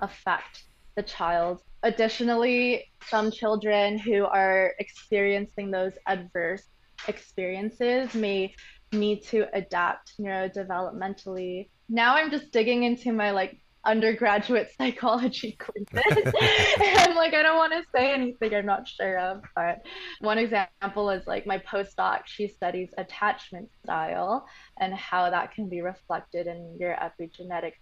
affect 0.00 0.64
the 0.94 1.02
child. 1.02 1.62
Additionally, 1.82 2.84
some 3.06 3.30
children 3.30 3.98
who 3.98 4.26
are 4.26 4.74
experiencing 4.78 5.70
those 5.70 5.92
adverse 6.06 6.64
experiences 7.06 8.14
may 8.14 8.54
need 8.92 9.22
to 9.24 9.46
adapt 9.54 10.14
neurodevelopmentally. 10.18 11.68
Now 11.88 12.16
I'm 12.16 12.30
just 12.30 12.50
digging 12.52 12.82
into 12.82 13.12
my 13.12 13.30
like 13.30 13.60
undergraduate 13.84 14.70
psychology 14.78 15.52
courses. 15.58 15.88
and 15.94 17.14
like 17.14 17.34
I 17.34 17.42
don't 17.42 17.56
want 17.56 17.72
to 17.72 17.82
say 17.94 18.12
anything 18.12 18.54
I'm 18.54 18.66
not 18.66 18.88
sure 18.88 19.18
of, 19.18 19.42
but 19.54 19.82
one 20.20 20.38
example 20.38 21.10
is 21.10 21.26
like 21.26 21.46
my 21.46 21.58
postdoc, 21.58 22.22
she 22.26 22.48
studies 22.48 22.90
attachment 22.98 23.70
style 23.82 24.46
and 24.78 24.94
how 24.94 25.30
that 25.30 25.52
can 25.52 25.68
be 25.68 25.80
reflected 25.80 26.46
in 26.46 26.76
your 26.78 26.94
epigenetics. 26.94 27.72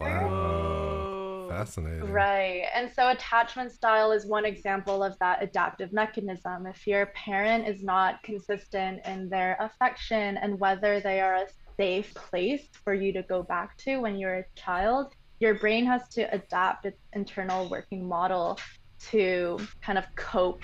Wow. 0.00 1.05
Fascinating. 1.48 2.10
Right. 2.10 2.64
And 2.74 2.90
so 2.92 3.10
attachment 3.10 3.72
style 3.72 4.12
is 4.12 4.26
one 4.26 4.44
example 4.44 5.02
of 5.02 5.18
that 5.18 5.42
adaptive 5.42 5.92
mechanism. 5.92 6.66
If 6.66 6.86
your 6.86 7.06
parent 7.06 7.68
is 7.68 7.82
not 7.82 8.22
consistent 8.22 9.04
in 9.06 9.28
their 9.28 9.56
affection 9.60 10.36
and 10.36 10.58
whether 10.58 11.00
they 11.00 11.20
are 11.20 11.36
a 11.36 11.46
safe 11.76 12.12
place 12.14 12.68
for 12.84 12.94
you 12.94 13.12
to 13.12 13.22
go 13.22 13.42
back 13.42 13.76
to 13.78 13.98
when 13.98 14.18
you're 14.18 14.38
a 14.38 14.44
child, 14.54 15.14
your 15.40 15.54
brain 15.54 15.84
has 15.86 16.08
to 16.10 16.22
adapt 16.34 16.86
its 16.86 17.00
internal 17.12 17.68
working 17.68 18.08
model 18.08 18.58
to 18.98 19.58
kind 19.82 19.98
of 19.98 20.04
cope 20.16 20.62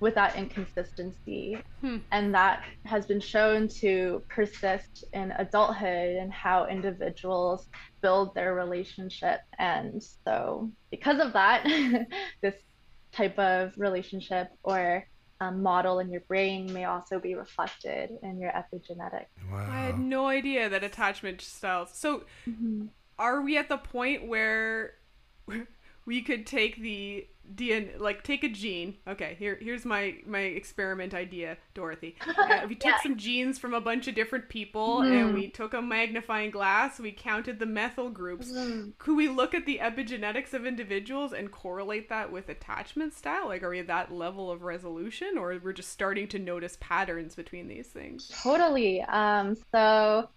with 0.00 0.14
that 0.14 0.36
inconsistency. 0.36 1.58
Hmm. 1.80 1.98
And 2.10 2.34
that 2.34 2.62
has 2.84 3.06
been 3.06 3.20
shown 3.20 3.68
to 3.80 4.22
persist 4.28 5.04
in 5.12 5.32
adulthood 5.32 6.16
and 6.16 6.32
how 6.32 6.66
individuals 6.66 7.68
build 8.02 8.34
their 8.34 8.54
relationship. 8.54 9.40
And 9.58 10.02
so, 10.02 10.70
because 10.90 11.20
of 11.20 11.32
that, 11.32 11.66
this 12.42 12.54
type 13.12 13.38
of 13.38 13.72
relationship 13.76 14.50
or 14.62 15.06
um, 15.40 15.62
model 15.62 15.98
in 15.98 16.10
your 16.10 16.22
brain 16.22 16.72
may 16.72 16.84
also 16.84 17.18
be 17.18 17.34
reflected 17.34 18.10
in 18.22 18.38
your 18.38 18.50
epigenetics. 18.52 19.26
Wow. 19.50 19.66
I 19.70 19.80
had 19.80 19.98
no 19.98 20.28
idea 20.28 20.68
that 20.68 20.82
attachment 20.82 21.40
styles. 21.40 21.90
So, 21.92 22.24
mm-hmm 22.48 22.86
are 23.18 23.40
we 23.42 23.56
at 23.56 23.68
the 23.68 23.78
point 23.78 24.26
where 24.26 24.94
we 26.06 26.22
could 26.22 26.46
take 26.46 26.80
the 26.80 27.26
DNA, 27.54 27.98
like 28.00 28.22
take 28.22 28.42
a 28.44 28.48
gene. 28.48 28.96
Okay, 29.06 29.36
here 29.38 29.58
here's 29.60 29.84
my 29.84 30.16
my 30.26 30.40
experiment 30.40 31.14
idea, 31.14 31.58
Dorothy. 31.74 32.16
Uh, 32.46 32.64
we 32.68 32.76
took 32.76 32.92
yeah. 32.92 33.02
some 33.02 33.16
genes 33.16 33.58
from 33.58 33.74
a 33.74 33.80
bunch 33.80 34.06
of 34.06 34.14
different 34.14 34.48
people, 34.48 34.98
mm. 34.98 35.10
and 35.10 35.34
we 35.34 35.48
took 35.48 35.74
a 35.74 35.82
magnifying 35.82 36.50
glass. 36.50 37.00
We 37.00 37.10
counted 37.10 37.58
the 37.58 37.66
methyl 37.66 38.08
groups. 38.08 38.52
Mm. 38.52 38.96
Could 38.98 39.16
we 39.16 39.28
look 39.28 39.52
at 39.52 39.66
the 39.66 39.78
epigenetics 39.82 40.54
of 40.54 40.64
individuals 40.64 41.32
and 41.32 41.50
correlate 41.50 42.08
that 42.08 42.30
with 42.30 42.48
attachment 42.48 43.14
style? 43.14 43.48
Like, 43.48 43.64
are 43.64 43.70
we 43.70 43.80
at 43.80 43.88
that 43.88 44.12
level 44.12 44.50
of 44.50 44.62
resolution, 44.62 45.36
or 45.36 45.58
we're 45.62 45.72
just 45.72 45.90
starting 45.90 46.28
to 46.28 46.38
notice 46.38 46.76
patterns 46.78 47.34
between 47.34 47.66
these 47.66 47.88
things? 47.88 48.30
Totally. 48.42 49.02
Um. 49.02 49.56
So 49.72 50.28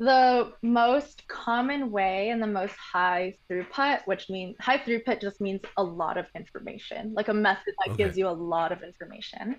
the 0.00 0.52
most 0.62 1.22
common 1.28 1.92
way 1.92 2.30
and 2.30 2.42
the 2.42 2.48
most 2.48 2.74
high 2.92 3.36
throughput, 3.52 4.00
which 4.06 4.30
means 4.30 4.56
high 4.60 4.78
throughput 4.78 5.20
just 5.20 5.40
means 5.42 5.60
a 5.76 5.84
lot 5.84 6.18
of 6.18 6.26
information, 6.34 7.12
like 7.14 7.28
a 7.28 7.34
method 7.34 7.74
that 7.84 7.92
Okay. 7.92 7.98
gives 7.98 8.18
you 8.18 8.26
a 8.28 8.30
lot 8.32 8.72
of 8.72 8.82
information. 8.82 9.56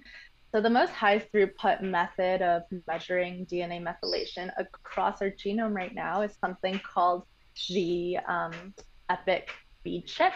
So 0.56 0.62
the 0.62 0.70
most 0.72 0.94
high 0.94 1.20
throughput 1.20 1.84
method 1.84 2.42
of 2.42 2.64
measuring 2.88 3.46
DNA 3.46 3.82
methylation 3.86 4.52
across 4.58 5.22
our 5.22 5.30
genome 5.32 5.76
right 5.76 5.96
now 5.96 6.24
is 6.24 6.36
something 6.44 6.82
called 6.94 7.24
the 7.70 8.18
um, 8.28 8.74
EPIC 9.12 9.50
bead 9.84 10.08
chip. 10.08 10.34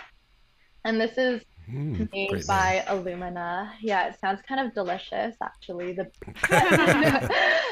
And 0.86 1.02
this 1.02 1.18
is 1.18 1.44
Hmm, 1.66 2.06
made 2.14 2.48
by 2.48 2.86
Illumina. 2.88 3.72
Yeah, 3.82 4.08
it 4.08 4.18
sounds 4.20 4.42
kind 4.48 4.66
of 4.66 4.74
delicious, 4.74 5.36
actually. 5.42 5.92
The 5.94 6.10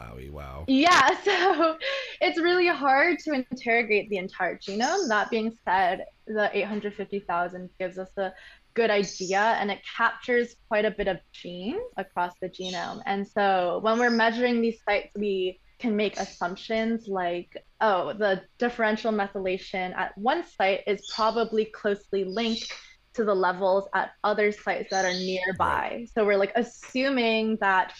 Wowie 0.00 0.30
wow. 0.30 0.64
Yeah, 0.66 1.10
so 1.24 1.76
it's 2.20 2.38
really 2.38 2.66
hard 2.66 3.18
to 3.20 3.32
interrogate 3.32 4.08
the 4.10 4.16
entire 4.16 4.58
genome. 4.58 5.08
That 5.08 5.30
being 5.30 5.56
said, 5.64 6.06
the 6.26 6.50
850,000 6.52 7.70
gives 7.78 7.98
us 7.98 8.10
a 8.16 8.32
good 8.74 8.90
idea 8.90 9.56
and 9.60 9.70
it 9.70 9.80
captures 9.96 10.56
quite 10.68 10.84
a 10.84 10.90
bit 10.90 11.08
of 11.08 11.18
genes 11.32 11.80
across 11.96 12.34
the 12.40 12.48
genome. 12.48 13.00
And 13.06 13.26
so 13.26 13.78
when 13.82 13.98
we're 13.98 14.10
measuring 14.10 14.60
these 14.60 14.78
sites, 14.84 15.10
we 15.16 15.60
can 15.78 15.96
make 15.96 16.18
assumptions 16.18 17.08
like, 17.08 17.56
oh, 17.80 18.12
the 18.12 18.42
differential 18.58 19.12
methylation 19.12 19.94
at 19.96 20.16
one 20.18 20.44
site 20.46 20.80
is 20.86 21.10
probably 21.14 21.64
closely 21.66 22.24
linked 22.24 22.72
to 23.14 23.24
the 23.24 23.34
levels 23.34 23.88
at 23.94 24.12
other 24.24 24.50
sites 24.50 24.90
that 24.90 25.04
are 25.04 25.12
nearby. 25.12 26.06
So 26.14 26.24
we're 26.24 26.36
like 26.36 26.52
assuming 26.56 27.58
that 27.60 27.92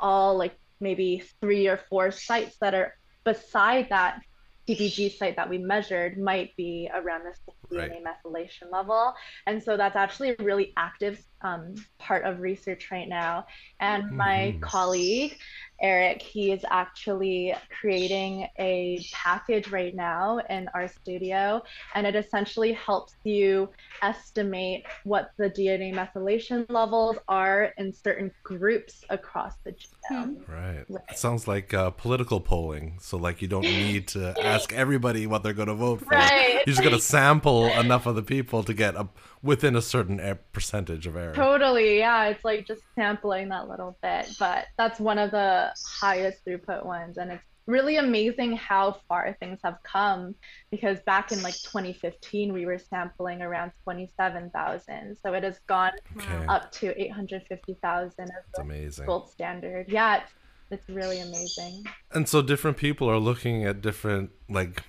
all 0.00 0.36
like 0.36 0.54
maybe 0.80 1.22
three 1.40 1.66
or 1.66 1.78
four 1.88 2.10
sites 2.10 2.56
that 2.60 2.74
are 2.74 2.94
beside 3.24 3.88
that 3.88 4.20
CPG 4.68 5.16
site 5.16 5.36
that 5.36 5.48
we 5.48 5.58
measured 5.58 6.18
might 6.18 6.54
be 6.56 6.90
around 6.94 7.26
this 7.70 7.78
Right. 7.78 7.90
DNA 7.90 8.02
methylation 8.02 8.70
level. 8.72 9.14
And 9.46 9.62
so 9.62 9.76
that's 9.76 9.96
actually 9.96 10.30
a 10.30 10.36
really 10.40 10.72
active 10.76 11.22
um, 11.42 11.74
part 11.98 12.24
of 12.24 12.40
research 12.40 12.90
right 12.90 13.08
now. 13.08 13.44
And 13.80 14.10
my 14.10 14.56
Mhm. 14.56 14.60
colleague, 14.62 15.36
Eric, 15.82 16.22
he 16.22 16.52
is 16.52 16.64
actually 16.70 17.54
creating 17.80 18.48
a 18.58 19.04
package 19.12 19.68
right 19.70 19.94
now 19.94 20.38
in 20.48 20.68
RStudio, 20.74 21.60
and 21.94 22.06
it 22.06 22.14
essentially 22.14 22.72
helps 22.72 23.14
you 23.24 23.68
estimate 24.02 24.84
what 25.04 25.30
the 25.36 25.50
DNA 25.50 25.92
methylation 25.92 26.64
levels 26.70 27.18
are 27.28 27.72
in 27.76 27.92
certain 27.92 28.30
groups 28.42 29.04
across 29.10 29.54
the 29.64 29.72
genome. 29.72 30.36
Right. 30.48 30.84
Right. 30.88 31.04
It 31.10 31.16
sounds 31.18 31.46
like 31.46 31.72
uh, 31.74 31.90
political 31.90 32.40
polling. 32.40 32.98
So, 33.00 33.16
like, 33.16 33.42
you 33.42 33.48
don't 33.48 33.76
need 33.78 34.08
to 34.08 34.34
ask 34.42 34.72
everybody 34.72 35.26
what 35.26 35.42
they're 35.42 35.52
going 35.52 35.68
to 35.68 35.74
vote 35.74 36.00
for. 36.00 36.14
Right. 36.16 36.60
You're 36.66 36.72
just 36.72 36.82
going 36.82 36.96
to 36.96 37.02
sample 37.02 37.53
enough 37.62 38.06
of 38.06 38.14
the 38.16 38.22
people 38.22 38.62
to 38.64 38.74
get 38.74 38.94
a, 38.96 39.08
within 39.42 39.76
a 39.76 39.82
certain 39.82 40.38
percentage 40.52 41.06
of 41.06 41.16
error. 41.16 41.34
Totally, 41.34 41.98
yeah. 41.98 42.26
It's 42.26 42.44
like 42.44 42.66
just 42.66 42.82
sampling 42.94 43.48
that 43.50 43.68
little 43.68 43.96
bit, 44.02 44.28
but 44.38 44.66
that's 44.76 44.98
one 45.00 45.18
of 45.18 45.30
the 45.30 45.72
highest 46.00 46.44
throughput 46.44 46.84
ones. 46.84 47.16
And 47.18 47.30
it's 47.32 47.42
really 47.66 47.96
amazing 47.96 48.54
how 48.56 48.98
far 49.08 49.34
things 49.40 49.58
have 49.64 49.78
come 49.84 50.34
because 50.70 51.00
back 51.06 51.32
in 51.32 51.42
like 51.42 51.54
2015, 51.62 52.52
we 52.52 52.66
were 52.66 52.78
sampling 52.78 53.40
around 53.40 53.72
27,000. 53.84 55.16
So 55.22 55.32
it 55.34 55.42
has 55.44 55.58
gone 55.66 55.92
Okay. 56.16 56.46
up 56.46 56.70
to 56.72 57.00
850,000 57.00 58.12
as 58.20 58.28
the 58.54 58.60
amazing. 58.62 59.06
gold 59.06 59.30
standard. 59.30 59.86
Yeah, 59.88 60.16
it's, 60.22 60.32
it's 60.70 60.88
really 60.88 61.20
amazing. 61.20 61.84
And 62.12 62.28
so 62.28 62.42
different 62.42 62.76
people 62.76 63.08
are 63.10 63.18
looking 63.18 63.64
at 63.64 63.80
different 63.80 64.30
like 64.48 64.82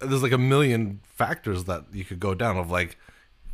there's 0.00 0.22
like 0.22 0.32
a 0.32 0.38
million 0.38 1.00
factors 1.02 1.64
that 1.64 1.84
you 1.92 2.04
could 2.04 2.20
go 2.20 2.34
down 2.34 2.56
of 2.56 2.70
like 2.70 2.96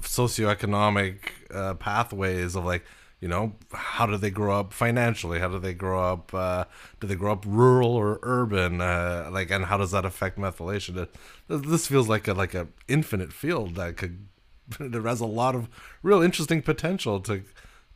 socioeconomic 0.02 1.16
uh, 1.52 1.74
pathways 1.74 2.54
of 2.54 2.64
like 2.64 2.84
you 3.20 3.28
know 3.28 3.54
how 3.72 4.04
do 4.04 4.18
they 4.18 4.30
grow 4.30 4.58
up 4.60 4.72
financially? 4.72 5.38
How 5.40 5.48
do 5.48 5.58
they 5.58 5.72
grow 5.72 6.12
up 6.12 6.34
uh, 6.34 6.64
do 7.00 7.06
they 7.06 7.14
grow 7.14 7.32
up 7.32 7.44
rural 7.46 7.94
or 7.94 8.18
urban? 8.22 8.80
Uh, 8.80 9.30
like 9.32 9.50
and 9.50 9.64
how 9.64 9.78
does 9.78 9.92
that 9.92 10.04
affect 10.04 10.38
methylation? 10.38 11.08
This 11.48 11.86
feels 11.86 12.08
like 12.08 12.28
a 12.28 12.34
like 12.34 12.54
a 12.54 12.68
infinite 12.86 13.32
field 13.32 13.76
that 13.76 13.96
could 13.96 14.26
there 14.78 15.02
has 15.02 15.20
a 15.20 15.26
lot 15.26 15.54
of 15.54 15.68
real 16.02 16.22
interesting 16.22 16.60
potential 16.60 17.20
to 17.20 17.42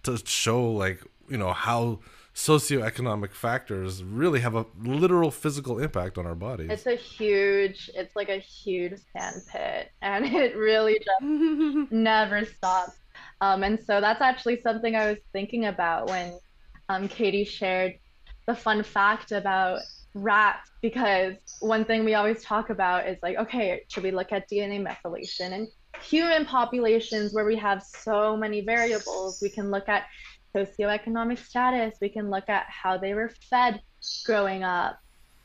to 0.04 0.16
show 0.24 0.70
like 0.70 1.02
you 1.28 1.36
know 1.36 1.52
how 1.52 2.00
socioeconomic 2.38 3.32
factors 3.32 4.04
really 4.04 4.38
have 4.38 4.54
a 4.54 4.64
literal 4.80 5.28
physical 5.28 5.80
impact 5.80 6.16
on 6.16 6.24
our 6.24 6.36
bodies. 6.36 6.70
It's 6.70 6.86
a 6.86 6.94
huge, 6.94 7.90
it's 7.96 8.14
like 8.14 8.28
a 8.28 8.38
huge 8.38 9.00
sand 9.12 9.42
pit, 9.50 9.90
and 10.02 10.24
it 10.24 10.56
really 10.56 11.00
just 11.00 11.20
never 11.92 12.44
stops. 12.44 12.96
Um, 13.40 13.64
and 13.64 13.76
so 13.84 14.00
that's 14.00 14.20
actually 14.20 14.60
something 14.60 14.94
I 14.94 15.10
was 15.10 15.18
thinking 15.32 15.64
about 15.66 16.08
when 16.08 16.38
um, 16.88 17.08
Katie 17.08 17.44
shared 17.44 17.98
the 18.46 18.54
fun 18.54 18.84
fact 18.84 19.32
about 19.32 19.80
rats, 20.14 20.70
because 20.80 21.34
one 21.58 21.84
thing 21.84 22.04
we 22.04 22.14
always 22.14 22.44
talk 22.44 22.70
about 22.70 23.08
is 23.08 23.18
like, 23.20 23.36
okay, 23.36 23.82
should 23.88 24.04
we 24.04 24.12
look 24.12 24.30
at 24.30 24.48
DNA 24.48 24.80
methylation 24.80 25.52
and 25.54 25.66
human 26.00 26.44
populations 26.44 27.34
where 27.34 27.44
we 27.44 27.56
have 27.56 27.82
so 27.82 28.36
many 28.36 28.60
variables? 28.60 29.40
We 29.42 29.50
can 29.50 29.72
look 29.72 29.88
at 29.88 30.04
socioeconomic 30.56 31.38
status, 31.38 31.96
we 32.00 32.08
can 32.08 32.30
look 32.30 32.48
at 32.48 32.66
how 32.68 32.98
they 32.98 33.14
were 33.14 33.30
fed 33.50 33.80
growing 34.24 34.62
up, 34.64 34.98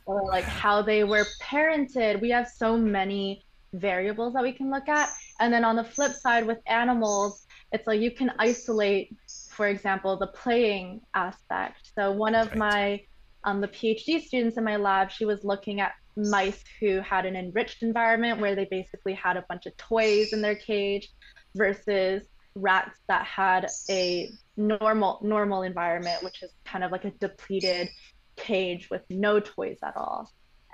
or 0.06 0.28
like 0.30 0.48
how 0.48 0.82
they 0.82 1.04
were 1.04 1.34
parented. 1.42 2.22
We 2.22 2.32
have 2.32 2.48
so 2.48 2.78
many 2.78 3.46
variables 3.74 4.34
that 4.34 4.44
we 4.44 4.54
can 4.54 4.72
look 4.72 4.90
at. 4.90 5.10
And 5.40 5.54
then 5.54 5.66
on 5.66 5.76
the 5.76 5.84
flip 5.84 6.14
side 6.14 6.46
with 6.48 6.60
animals, 6.68 7.46
it's 7.72 7.88
like 7.88 8.02
you 8.02 8.12
can 8.12 8.32
isolate, 8.40 9.16
for 9.50 9.68
example, 9.68 10.18
the 10.18 10.28
playing 10.28 11.02
aspect. 11.14 11.92
So 11.98 12.12
one 12.12 12.36
of 12.36 12.54
Right. 12.54 12.56
my 12.56 13.02
um, 13.46 13.62
the 13.62 13.68
PhD 13.68 14.22
students 14.22 14.58
in 14.58 14.64
my 14.64 14.78
lab, 14.78 15.12
she 15.12 15.26
was 15.26 15.44
looking 15.44 15.82
at 15.82 15.92
mice 16.16 16.64
who 16.80 17.02
had 17.02 17.26
an 17.26 17.36
enriched 17.36 17.84
environment 17.84 18.40
where 18.40 18.56
they 18.56 18.68
basically 18.70 19.14
had 19.14 19.36
a 19.38 19.46
bunch 19.50 19.66
of 19.66 19.76
toys 19.78 20.32
in 20.32 20.42
their 20.42 20.56
cage 20.56 21.10
versus 21.56 22.26
rats 22.56 22.98
that 23.08 23.26
had 23.26 23.72
a 23.90 24.32
normal 24.58 25.20
normal 25.24 25.64
environment, 25.64 26.24
which 26.24 26.44
is 26.44 26.52
kind 26.66 26.84
of 26.84 26.92
like 26.92 27.06
a 27.06 27.12
depleted 27.12 27.90
cage 28.38 28.90
with 28.90 29.02
no 29.10 29.40
toys 29.40 29.78
at 29.84 29.96
all. 29.98 30.32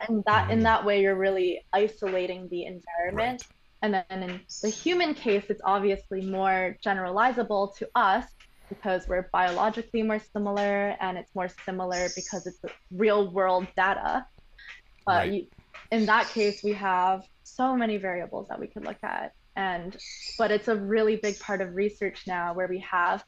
And 0.07 0.23
that 0.25 0.49
in 0.49 0.59
Mm. 0.59 0.63
that 0.63 0.86
way 0.86 1.01
you're 1.01 1.15
really 1.17 1.65
isolating 1.73 2.47
the 2.49 2.65
environment. 2.65 3.43
And 3.82 3.93
then 3.93 4.05
in 4.23 4.41
the 4.61 4.69
human 4.69 5.13
case, 5.13 5.45
it's 5.49 5.61
obviously 5.63 6.21
more 6.21 6.77
generalizable 6.86 7.75
to 7.77 7.89
us 7.95 8.25
because 8.69 9.07
we're 9.07 9.30
biologically 9.34 10.03
more 10.03 10.19
similar 10.19 10.95
and 10.99 11.17
it's 11.17 11.34
more 11.36 11.49
similar 11.65 12.09
because 12.15 12.45
it's 12.45 12.59
real 12.91 13.32
world 13.32 13.67
data. 13.75 14.25
But 15.05 15.30
Right. 15.30 15.32
you, 15.32 15.47
in 15.91 16.05
that 16.07 16.32
case, 16.32 16.61
we 16.63 16.73
have 16.73 17.23
so 17.43 17.75
many 17.75 17.97
variables 17.97 18.49
that 18.49 18.59
we 18.59 18.67
could 18.67 18.84
look 18.84 18.99
at. 19.03 19.34
And 19.60 19.97
but 20.38 20.51
it's 20.51 20.70
a 20.70 20.76
really 20.76 21.18
big 21.18 21.39
part 21.39 21.62
of 21.62 21.76
research 21.76 22.24
now 22.28 22.53
where 22.55 22.68
we 22.70 22.86
have 22.91 23.24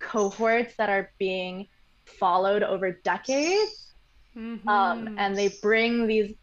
cohorts 0.00 0.74
that 0.78 0.90
are 0.90 1.10
being 1.18 1.68
followed 2.06 2.62
over 2.62 3.00
decades 3.04 3.94
Mhm. 4.36 4.62
um, 4.68 5.08
and 5.16 5.38
they 5.38 5.58
bring 5.62 6.06
these 6.06 6.34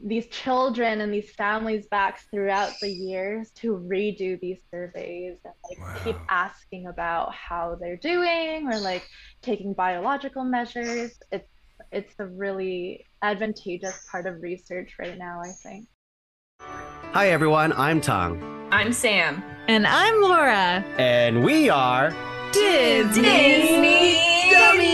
these 0.00 0.28
children 0.28 1.00
and 1.00 1.12
these 1.12 1.32
families 1.32 1.86
back 1.90 2.20
throughout 2.30 2.80
the 2.80 2.88
years 2.90 3.50
to 3.52 3.72
redo 3.90 4.38
these 4.40 4.60
surveys 4.70 5.38
and 5.44 5.54
like 5.68 5.78
keep 5.94 6.20
asking 6.30 6.86
about 6.86 7.34
how 7.34 7.76
they're 7.80 7.96
doing 7.98 8.68
or 8.68 8.80
like 8.80 9.06
taking 9.42 9.74
biological 9.74 10.44
measures. 10.44 11.12
It's 11.32 11.48
it's 11.92 12.14
a 12.20 12.26
really 12.26 13.06
advantageous 13.22 14.00
part 14.10 14.26
of 14.26 14.42
research 14.42 14.94
right 14.98 15.18
now 15.18 15.40
i 15.44 15.52
think 15.62 15.88
Hi 16.64 17.30
everyone, 17.30 17.72
I'm 17.72 18.00
Tong, 18.00 18.40
I'm 18.70 18.92
Sam. 18.92 19.42
And 19.68 19.86
I'm 19.86 20.20
Laura. 20.20 20.84
and 20.98 21.44
we 21.44 21.68
are 21.68 22.14
Disney, 22.52 24.10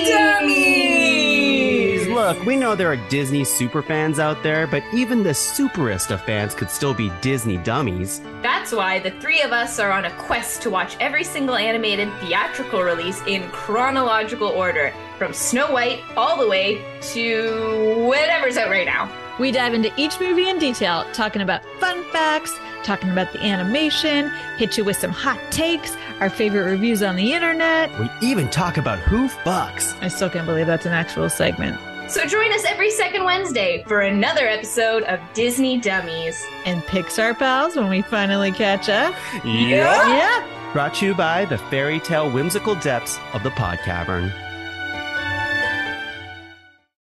Dummies. 0.07 2.07
Look, 2.09 2.45
we 2.47 2.57
know 2.57 2.75
there 2.75 2.91
are 2.91 2.97
Disney 3.09 3.43
superfans 3.43 4.19
out 4.19 4.43
there, 4.43 4.67
but 4.67 4.83
even 4.93 5.23
the 5.23 5.35
superest 5.35 6.11
of 6.11 6.21
fans 6.23 6.55
could 6.55 6.71
still 6.71 6.95
be 6.95 7.11
Disney 7.21 7.59
dummies. 7.59 8.21
That's 8.43 8.73
why 8.73 8.99
the 8.99 9.11
three 9.21 9.43
of 9.43 9.53
us 9.53 9.79
are 9.79 9.93
on 9.93 10.07
a 10.07 10.11
quest 10.17 10.63
to 10.63 10.71
watch 10.71 10.97
every 10.99 11.25
single 11.25 11.57
animated 11.57 12.11
theatrical 12.21 12.83
release 12.83 13.23
in 13.27 13.49
chronological 13.51 14.49
order, 14.49 14.93
from 15.19 15.33
Snow 15.33 15.71
White 15.73 16.01
all 16.17 16.37
the 16.39 16.49
way 16.49 16.83
to 17.13 18.07
whatever's 18.47 18.65
out 18.65 18.71
right 18.71 18.87
now. 18.87 19.11
We 19.39 19.51
dive 19.51 19.75
into 19.75 19.93
each 19.97 20.21
movie 20.21 20.49
in 20.49 20.59
detail, 20.59 21.05
talking 21.13 21.43
about 21.43 21.65
fun 21.81 22.05
facts, 22.13 22.57
talking 22.85 23.11
about 23.11 23.33
the 23.33 23.43
animation, 23.43 24.31
hit 24.57 24.79
you 24.79 24.85
with 24.85 24.97
some 24.97 25.11
hot 25.11 25.41
takes, 25.51 25.97
our 26.21 26.31
favorite 26.31 26.71
reviews 26.71 27.03
on 27.03 27.17
the 27.17 27.33
internet. 27.33 27.91
We 27.99 28.09
even 28.23 28.49
talk 28.49 28.77
about 28.77 29.01
who 29.01 29.29
fucks. 29.29 30.01
I 30.01 30.09
still 30.09 30.31
can't 30.31 30.47
believe 30.47 30.67
that's 30.69 30.87
an 30.87 30.93
actual 30.93 31.29
segment. 31.29 31.79
So 32.09 32.25
join 32.25 32.53
us 32.53 32.65
every 32.65 32.91
second 32.91 33.25
Wednesday 33.25 33.83
for 33.89 34.03
another 34.03 34.47
episode 34.47 35.03
of 35.05 35.19
Disney 35.35 35.81
Dummies. 35.81 36.41
And 36.65 36.81
Pixar 36.83 37.37
pals 37.37 37.75
when 37.75 37.89
we 37.89 38.03
finally 38.03 38.53
catch 38.53 38.89
up. 38.89 39.15
Yeah. 39.45 40.09
Yeah. 40.09 40.73
Brought 40.73 40.95
to 40.97 41.07
you 41.07 41.15
by 41.15 41.47
the 41.47 41.59
fairy 41.59 41.99
tale 41.99 42.31
whimsical 42.31 42.77
depths 42.77 43.19
of 43.33 43.43
the 43.43 43.51
Pod 43.51 43.81
Cavern. 43.81 44.33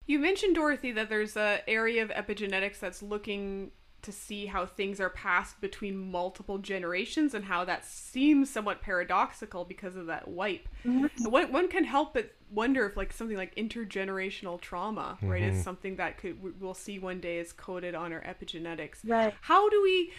You 0.08 0.20
mentioned 0.20 0.56
Dorothy 0.56 0.91
that 0.93 1.10
there's 1.10 1.36
a 1.36 1.62
area 1.68 2.03
of 2.03 2.10
epigenetics 2.10 2.80
that's 2.80 3.01
looking 3.01 3.72
to 4.06 4.12
see 4.12 4.45
how 4.45 4.68
things 4.68 4.99
are 4.99 5.10
passed 5.10 5.60
between 5.60 5.97
multiple 5.97 6.60
generations 6.60 7.34
and 7.34 7.43
how 7.43 7.66
that 7.66 7.84
seems 7.84 8.51
somewhat 8.51 8.80
paradoxical 8.82 9.66
because 9.66 9.95
of 9.95 10.06
that 10.06 10.28
wipe. 10.28 10.70
Mm-hmm. 10.86 11.30
One, 11.30 11.51
one 11.51 11.68
can 11.68 11.84
help 11.84 12.14
but 12.14 12.32
wonder 12.51 12.86
if 12.86 12.95
like 12.95 13.12
something 13.12 13.36
like 13.36 13.56
intergenerational 13.56 14.62
trauma, 14.62 15.18
right, 15.24 15.41
is 15.41 15.64
something 15.64 15.95
that 15.95 16.20
could 16.20 16.62
we'll 16.62 16.76
see 16.76 16.99
one 16.99 17.20
day 17.20 17.39
is 17.39 17.51
coded 17.51 17.95
on 17.95 18.14
our 18.14 18.22
epigenetics. 18.22 18.99
Right. 19.03 19.34
How 19.41 19.70
do 19.70 19.82
we 19.82 20.14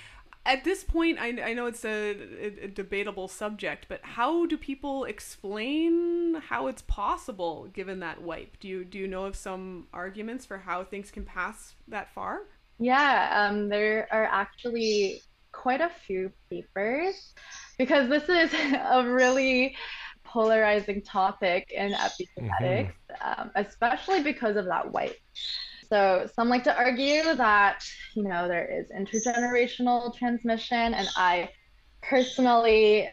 at 0.47 0.65
this 0.65 0.85
point 0.85 1.19
I, 1.21 1.51
I 1.51 1.53
know 1.53 1.67
it's 1.67 1.85
a, 1.85 2.17
a, 2.17 2.65
a 2.65 2.69
debatable 2.69 3.29
subject 3.29 3.87
but 3.89 4.01
how 4.03 4.47
do 4.47 4.57
people 4.57 5.05
explain 5.05 6.41
how 6.49 6.69
it's 6.69 6.83
possible 6.83 7.69
given 7.73 8.01
that 8.01 8.23
wipe? 8.23 8.59
Do 8.61 8.69
you 8.69 8.85
do 8.85 8.99
you 8.99 9.09
know 9.09 9.25
of 9.25 9.37
some 9.37 9.89
arguments 9.93 10.47
for 10.47 10.59
how 10.59 10.85
things 10.85 11.11
can 11.11 11.25
pass 11.25 11.75
that 11.89 12.13
far? 12.15 12.43
Yeah, 12.79 13.49
um, 13.49 13.69
there 13.69 14.07
are 14.11 14.25
actually 14.25 15.23
quite 15.53 15.81
a 15.81 15.91
few 16.07 16.31
papers 16.51 17.33
because 17.79 18.09
this 18.09 18.29
is 18.29 18.53
a 18.91 19.05
really 19.07 19.75
polarizing 20.25 21.03
topic 21.03 21.71
in 21.75 21.93
epigenetics, 21.93 22.93
um, 23.23 23.51
especially 23.55 24.23
because 24.23 24.57
of 24.57 24.67
that 24.67 24.93
wipe. 24.93 25.17
So 25.89 26.29
some 26.35 26.49
like 26.49 26.65
to 26.65 26.77
argue 26.77 27.35
that, 27.35 27.81
you 28.15 28.25
know, 28.25 28.49
there 28.49 28.67
is 28.67 28.91
intergenerational 28.91 30.15
transmission, 30.17 30.95
and 30.95 31.09
I 31.17 31.51
personally 32.03 33.09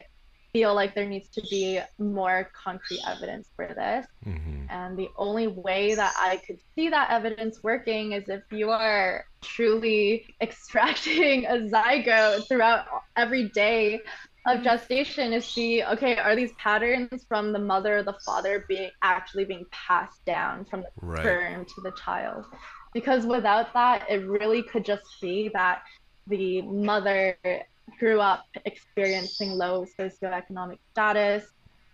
feel 0.53 0.75
like 0.75 0.93
there 0.95 1.07
needs 1.07 1.29
to 1.29 1.41
be 1.49 1.79
more 1.99 2.49
concrete 2.63 3.01
evidence 3.07 3.49
for 3.55 3.67
this. 3.67 4.05
Mhm. 4.25 4.67
And 4.69 4.97
the 4.97 5.09
only 5.17 5.47
way 5.47 5.95
that 5.95 6.13
I 6.17 6.37
could 6.37 6.57
see 6.75 6.89
that 6.89 7.11
evidence 7.11 7.59
working 7.63 8.13
is 8.13 8.29
if 8.29 8.43
you 8.51 8.69
are 8.69 9.25
truly 9.43 10.25
extracting 10.41 11.45
a 11.45 11.57
zygote 11.69 12.47
throughout 12.47 12.85
every 13.15 13.49
day 13.49 13.99
of 14.45 14.63
gestation 14.63 15.33
is 15.33 15.45
see, 15.45 15.83
okay, 15.83 16.17
are 16.17 16.35
these 16.35 16.51
patterns 16.57 17.25
from 17.27 17.53
the 17.53 17.59
mother 17.59 17.97
or 17.99 18.03
the 18.03 18.17
father 18.25 18.65
being 18.67 18.91
actually 19.01 19.45
being 19.45 19.65
passed 19.71 20.19
down 20.25 20.65
from 20.65 20.81
the 20.81 20.89
Right. 21.01 21.19
sperm 21.21 21.65
to 21.65 21.81
the 21.81 21.91
child? 21.91 22.45
Because 22.93 23.25
without 23.25 23.73
that, 23.73 24.09
it 24.09 24.27
really 24.27 24.63
could 24.63 24.85
just 24.85 25.05
be 25.21 25.49
that 25.53 25.81
the 26.27 26.61
mother 26.61 27.37
grew 27.99 28.19
up 28.19 28.43
experiencing 28.65 29.51
low 29.51 29.85
socioeconomic 29.99 30.77
status 30.91 31.45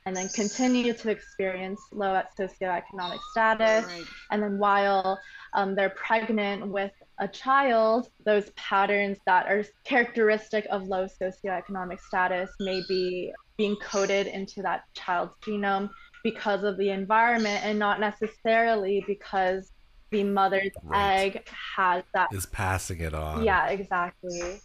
and 0.06 0.16
then 0.16 0.30
continue 0.30 0.94
to 0.94 1.10
experience 1.10 1.82
low 1.92 2.22
socioeconomic 2.40 3.20
status. 3.32 3.86
right 3.86 4.08
And 4.32 4.42
then 4.42 4.58
while 4.58 5.20
um, 5.54 5.76
they're 5.76 5.90
pregnant 5.92 6.68
with 6.68 6.92
a 7.20 7.28
child, 7.28 8.10
those 8.26 8.50
patterns 8.52 9.18
that 9.26 9.48
are 9.48 9.64
characteristic 9.84 10.66
of 10.72 10.84
low 10.88 11.06
socioeconomic 11.22 12.00
status 12.00 12.50
may 12.60 12.82
be 12.88 13.34
being 13.58 13.76
coded 13.78 14.28
into 14.28 14.62
that 14.62 14.84
child's 14.94 15.34
genome 15.42 15.90
because 16.24 16.64
of 16.64 16.78
the 16.78 16.90
environment 16.90 17.64
and 17.66 17.78
not 17.78 18.00
necessarily 18.00 19.04
because 19.08 19.72
the 20.12 20.24
mother's 20.24 20.72
Right. 20.84 21.36
egg 21.36 21.48
has 21.76 22.04
that. 22.14 22.34
Is 22.34 22.46
passing 22.48 23.00
it 23.02 23.14
on. 23.14 23.44
Yeah, 23.44 23.68
exactly. 23.68 24.60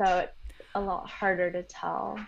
So 0.00 0.18
it's 0.18 0.32
a 0.74 0.80
lot 0.80 1.08
harder 1.08 1.50
to 1.50 1.62
tell. 1.64 2.18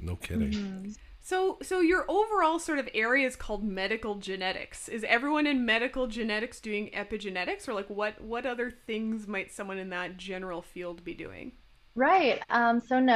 No 0.00 0.16
kidding. 0.16 0.50
Mm-hmm. 0.52 0.90
So 1.26 1.58
so 1.62 1.80
your 1.80 2.04
overall 2.08 2.58
sort 2.58 2.78
of 2.78 2.88
area 2.94 3.26
is 3.26 3.36
called 3.36 3.64
medical 3.64 4.14
genetics 4.16 4.88
is 4.88 5.04
everyone 5.04 5.46
in 5.46 5.64
medical 5.64 6.06
genetics 6.06 6.60
doing 6.60 6.90
epigenetics 6.94 7.68
or 7.68 7.74
like 7.74 7.88
what 7.90 8.20
what 8.20 8.46
other 8.46 8.70
things 8.70 9.26
might 9.26 9.52
someone 9.52 9.78
in 9.78 9.90
that 9.90 10.16
general 10.16 10.62
field 10.62 11.02
be 11.04 11.14
doing 11.14 11.52
Right. 11.94 12.40
Um, 12.50 12.80
so 12.80 13.00
no, 13.00 13.14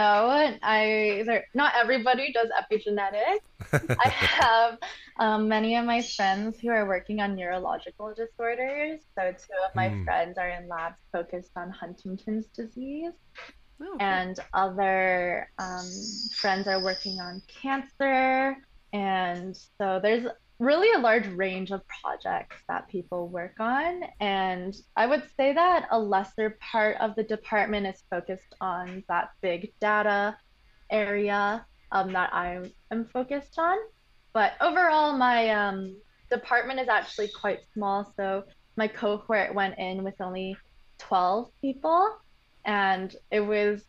I 0.63 1.23
there, 1.27 1.45
not 1.55 1.75
everybody 1.77 2.33
does 2.33 2.49
epigenetics. 2.49 3.41
I 4.03 4.09
have 4.41 4.79
um, 5.19 5.49
many 5.49 5.77
of 5.77 5.85
my 5.85 6.03
friends 6.17 6.59
who 6.61 6.71
are 6.71 6.87
working 6.89 7.21
on 7.21 7.35
neurological 7.37 8.15
disorders. 8.15 9.01
So 9.19 9.33
two 9.33 9.55
of 9.67 9.71
my 9.77 9.95
Hmm. 9.95 10.05
friends 10.05 10.39
are 10.39 10.49
in 10.49 10.67
labs 10.69 10.97
focused 11.13 11.51
on 11.57 11.71
Huntington's 11.71 12.47
disease, 12.49 13.13
oh, 13.81 13.95
okay. 13.95 14.05
and 14.05 14.39
other 14.55 15.51
um, 15.59 15.91
friends 16.35 16.67
are 16.67 16.83
working 16.83 17.21
on 17.21 17.43
cancer. 17.49 18.57
And 18.93 19.57
so 19.79 20.01
there's 20.03 20.27
really 20.59 20.93
a 20.93 20.99
large 20.99 21.27
range 21.29 21.71
of 21.71 21.81
projects 22.03 22.57
that 22.69 22.89
people 22.89 23.29
work 23.29 23.59
on. 23.59 24.03
And 24.21 24.77
I 24.97 25.07
would 25.07 25.25
say 25.37 25.53
that 25.55 25.89
a 25.91 25.99
lesser 25.99 26.59
part 26.61 26.97
of 27.01 27.15
the 27.17 27.23
department 27.23 27.87
is 27.87 28.03
focused 28.11 28.55
on 28.61 29.03
that 29.09 29.31
big 29.41 29.73
data 29.81 30.37
area 30.91 31.65
um, 31.93 32.13
that 32.13 32.33
I 32.33 32.71
am 32.91 33.07
focused 33.07 33.59
on. 33.59 33.77
But 34.33 34.53
overall, 34.61 35.17
my 35.17 35.49
um, 35.49 35.97
department 36.31 36.79
is 36.79 36.89
actually 36.89 37.29
quite 37.29 37.61
small. 37.73 38.13
So 38.17 38.45
my 38.77 38.87
cohort 38.87 39.55
went 39.55 39.79
in 39.79 40.05
with 40.05 40.21
only 40.21 40.57
12 40.99 41.51
people. 41.61 42.19
And 42.65 43.15
it 43.31 43.41
was 43.41 43.85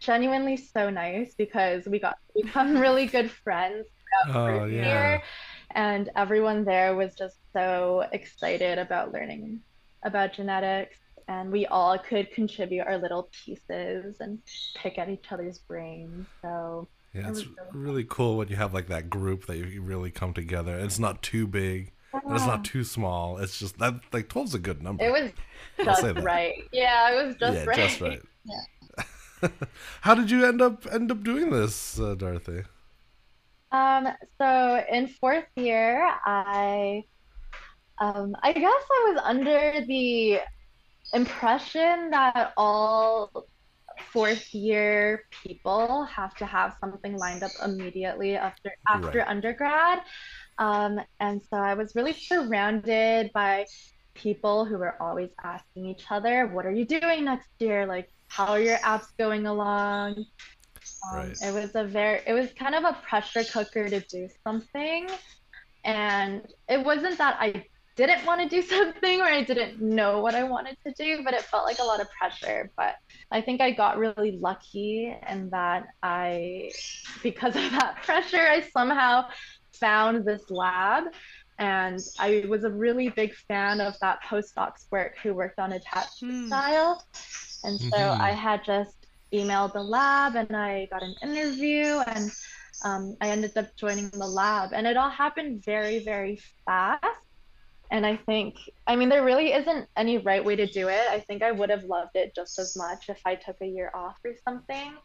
genuinely 0.00 0.56
so 0.56 0.90
nice 0.90 1.34
because 1.36 1.86
we 1.86 1.98
got 1.98 2.16
to 2.36 2.42
become 2.44 2.78
really 2.80 3.06
good 3.06 3.30
friends 3.30 3.86
Oh 4.26 4.64
yeah. 4.66 5.18
year, 5.18 5.22
and 5.74 6.10
everyone 6.16 6.64
there 6.64 6.94
was 6.96 7.14
just 7.14 7.36
so 7.52 8.04
excited 8.12 8.78
about 8.78 9.12
learning 9.12 9.60
about 10.04 10.32
genetics 10.32 10.96
and 11.26 11.50
we 11.50 11.66
all 11.66 11.98
could 11.98 12.30
contribute 12.30 12.86
our 12.86 12.98
little 12.98 13.28
pieces 13.44 14.16
and 14.20 14.38
pick 14.76 14.96
at 14.98 15.08
each 15.08 15.26
other's 15.30 15.58
brains 15.58 16.28
so 16.42 16.88
Yeah, 17.14 17.28
it's 17.28 17.46
really 17.72 18.04
cool 18.04 18.36
when 18.36 18.48
you 18.48 18.56
have 18.56 18.74
like 18.74 18.88
that 18.88 19.08
group 19.10 19.46
that 19.46 19.56
you 19.56 19.82
really 19.82 20.10
come 20.10 20.34
together. 20.34 20.78
It's 20.78 20.98
not 20.98 21.22
too 21.22 21.46
big. 21.46 21.92
And 22.12 22.34
it's 22.34 22.46
not 22.46 22.64
too 22.64 22.84
small. 22.84 23.38
It's 23.38 23.58
just 23.58 23.78
that 23.78 24.00
like 24.12 24.28
12's 24.28 24.54
a 24.54 24.58
good 24.58 24.82
number. 24.82 25.04
it 25.04 25.10
was 25.12 25.32
just 25.84 26.04
right 26.22 26.54
yeah 26.72 27.10
it 27.12 27.26
was 27.26 27.36
just 27.36 27.54
yeah, 27.54 27.64
right 27.64 27.76
just 27.76 28.00
right. 28.00 28.22
Yeah. 28.44 28.62
How 30.00 30.14
did 30.14 30.30
you 30.30 30.44
end 30.44 30.60
up 30.60 30.86
end 30.92 31.10
up 31.10 31.22
doing 31.22 31.50
this, 31.50 31.98
uh, 32.00 32.14
Dorothy? 32.14 32.62
Um, 33.70 34.08
so 34.40 34.82
in 34.90 35.08
fourth 35.08 35.44
year, 35.56 36.08
I, 36.24 37.02
um, 37.98 38.36
I 38.42 38.52
guess 38.52 38.64
I 38.64 39.12
was 39.12 39.22
under 39.24 39.84
the 39.86 40.40
impression 41.14 42.10
that 42.10 42.52
all 42.56 43.46
fourth 44.12 44.54
year 44.54 45.24
people 45.44 46.04
have 46.04 46.34
to 46.36 46.46
have 46.46 46.76
something 46.80 47.16
lined 47.18 47.42
up 47.42 47.52
immediately 47.64 48.36
after 48.36 48.70
after 48.88 49.18
Right. 49.18 49.28
undergrad. 49.28 50.00
Um, 50.58 51.00
and 51.20 51.42
so 51.50 51.56
I 51.56 51.74
was 51.74 51.94
really 51.94 52.12
surrounded 52.14 53.32
by 53.32 53.66
people 54.14 54.64
who 54.64 54.78
were 54.78 55.00
always 55.00 55.30
asking 55.42 55.86
each 55.86 56.06
other, 56.10 56.46
"What 56.48 56.66
are 56.66 56.72
you 56.72 56.86
doing 56.86 57.24
next 57.24 57.50
year? 57.60 57.86
Like, 57.86 58.08
how 58.28 58.46
are 58.48 58.60
your 58.60 58.78
apps 58.78 59.06
going 59.18 59.46
along?" 59.46 60.24
Um, 61.02 61.34
Right. 61.34 61.38
It 61.40 61.52
was 61.52 61.70
a 61.74 61.84
very, 61.84 62.22
it 62.26 62.32
was 62.32 62.52
kind 62.54 62.74
of 62.74 62.84
a 62.84 62.94
pressure 63.08 63.44
cooker 63.44 63.90
to 63.90 64.00
do 64.00 64.28
something. 64.46 65.08
And 65.84 66.42
it 66.68 66.84
wasn't 66.84 67.18
that 67.18 67.36
I 67.40 67.64
didn't 67.96 68.26
want 68.26 68.42
to 68.42 68.48
do 68.48 68.62
something 68.68 69.20
or 69.20 69.24
I 69.26 69.42
didn't 69.44 69.80
know 69.80 70.20
what 70.20 70.34
I 70.34 70.44
wanted 70.44 70.76
to 70.86 70.94
do, 70.98 71.22
but 71.24 71.34
it 71.34 71.44
felt 71.46 71.64
like 71.64 71.78
a 71.80 71.84
lot 71.84 72.00
of 72.00 72.08
pressure. 72.18 72.70
But 72.76 72.94
I 73.30 73.40
think 73.42 73.60
I 73.60 73.72
got 73.72 73.98
really 73.98 74.38
lucky 74.40 75.14
in 75.28 75.50
that 75.50 75.86
I, 76.02 76.72
because 77.22 77.56
of 77.56 77.70
that 77.72 78.02
pressure, 78.04 78.38
I 78.38 78.62
somehow 78.62 79.24
found 79.80 80.24
this 80.24 80.50
lab 80.50 81.04
And 81.58 82.04
I 82.18 82.46
was 82.48 82.64
a 82.64 82.70
really 82.70 83.08
big 83.10 83.34
fan 83.48 83.80
of 83.80 83.96
that 84.00 84.20
postdoc's 84.28 84.86
work 84.92 85.16
who 85.22 85.34
worked 85.34 85.58
on 85.58 85.72
attachment 85.72 86.20
Hmm. 86.20 86.46
style. 86.46 87.02
And 87.64 87.80
so 87.80 87.96
Mhm. 87.96 88.20
I 88.20 88.32
had 88.32 88.64
just 88.64 88.96
emailed 89.34 89.72
the 89.74 89.82
lab 89.82 90.36
and 90.36 90.56
I 90.56 90.86
got 90.90 91.02
an 91.02 91.16
interview 91.22 92.00
and 92.06 92.32
um, 92.82 93.16
I 93.20 93.30
ended 93.30 93.56
up 93.56 93.70
joining 93.78 94.10
the 94.10 94.26
lab. 94.26 94.72
And 94.72 94.86
it 94.86 94.96
all 94.96 95.10
happened 95.10 95.62
very, 95.64 96.04
very 96.04 96.40
fast. 96.64 97.04
And 97.90 98.06
I 98.06 98.16
think, 98.16 98.56
I 98.86 98.96
mean, 98.96 99.08
there 99.08 99.24
really 99.24 99.52
isn't 99.52 99.88
any 99.96 100.18
right 100.18 100.44
way 100.44 100.56
to 100.56 100.66
do 100.66 100.88
it. 100.88 101.08
I 101.10 101.20
think 101.20 101.42
I 101.42 101.52
would 101.52 101.70
have 101.70 101.84
loved 101.84 102.12
it 102.16 102.34
just 102.34 102.58
as 102.58 102.76
much 102.76 103.06
if 103.08 103.20
I 103.24 103.34
took 103.36 103.56
a 103.62 103.66
year 103.66 103.90
off 103.94 104.18
or 104.24 104.32
something. 104.46 104.96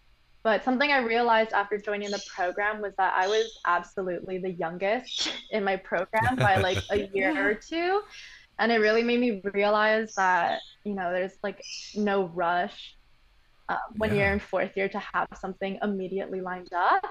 But 0.44 0.64
something 0.64 0.91
I 0.91 0.98
realized 1.00 1.54
after 1.54 1.78
joining 1.78 2.12
the 2.12 2.20
program 2.36 2.82
was 2.82 2.94
that 2.98 3.14
I 3.18 3.28
was 3.28 3.48
absolutely 3.66 4.39
the 4.39 4.52
youngest 4.52 5.30
in 5.52 5.64
my 5.64 5.78
program 5.78 6.39
by 6.41 6.58
like 6.58 6.86
a 6.89 6.98
year 7.14 7.50
or 7.50 7.56
two. 7.56 8.02
And 8.60 8.72
it 8.72 8.78
really 8.78 9.04
made 9.04 9.20
me 9.20 9.41
realize 9.54 10.14
that, 10.18 10.64
you 10.84 10.96
know, 10.96 11.12
there's 11.14 11.38
like 11.44 11.66
no 11.94 12.26
rush 12.26 12.98
uh, 13.70 13.78
when 13.98 14.14
Yeah. 14.14 14.16
you're 14.16 14.34
in 14.34 14.39
fourth 14.39 14.76
year 14.76 14.89
to 14.89 15.00
have 15.14 15.28
something 15.39 15.80
immediately 15.82 16.41
lined 16.41 16.74
up. 16.76 17.04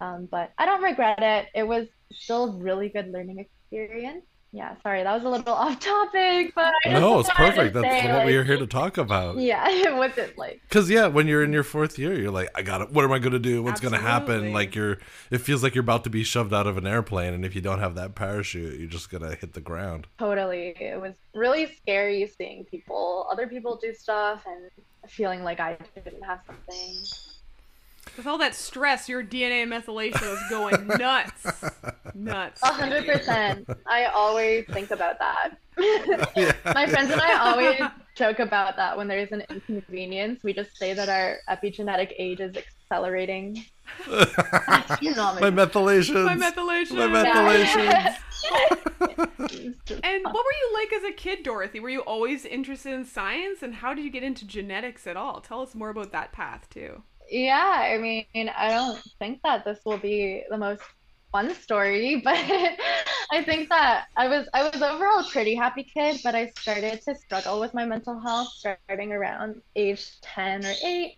Um, 0.00 0.28
but 0.30 0.52
I 0.58 0.66
don't 0.66 0.82
regret 0.82 1.22
it. 1.22 1.48
It 1.54 1.64
was 1.66 1.88
still 2.12 2.44
a 2.44 2.58
really 2.58 2.90
good 2.90 3.08
learning 3.10 3.38
experience. 3.40 4.26
Yeah, 4.56 4.74
sorry, 4.82 5.02
that 5.02 5.12
was 5.14 5.24
a 5.24 5.28
little 5.28 5.52
off 5.54 5.78
topic, 5.80 6.54
but 6.54 6.72
I 6.86 6.94
No, 6.94 7.20
it's 7.20 7.28
perfect. 7.28 7.74
That's 7.74 7.86
say, 7.86 8.08
what 8.08 8.20
like, 8.20 8.26
we 8.26 8.36
are 8.36 8.44
here 8.44 8.56
to 8.56 8.66
talk 8.66 8.96
about. 8.96 9.36
Yeah, 9.36 9.62
it 9.68 9.94
wasn't 9.94 10.38
like 10.38 10.62
Because 10.66 10.88
yeah, 10.88 11.08
when 11.08 11.28
you're 11.28 11.44
in 11.44 11.52
your 11.52 11.62
fourth 11.62 11.98
year, 11.98 12.14
you're 12.14 12.30
like, 12.30 12.48
I 12.54 12.62
got 12.62 12.80
it. 12.80 12.90
What 12.90 13.04
am 13.04 13.12
I 13.12 13.18
going 13.18 13.34
to 13.34 13.38
do? 13.38 13.62
What's 13.62 13.80
going 13.82 13.92
to 13.92 14.00
happen? 14.00 14.54
Like 14.54 14.74
you're, 14.74 14.96
it 15.30 15.38
feels 15.42 15.62
like 15.62 15.74
you're 15.74 15.84
about 15.84 16.04
to 16.04 16.10
be 16.10 16.24
shoved 16.24 16.54
out 16.54 16.66
of 16.66 16.78
an 16.78 16.86
airplane, 16.86 17.34
and 17.34 17.44
if 17.44 17.54
you 17.54 17.60
don't 17.60 17.80
have 17.80 17.96
that 17.96 18.14
parachute, 18.14 18.80
you're 18.80 18.88
just 18.88 19.10
gonna 19.10 19.34
hit 19.34 19.52
the 19.52 19.60
ground. 19.60 20.06
totally. 20.18 20.74
It 20.80 20.98
was 20.98 21.16
really 21.34 21.66
scary 21.66 22.26
seeing 22.26 22.64
people, 22.64 23.28
other 23.30 23.46
people 23.46 23.76
do 23.76 23.92
stuff, 23.92 24.46
and 24.46 24.70
feeling 25.06 25.42
like 25.44 25.60
I 25.60 25.76
didn't 25.94 26.22
have 26.22 26.40
something. 26.46 26.94
With 28.16 28.26
all 28.26 28.38
that 28.38 28.54
stress, 28.54 29.08
your 29.08 29.22
DNA 29.22 29.66
methylation 29.66 30.32
is 30.32 30.38
going 30.48 30.86
nuts. 30.98 31.46
nuts. 32.14 32.62
A 32.62 32.72
hundred 32.72 33.06
percent. 33.06 33.68
I 33.86 34.04
always 34.06 34.66
think 34.66 34.90
about 34.90 35.18
that. 35.18 35.58
Yeah. 36.34 36.52
My 36.74 36.86
friends 36.86 37.10
and 37.10 37.20
I 37.20 37.34
always 37.50 37.78
joke 38.16 38.38
about 38.38 38.76
that 38.76 38.96
when 38.96 39.08
there's 39.08 39.30
an 39.30 39.42
inconvenience. 39.50 40.42
We 40.42 40.54
just 40.54 40.74
say 40.78 40.94
that 40.94 41.10
our 41.10 41.36
epigenetic 41.50 42.14
age 42.18 42.40
is 42.40 42.56
accelerating. 42.56 43.62
My 44.08 44.16
methylation. 45.50 46.24
My 46.24 46.34
methylation. 46.34 46.96
My 46.96 47.24
methylation. 47.24 48.16
And 50.02 50.24
what 50.24 50.34
were 50.34 50.56
you 50.60 50.70
like 50.74 50.92
as 50.94 51.04
a 51.04 51.12
kid, 51.12 51.42
Dorothy? 51.42 51.78
Were 51.80 51.90
you 51.90 52.00
always 52.00 52.44
interested 52.46 52.94
in 52.94 53.04
science? 53.04 53.62
And 53.62 53.74
how 53.74 53.92
did 53.92 54.04
you 54.04 54.10
get 54.10 54.22
into 54.22 54.46
genetics 54.46 55.06
at 55.06 55.16
all? 55.18 55.40
Tell 55.40 55.60
us 55.60 55.74
more 55.74 55.90
about 55.90 56.12
that 56.12 56.32
path, 56.32 56.68
too. 56.70 57.02
Yeah, 57.28 57.56
I 57.94 57.98
mean, 57.98 58.26
I 58.34 58.70
don't 58.70 59.02
think 59.18 59.40
that 59.44 59.64
this 59.64 59.80
will 59.84 59.98
be 59.98 60.44
the 60.50 60.58
most 60.58 60.82
fun 61.32 61.54
story, 61.54 62.20
but 62.24 62.36
I 63.32 63.42
think 63.44 63.68
that 63.70 64.06
I 64.16 64.28
was 64.28 64.48
I 64.54 64.62
was 64.64 64.80
overall 64.82 65.20
a 65.20 65.30
pretty 65.30 65.54
happy 65.54 65.84
kid, 65.84 66.20
but 66.22 66.34
I 66.34 66.46
started 66.48 67.00
to 67.08 67.14
struggle 67.16 67.60
with 67.60 67.74
my 67.74 67.84
mental 67.84 68.20
health 68.20 68.50
starting 68.54 69.12
around 69.12 69.56
age 69.76 70.20
10 70.22 70.66
or 70.66 70.78
8, 70.82 71.16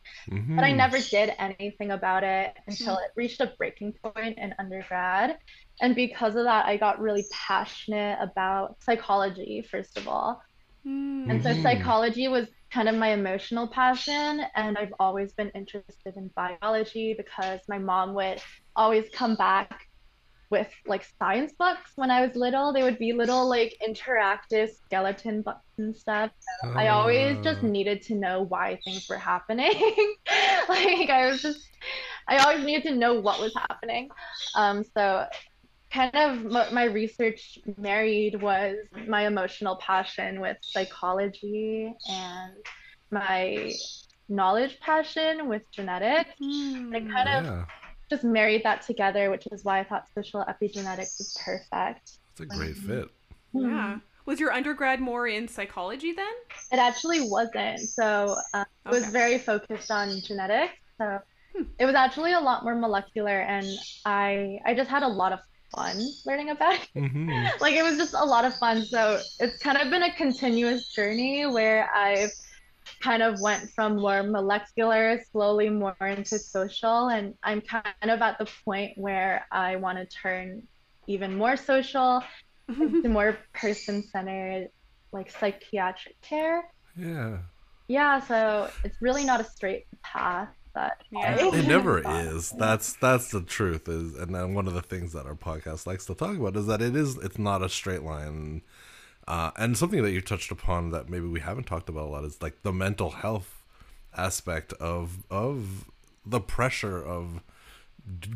but 0.56 0.64
I 0.64 0.72
Mhm. 0.72 0.72
never 0.72 1.00
did 1.02 1.32
anything 1.38 1.90
about 1.92 2.24
it 2.24 2.54
until 2.66 2.96
it 2.96 3.10
reached 3.16 3.40
a 3.40 3.52
breaking 3.58 3.94
point 4.02 4.38
in 4.38 4.54
undergrad. 4.58 5.36
And 5.80 5.94
because 5.94 6.36
of 6.36 6.44
that, 6.44 6.66
I 6.66 6.76
got 6.78 7.00
really 7.00 7.26
passionate 7.32 8.18
about 8.20 8.76
psychology, 8.82 9.66
first 9.70 9.96
of 9.98 10.08
all. 10.08 10.40
Hmm. 10.84 11.28
And 11.28 11.42
so 11.42 11.54
Mhm. 11.54 11.54
psychology 11.54 12.28
was 12.28 12.48
kind 12.72 12.88
of 12.88 12.96
my 12.96 13.08
emotional 13.10 13.68
passion. 13.68 14.42
And 14.54 14.76
I've 14.78 14.94
always 15.00 15.32
been 15.34 15.50
interested 15.54 16.16
in 16.16 16.30
biology 16.36 17.14
because 17.16 17.60
my 17.68 17.78
mom 17.78 18.14
would 18.14 18.40
always 18.76 19.08
come 19.14 19.36
back 19.36 19.80
with 20.50 20.68
like 20.86 21.06
science 21.18 21.52
books 21.58 21.92
when 21.96 22.10
I 22.10 22.26
was 22.26 22.34
little. 22.36 22.72
They 22.72 22.82
would 22.82 22.98
be 22.98 23.12
little 23.12 23.48
like 23.48 23.76
interactive 23.86 24.70
skeleton 24.86 25.42
books 25.42 25.60
and 25.78 25.96
stuff. 25.96 26.30
I 26.76 26.88
always 26.88 27.40
just 27.42 27.62
Oh. 27.62 27.66
needed 27.66 28.02
to 28.02 28.14
know 28.14 28.42
why 28.44 28.80
things 28.84 29.04
were 29.08 29.18
happening. 29.18 29.72
like 30.68 31.10
I 31.10 31.26
was 31.30 31.42
just, 31.42 31.60
I 32.28 32.38
always 32.38 32.64
needed 32.64 32.84
to 32.84 32.96
know 32.96 33.20
what 33.20 33.40
was 33.40 33.52
happening. 33.54 34.10
Um, 34.54 34.84
so 34.96 35.26
kind 35.98 36.14
of 36.14 36.52
what 36.52 36.72
my 36.72 36.84
research 36.84 37.58
married 37.76 38.40
was 38.40 38.76
my 39.08 39.26
emotional 39.26 39.76
passion 39.76 40.40
with 40.40 40.56
psychology 40.60 41.92
and 42.08 42.52
my 43.10 43.72
knowledge 44.28 44.78
passion 44.78 45.48
with 45.48 45.62
genetics. 45.72 46.30
Hmm. 46.38 46.92
I 46.94 47.00
kind 47.00 47.46
of 47.46 47.66
just 48.08 48.22
married 48.22 48.62
that 48.62 48.82
together, 48.82 49.28
which 49.30 49.48
is 49.50 49.64
why 49.64 49.80
I 49.80 49.84
thought 49.84 50.04
social 50.14 50.44
epigenetics 50.44 51.18
was 51.18 51.36
perfect. 51.44 52.12
it's 52.30 52.40
a 52.40 52.46
great 52.46 52.76
fit. 52.76 53.08
Yeah. 53.52 53.98
Was 54.24 54.38
your 54.38 54.52
undergrad 54.52 55.00
more 55.00 55.26
in 55.26 55.48
psychology 55.48 56.12
then? 56.12 56.32
It 56.70 56.78
actually 56.78 57.22
wasn't. 57.22 57.80
So 57.88 58.36
uh, 58.54 58.64
it 58.86 58.90
was 58.90 59.06
very 59.06 59.38
focused 59.38 59.90
on 59.90 60.20
genetics. 60.20 60.74
So 61.00 61.18
Hmm. 61.56 61.62
it 61.78 61.86
was 61.86 61.94
actually 61.94 62.34
a 62.34 62.40
lot 62.40 62.62
more 62.62 62.74
molecular, 62.74 63.40
and 63.40 63.66
I 64.04 64.58
I 64.66 64.74
just 64.74 64.90
had 64.90 65.02
a 65.02 65.08
lot 65.08 65.32
of 65.32 65.38
fun 65.74 66.14
learning 66.24 66.50
about 66.50 66.74
it. 66.74 66.88
hmm 66.94 67.46
like 67.60 67.74
it 67.74 67.82
was 67.82 67.96
just 67.96 68.14
a 68.14 68.24
lot 68.24 68.44
of 68.44 68.56
fun. 68.58 68.84
So 68.84 69.22
it's 69.38 69.58
kind 69.58 69.78
of 69.78 69.90
been 69.90 70.02
a 70.02 70.14
continuous 70.14 70.88
journey 70.94 71.46
where 71.46 71.90
I've 71.94 72.30
kind 73.02 73.22
of 73.22 73.40
went 73.40 73.70
from 73.74 73.96
more 73.96 74.22
molecular, 74.22 75.20
slowly 75.32 75.68
more 75.70 75.96
into 76.00 76.38
social, 76.38 77.08
and 77.08 77.34
I'm 77.42 77.60
kind 77.62 77.84
of 78.10 78.20
at 78.22 78.38
the 78.38 78.48
point 78.64 78.92
where 78.96 79.46
I 79.52 79.76
want 79.76 79.98
to 79.98 80.06
turn 80.06 80.62
even 81.06 81.36
more 81.36 81.56
social 81.56 82.22
to 83.02 83.08
more 83.08 83.38
person-centered, 83.54 84.68
like 85.12 85.30
psychiatric 85.30 86.16
care. 86.22 86.62
Yeah, 86.96 87.38
Yeah, 87.88 88.20
so 88.20 88.70
it's 88.84 89.00
really 89.00 89.24
not 89.24 89.40
a 89.40 89.44
straight 89.44 89.86
path, 90.02 90.50
but 90.78 91.02
Yeah. 91.10 91.34
it 91.54 91.66
never 91.66 91.98
is. 91.98 92.50
That's 92.50 92.92
that's 92.94 93.30
the 93.30 93.42
truth. 93.42 93.88
Is 93.88 94.14
and 94.16 94.34
then 94.34 94.54
one 94.54 94.66
of 94.68 94.74
the 94.74 94.82
things 94.82 95.12
that 95.12 95.26
our 95.26 95.34
podcast 95.34 95.86
likes 95.86 96.06
to 96.06 96.14
talk 96.14 96.36
about 96.36 96.56
is 96.56 96.66
that 96.66 96.80
it 96.80 96.94
is 96.94 97.16
it's 97.18 97.38
not 97.38 97.62
a 97.62 97.68
straight 97.68 98.02
line. 98.02 98.62
Uh, 99.26 99.50
and 99.56 99.76
something 99.76 100.02
that 100.02 100.12
you 100.12 100.20
touched 100.22 100.50
upon 100.50 100.90
that 100.90 101.10
maybe 101.10 101.26
we 101.26 101.40
haven't 101.40 101.64
talked 101.64 101.88
about 101.88 102.04
a 102.06 102.10
lot 102.10 102.24
is 102.24 102.40
like 102.40 102.62
the 102.62 102.72
mental 102.72 103.10
health 103.10 103.62
aspect 104.16 104.72
of 104.74 105.24
of 105.30 105.84
the 106.24 106.40
pressure 106.40 107.02
of 107.02 107.40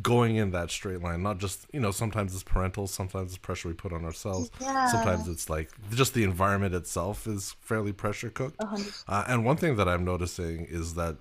going 0.03 0.35
in 0.35 0.51
that 0.51 0.69
straight 0.69 1.01
line 1.01 1.23
not 1.23 1.39
just 1.39 1.65
you 1.73 1.79
know 1.79 1.89
sometimes 1.89 2.35
it's 2.35 2.43
parental 2.43 2.85
sometimes 2.85 3.31
it's 3.31 3.39
pressure 3.39 3.67
we 3.69 3.73
put 3.73 3.91
on 3.91 4.05
ourselves 4.05 4.51
Yeah. 4.61 4.85
sometimes 4.85 5.27
it's 5.27 5.49
like 5.49 5.71
just 5.91 6.13
the 6.13 6.23
environment 6.23 6.75
itself 6.75 7.25
is 7.25 7.55
fairly 7.61 7.91
pressure 7.91 8.29
cooked 8.29 8.61
uh, 9.07 9.23
and 9.27 9.43
one 9.43 9.57
thing 9.57 9.75
that 9.77 9.89
i'm 9.89 10.05
noticing 10.05 10.65
is 10.69 10.93
that 10.93 11.15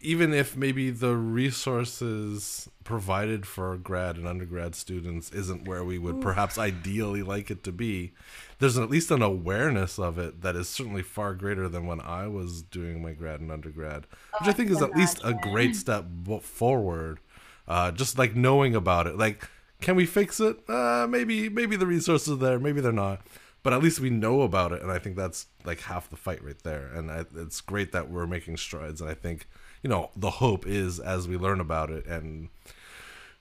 even 0.00 0.32
if 0.32 0.56
maybe 0.56 0.90
the 0.90 1.14
resources 1.14 2.68
provided 2.84 3.46
for 3.46 3.76
grad 3.76 4.16
and 4.16 4.26
undergrad 4.26 4.74
students 4.74 5.30
isn't 5.30 5.66
where 5.66 5.84
we 5.84 5.98
would 5.98 6.20
perhaps 6.20 6.56
ideally 6.56 7.22
like 7.22 7.50
it 7.50 7.64
to 7.64 7.72
be 7.72 8.12
there's 8.58 8.78
at 8.78 8.88
least 8.88 9.10
an 9.10 9.22
awareness 9.22 9.98
of 9.98 10.18
it 10.18 10.40
that 10.42 10.54
is 10.54 10.68
certainly 10.68 11.02
far 11.02 11.34
greater 11.34 11.68
than 11.68 11.84
when 11.84 12.00
i 12.00 12.28
was 12.28 12.62
doing 12.62 13.02
my 13.02 13.12
grad 13.12 13.40
and 13.40 13.50
undergrad 13.50 14.06
which 14.38 14.48
i 14.48 14.52
think 14.52 14.70
is 14.70 14.80
at 14.80 14.96
least 14.96 15.20
a 15.24 15.34
great 15.34 15.74
step 15.74 16.04
forward 16.42 17.18
uh, 17.68 17.90
just 17.90 18.18
like 18.18 18.36
knowing 18.36 18.74
about 18.74 19.06
it. 19.06 19.16
Like 19.16 19.48
can 19.80 19.96
we 19.96 20.06
fix 20.06 20.40
it? 20.40 20.58
Uh, 20.68 21.06
maybe 21.08 21.48
maybe 21.48 21.76
the 21.76 21.86
resources 21.86 22.32
are 22.32 22.36
there 22.36 22.58
maybe 22.58 22.80
they're 22.80 22.92
not 22.92 23.20
but 23.66 23.72
at 23.72 23.82
least 23.82 23.98
we 23.98 24.10
know 24.10 24.42
about 24.42 24.70
it 24.70 24.80
and 24.80 24.92
i 24.92 24.98
think 24.98 25.16
that's 25.16 25.46
like 25.64 25.80
half 25.80 26.08
the 26.08 26.14
fight 26.14 26.40
right 26.44 26.62
there 26.62 26.86
and 26.94 27.10
I, 27.10 27.24
it's 27.34 27.60
great 27.60 27.90
that 27.90 28.08
we're 28.08 28.24
making 28.24 28.58
strides 28.58 29.00
and 29.00 29.10
i 29.10 29.14
think 29.14 29.48
you 29.82 29.90
know 29.90 30.10
the 30.14 30.30
hope 30.30 30.68
is 30.68 31.00
as 31.00 31.26
we 31.26 31.36
learn 31.36 31.58
about 31.58 31.90
it 31.90 32.06
and 32.06 32.48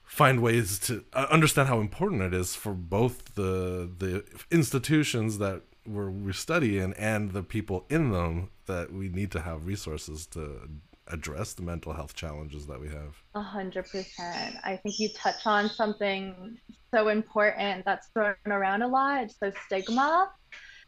find 0.04 0.42
ways 0.42 0.80
to 0.80 1.06
uh, 1.14 1.28
understand 1.30 1.70
how 1.70 1.80
important 1.80 2.24
it 2.24 2.34
is 2.34 2.56
for 2.56 2.74
both 2.74 3.36
the 3.36 3.88
the 4.00 4.26
institutions 4.50 5.38
that 5.38 5.62
we're, 5.86 6.10
we 6.10 6.34
study 6.34 6.80
in 6.80 6.96
and 6.96 7.34
the 7.34 7.44
people 7.44 7.86
in 7.92 8.10
them 8.10 8.50
that 8.66 8.92
we 8.92 9.10
need 9.10 9.30
to 9.30 9.42
have 9.42 9.68
resources 9.68 10.26
to 10.26 10.68
address 11.08 11.54
the 11.54 11.62
mental 11.62 11.94
health 11.94 12.16
challenges 12.16 12.66
that 12.68 12.80
we 12.80 12.88
have 12.90 13.16
A 13.36 13.42
hundred 13.42 13.86
percent. 13.90 14.56
I 14.64 14.78
think 14.78 15.00
you 15.00 15.10
touch 15.16 15.46
on 15.46 15.70
something 15.70 16.58
so 16.94 17.10
important 17.10 17.86
that's 17.86 18.08
thrown 18.14 18.36
around 18.48 18.82
a 18.82 18.88
lot. 18.88 19.24
It's 19.24 19.38
So 19.40 19.52
stigma. 19.66 20.32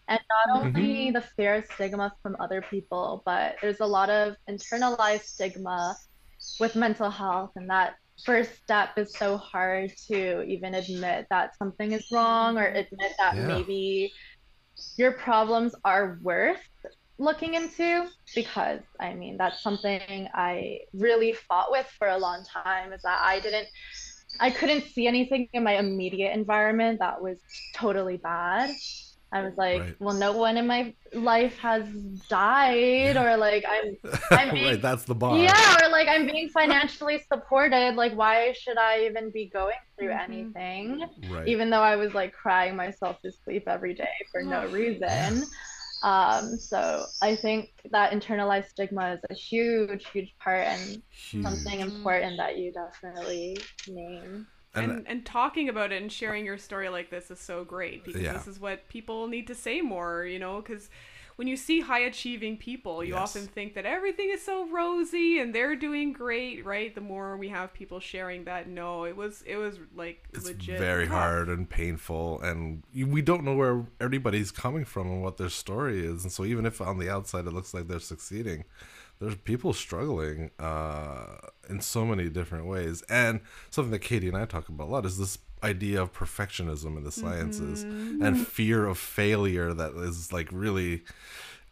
And 0.10 0.20
not 0.48 0.64
mm-hmm. 0.64 0.78
only 0.78 1.12
the 1.12 1.22
fear 1.22 1.56
of 1.56 1.66
stigma 1.66 2.14
from 2.24 2.38
other 2.40 2.62
people, 2.62 3.22
but 3.26 3.58
there's 3.62 3.82
a 3.82 3.86
lot 3.86 4.10
of 4.10 4.38
internalized 4.50 5.24
stigma 5.26 5.98
with 6.62 6.76
mental 6.78 7.10
health, 7.10 7.52
and 7.58 7.70
that 7.70 7.96
first 8.24 8.56
step 8.64 8.98
is 8.98 9.14
so 9.14 9.36
hard 9.38 9.92
to 10.08 10.44
even 10.44 10.76
admit 10.76 11.28
that 11.30 11.58
something 11.58 11.92
is 11.92 12.08
wrong 12.12 12.58
or 12.58 12.66
admit 12.66 13.12
that 13.20 13.36
Yeah. 13.36 13.48
maybe 13.48 14.14
your 14.96 15.12
problems 15.12 15.76
are 15.84 16.18
worth 16.22 16.64
looking 17.20 17.54
into 17.56 18.08
because 18.36 18.82
I 19.00 19.14
mean 19.14 19.38
that's 19.38 19.62
something 19.64 20.28
I 20.34 20.80
really 20.94 21.34
fought 21.34 21.72
with 21.72 21.88
for 21.98 22.08
a 22.08 22.18
long 22.18 22.44
time 22.46 22.94
is 22.94 23.02
that 23.04 23.20
I 23.22 23.40
didn't 23.40 23.68
I 24.40 24.52
couldn't 24.52 24.84
see 24.86 25.08
anything 25.08 25.50
in 25.54 25.64
my 25.64 25.78
immediate 25.80 26.34
environment 26.34 27.00
that 27.00 27.22
was 27.22 27.40
totally 27.76 28.18
bad. 28.18 28.72
I 29.34 29.42
was 29.42 29.54
like, 29.58 29.82
Right. 29.82 29.96
well, 30.00 30.14
no 30.14 30.32
one 30.32 30.56
in 30.58 30.68
my 30.68 30.94
life 31.14 31.58
has 31.60 31.86
died, 32.30 33.18
or 33.18 33.36
like 33.36 33.66
I'm, 33.68 33.98
I'm 34.32 34.54
being, 34.54 34.66
right, 34.66 34.82
that's 34.82 35.04
the 35.04 35.16
bar. 35.16 35.38
yeah, 35.38 35.86
or 35.86 35.90
like 35.90 36.08
I'm 36.08 36.26
being 36.28 36.48
financially 36.50 37.20
supported. 37.32 37.96
Like, 37.96 38.14
why 38.14 38.54
should 38.54 38.78
I 38.78 39.06
even 39.06 39.32
be 39.32 39.50
going 39.50 39.76
through 40.00 40.10
Mhm. 40.10 40.24
anything? 40.24 41.06
Right. 41.30 41.48
Even 41.48 41.70
though 41.70 41.82
I 41.82 41.98
was 41.98 42.14
like 42.14 42.32
crying 42.32 42.76
myself 42.78 43.20
to 43.24 43.32
sleep 43.44 43.64
every 43.68 43.96
day 43.96 44.08
for 44.32 44.44
no 44.44 44.66
reason. 44.68 45.44
Um, 46.04 46.60
so 46.60 47.08
I 47.22 47.36
think 47.36 47.70
that 47.92 48.12
internalized 48.12 48.70
stigma 48.70 49.14
is 49.14 49.20
a 49.30 49.34
huge, 49.34 50.08
huge 50.10 50.36
part 50.44 50.66
and 50.68 51.02
Huge. 51.10 51.44
something 51.44 51.80
important 51.80 52.38
that 52.38 52.58
you 52.58 52.72
definitely 52.72 53.58
name. 53.88 54.48
And, 54.76 54.92
and, 54.92 55.08
and 55.08 55.26
talking 55.26 55.70
about 55.70 55.92
it 55.92 56.02
and 56.02 56.12
sharing 56.12 56.46
your 56.46 56.58
story 56.58 56.90
like 56.90 57.10
this 57.10 57.32
is 57.32 57.40
so 57.40 57.64
great 57.64 58.04
because 58.04 58.22
Yeah. 58.22 58.34
this 58.34 58.48
is 58.48 58.60
what 58.60 58.88
people 58.90 59.28
need 59.28 59.48
to 59.48 59.56
say 59.56 59.82
more, 59.82 60.26
you 60.26 60.38
know, 60.40 60.62
because 60.62 60.90
when 61.38 61.48
you 61.48 61.56
see 61.58 61.82
high 61.82 62.00
achieving 62.02 62.58
people, 62.58 63.04
you 63.04 63.16
Yes. 63.16 63.18
often 63.18 63.48
think 63.48 63.76
that 63.76 63.86
everything 63.86 64.30
is 64.32 64.44
so 64.44 64.68
rosy 64.70 65.40
and 65.40 65.56
they're 65.56 65.76
doing 65.76 66.14
great, 66.14 66.66
right? 66.66 66.94
The 66.94 67.02
more 67.02 67.38
we 67.38 67.50
have 67.50 67.74
people 67.74 68.00
sharing 68.00 68.46
that, 68.46 68.68
no, 68.68 69.06
it 69.06 69.16
was 69.16 69.44
it 69.46 69.56
was 69.58 69.80
like 69.96 70.28
it's 70.34 70.44
legit 70.44 70.78
very 70.78 71.06
tough. 71.06 71.14
hard 71.14 71.48
and 71.48 71.70
painful 71.70 72.42
and 72.42 72.84
we 72.94 73.22
don't 73.22 73.44
know 73.44 73.56
where 73.56 73.86
everybody's 74.02 74.52
coming 74.52 74.84
from 74.86 75.08
and 75.08 75.24
what 75.24 75.38
their 75.38 75.50
story 75.50 76.06
is 76.06 76.24
and 76.24 76.32
so 76.32 76.44
even 76.44 76.66
if 76.66 76.82
on 76.82 77.00
the 77.00 77.10
outside 77.10 77.46
it 77.48 77.54
looks 77.54 77.74
like 77.74 77.88
they're 77.88 78.00
succeeding 78.00 78.66
there's 79.20 79.36
people 79.36 79.74
struggling 79.74 80.52
uh, 80.60 81.38
in 81.70 81.82
so 81.82 82.06
many 82.06 82.30
different 82.30 82.66
ways 82.68 83.04
and 83.10 83.40
something 83.70 83.92
that 83.92 84.00
katie 84.00 84.28
and 84.28 84.38
i 84.38 84.46
talk 84.46 84.68
about 84.70 84.88
a 84.88 84.92
lot 84.92 85.06
is 85.06 85.18
this 85.18 85.38
idea 85.64 86.02
of 86.02 86.14
perfectionism 86.14 86.98
in 86.98 87.04
the 87.04 87.12
sciences 87.12 87.84
mm-hmm. 87.84 88.22
and 88.22 88.48
fear 88.48 88.86
of 88.86 88.98
failure 88.98 89.74
that 89.74 89.94
is 89.96 90.32
like 90.32 90.50
really 90.52 91.04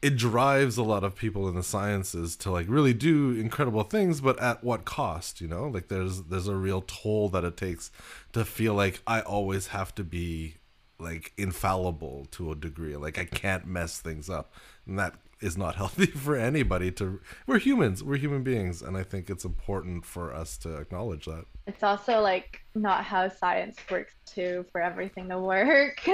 it 0.01 0.17
drives 0.17 0.77
a 0.77 0.83
lot 0.83 1.03
of 1.03 1.15
people 1.15 1.47
in 1.47 1.55
the 1.55 1.63
sciences 1.63 2.35
to 2.35 2.51
like 2.51 2.67
really 2.69 2.93
do 2.93 3.31
incredible 3.31 3.83
things 3.83 4.21
but 4.21 4.39
at 4.39 4.63
what 4.63 4.85
cost 4.85 5.41
you 5.41 5.47
know? 5.47 5.67
Like 5.67 5.87
there's 5.87 6.23
there's 6.23 6.47
a 6.47 6.55
real 6.55 6.83
toll 6.85 7.29
that 7.29 7.43
it 7.43 7.57
takes 7.57 7.91
to 8.33 8.45
feel 8.45 8.73
like 8.73 9.01
i 9.07 9.21
always 9.21 9.67
have 9.67 9.95
to 9.95 10.03
be 10.03 10.55
like 10.99 11.33
infallible 11.37 12.27
to 12.31 12.51
a 12.51 12.55
degree 12.55 12.95
like 12.95 13.17
i 13.17 13.25
can't 13.25 13.65
mess 13.65 13.99
things 13.99 14.29
up. 14.29 14.53
And 14.85 14.99
that 14.99 15.15
is 15.41 15.57
not 15.57 15.75
healthy 15.81 16.07
for 16.07 16.35
anybody 16.35 16.91
to 16.93 17.19
we're 17.47 17.59
humans 17.59 18.03
we're 18.03 18.17
human 18.17 18.43
beings 18.43 18.81
and 18.81 18.95
i 18.97 19.03
think 19.03 19.29
it's 19.29 19.43
important 19.43 20.05
for 20.05 20.33
us 20.33 20.57
to 20.57 20.75
acknowledge 20.75 21.25
that. 21.25 21.45
It's 21.67 21.83
also 21.83 22.21
like 22.21 22.64
not 22.75 23.03
how 23.03 23.29
science 23.29 23.77
works 23.89 24.13
too 24.25 24.65
for 24.71 24.81
everything 24.81 25.29
to 25.29 25.39
work. 25.39 26.01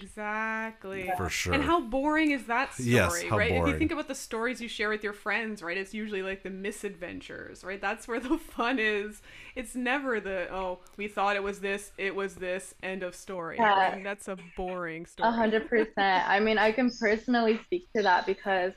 Exactly. 0.00 1.10
For 1.16 1.28
sure. 1.28 1.54
And 1.54 1.62
how 1.62 1.80
boring 1.80 2.30
is 2.30 2.46
that 2.46 2.72
story, 2.74 2.90
Yes, 2.90 3.22
how 3.22 3.38
right? 3.38 3.50
If 3.52 3.66
you 3.66 3.78
think 3.78 3.90
about 3.90 4.06
the 4.06 4.14
stories 4.14 4.60
you 4.60 4.68
share 4.68 4.88
with 4.88 5.02
your 5.02 5.12
friends, 5.12 5.62
right? 5.62 5.76
It's 5.76 5.94
usually 5.94 6.22
like 6.22 6.42
the 6.42 6.50
misadventures, 6.50 7.64
right? 7.64 7.80
That's 7.80 8.06
where 8.06 8.20
the 8.20 8.38
fun 8.56 8.78
is. 8.78 9.22
It's 9.56 9.74
never 9.74 10.20
the 10.20 10.52
oh, 10.52 10.80
we 10.96 11.08
thought 11.08 11.36
it 11.36 11.42
was 11.42 11.60
this, 11.60 11.92
it 11.98 12.14
was 12.14 12.34
this, 12.34 12.74
end 12.82 13.02
of 13.02 13.14
story. 13.14 13.56
Yeah. 13.58 13.92
right? 13.92 14.04
That's 14.04 14.28
a 14.28 14.36
boring 14.56 15.06
story. 15.06 15.28
A 15.28 15.32
hundred 15.32 15.68
percent. 15.68 16.28
I 16.28 16.38
mean, 16.38 16.58
I 16.58 16.70
can 16.72 16.90
personally 16.90 17.60
speak 17.64 17.88
to 17.96 18.02
that 18.02 18.26
because 18.26 18.72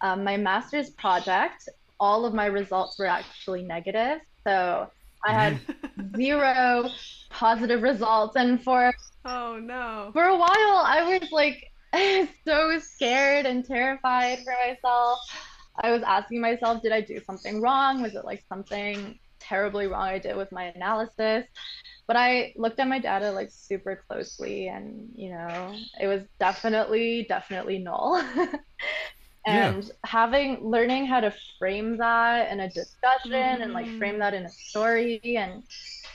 um, 0.00 0.24
my 0.24 0.36
master's 0.36 0.90
project, 0.90 1.68
all 1.98 2.24
of 2.24 2.34
my 2.34 2.46
results 2.46 2.98
were 2.98 3.06
actually 3.06 3.62
negative. 3.62 4.20
So 4.44 4.90
I 5.26 5.32
had 5.32 5.60
zero 6.16 6.92
positive 7.30 7.82
results, 7.82 8.36
and 8.36 8.62
for 8.62 8.92
Oh 9.24 9.58
no. 9.58 10.12
for 10.12 10.24
a 10.24 10.36
while, 10.36 10.48
I 10.50 11.18
was 11.20 11.30
like 11.32 11.62
so 12.46 12.78
scared 12.78 13.46
and 13.46 13.64
terrified 13.64 14.38
for 14.44 14.54
myself. 14.66 15.20
I 15.82 15.90
was 15.90 16.02
asking 16.02 16.40
myself, 16.40 16.82
did 16.82 16.92
I 16.92 17.00
do 17.02 17.20
something 17.26 17.60
wrong? 17.60 18.02
Was 18.02 18.14
it 18.14 18.24
like 18.24 18.42
something 18.48 19.18
terribly 19.40 19.86
wrong 19.86 20.08
I 20.08 20.18
did 20.18 20.36
with 20.36 20.52
my 20.52 20.64
analysis? 20.74 21.46
But 22.06 22.16
I 22.16 22.54
looked 22.56 22.78
at 22.78 22.88
my 22.88 23.00
data 23.00 23.32
like 23.32 23.50
super 23.50 24.02
closely, 24.08 24.68
and 24.68 25.10
you 25.16 25.30
know, 25.30 25.76
it 26.00 26.06
was 26.06 26.22
definitely, 26.38 27.26
definitely 27.28 27.78
null. 27.78 28.22
Yeah. 29.46 29.68
and 29.68 29.90
having 30.04 30.68
learning 30.68 31.06
how 31.06 31.20
to 31.20 31.32
frame 31.58 31.96
that 31.98 32.50
in 32.52 32.60
a 32.60 32.68
discussion 32.70 33.32
and 33.62 33.72
like 33.72 33.86
Mhm. 33.86 33.98
frame 33.98 34.18
that 34.18 34.34
in 34.34 34.44
a 34.44 34.48
story 34.48 35.20
and 35.36 35.62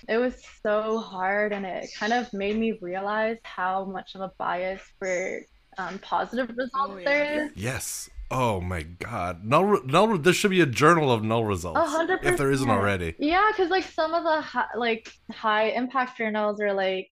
it 0.09 0.17
was 0.17 0.33
so 0.63 0.97
hard 0.99 1.53
and 1.53 1.65
it 1.65 1.89
kind 1.97 2.11
of 2.11 2.31
made 2.33 2.57
me 2.57 2.77
realize 2.81 3.37
how 3.43 3.85
much 3.85 4.15
of 4.15 4.21
a 4.21 4.31
bias 4.37 4.81
for 4.99 5.39
um, 5.77 5.99
positive 5.99 6.49
results 6.49 6.71
Oh, 6.75 6.97
yeah. 6.97 7.05
there 7.05 7.43
is 7.45 7.51
yes 7.55 8.09
oh 8.31 8.59
my 8.59 8.81
god 8.83 9.45
null, 9.45 9.65
re- 9.65 9.79
null 9.85 10.07
re- 10.09 10.17
there 10.17 10.33
should 10.33 10.51
be 10.51 10.61
a 10.61 10.65
journal 10.65 11.11
of 11.11 11.23
null 11.23 11.45
results 11.45 11.79
A 11.79 11.85
hundred 11.85 12.19
if 12.23 12.37
there 12.37 12.51
isn't 12.51 12.69
already 12.69 13.15
yeah 13.19 13.49
because 13.51 13.69
like 13.69 13.83
some 13.85 14.13
of 14.13 14.23
the 14.23 14.41
hi- 14.41 14.73
like 14.75 15.09
high 15.31 15.69
impact 15.69 16.17
journals 16.17 16.59
are 16.59 16.73
like 16.73 17.10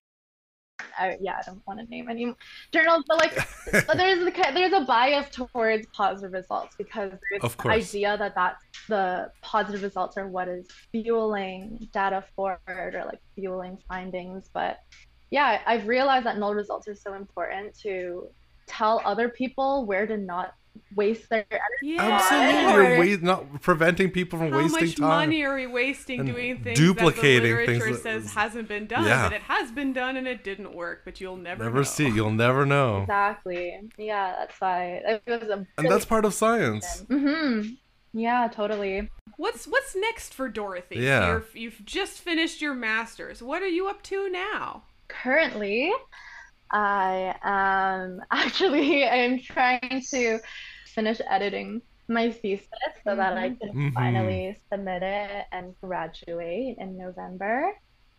I, 0.98 1.16
yeah 1.20 1.36
i 1.38 1.42
don't 1.44 1.62
want 1.66 1.80
to 1.80 1.86
name 1.86 2.08
any 2.08 2.34
journals 2.72 3.04
but 3.08 3.18
like 3.18 3.34
there's 3.72 4.24
the, 4.24 4.32
there's 4.54 4.72
a 4.72 4.84
bias 4.84 5.28
towards 5.30 5.86
positive 5.92 6.32
results 6.32 6.74
because 6.76 7.12
there's 7.30 7.54
the 7.54 7.68
idea 7.68 8.16
that 8.18 8.34
that's 8.34 8.64
the 8.88 9.30
positive 9.42 9.82
results 9.82 10.16
are 10.16 10.28
what 10.28 10.48
is 10.48 10.66
fueling 10.92 11.88
data 11.92 12.24
forward 12.34 12.94
or 12.94 13.04
like 13.06 13.20
fueling 13.34 13.78
findings 13.88 14.50
but 14.52 14.80
yeah 15.30 15.60
i've 15.66 15.86
realized 15.86 16.26
that 16.26 16.38
null 16.38 16.54
results 16.54 16.88
are 16.88 16.94
so 16.94 17.14
important 17.14 17.74
to 17.78 18.28
tell 18.66 19.02
other 19.04 19.28
people 19.28 19.84
where 19.84 20.06
to 20.06 20.16
not 20.16 20.54
waste 20.94 21.28
their 21.28 21.44
energy 21.50 21.60
Yeah. 21.82 22.18
absolutely 22.20 23.10
you're 23.10 23.18
wa- 23.20 23.24
not 23.26 23.62
preventing 23.62 24.10
people 24.10 24.38
from 24.38 24.50
How 24.52 24.58
wasting 24.58 24.86
much 24.86 24.96
time 24.96 25.08
money 25.08 25.42
are 25.44 25.54
we 25.56 25.66
wasting 25.66 26.24
doing 26.26 26.62
things 26.62 26.78
duplicating 26.78 27.50
that 27.56 27.60
the 27.60 27.66
things 27.66 27.78
literature 27.84 27.94
that- 27.94 28.22
says 28.22 28.34
hasn't 28.34 28.68
been 28.68 28.86
done, 28.86 29.04
Yeah. 29.04 29.24
but 29.28 29.32
it 29.34 29.42
has 29.42 29.70
been 29.70 29.92
done 29.92 30.16
and 30.16 30.26
it 30.28 30.44
didn't 30.44 30.74
work, 30.74 31.02
but 31.04 31.20
you'll 31.20 31.36
never 31.36 31.64
never 31.64 31.76
know. 31.78 31.82
see 31.82 32.08
you'll 32.08 32.30
never 32.32 32.64
know 32.66 33.02
exactly 33.02 33.78
yeah 33.98 34.34
that's 34.38 34.60
why 34.60 35.00
it 35.06 35.22
was 35.26 35.42
a 35.48 35.66
and 35.78 35.90
that's 35.90 36.04
part 36.04 36.24
of 36.24 36.34
science 36.34 37.04
mm-hmm 37.08 37.70
yeah 38.12 38.48
totally 38.52 39.08
What's 39.36 39.66
what's 39.66 39.96
next 39.96 40.34
for 40.34 40.48
Dorothy? 40.50 40.96
Yeah. 40.96 41.26
You're, 41.28 41.44
you've 41.54 41.82
just 41.86 42.18
finished 42.20 42.60
your 42.60 42.74
masters. 42.74 43.42
What 43.42 43.62
are 43.62 43.68
you 43.68 43.88
up 43.88 44.02
to 44.02 44.28
now? 44.28 44.82
currently 45.08 45.90
i 46.70 47.34
am 47.42 48.20
actually 48.30 49.04
i'm 49.06 49.40
trying 49.40 50.02
to 50.10 50.38
finish 50.94 51.20
editing 51.28 51.80
my 52.08 52.30
thesis 52.30 52.68
so 53.06 53.14
that 53.16 53.36
i 53.38 53.48
can 53.50 53.70
Mhm. 53.74 53.92
finally 53.94 54.56
submit 54.72 55.02
it 55.02 55.46
and 55.52 55.74
graduate 55.82 56.76
in 56.78 56.98
november 56.98 57.72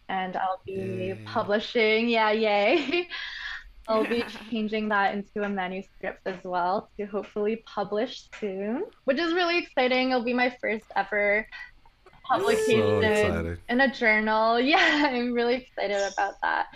and 0.09 0.35
i'll 0.37 0.61
be 0.65 0.73
Yay. 1.13 1.19
publishing 1.25 2.07
yeah 2.09 2.31
yay 2.31 3.07
i'll 3.87 4.05
be 4.07 4.23
changing 4.49 4.89
that 4.89 5.13
into 5.15 5.43
a 5.43 5.49
manuscript 5.49 6.21
as 6.25 6.39
well 6.43 6.89
to 6.97 7.05
hopefully 7.05 7.63
publish 7.65 8.29
soon 8.39 8.85
which 9.05 9.19
is 9.19 9.33
really 9.33 9.57
exciting 9.57 10.11
it'll 10.11 10.23
be 10.23 10.33
my 10.33 10.55
first 10.61 10.85
ever 10.95 11.45
publication 12.29 13.03
exciting. 13.03 13.57
in 13.69 13.81
a 13.81 13.93
journal. 13.93 14.59
Yeah, 14.73 15.07
I'm 15.09 15.33
really 15.33 15.55
excited 15.55 16.01
about 16.13 16.35
that. 16.43 16.67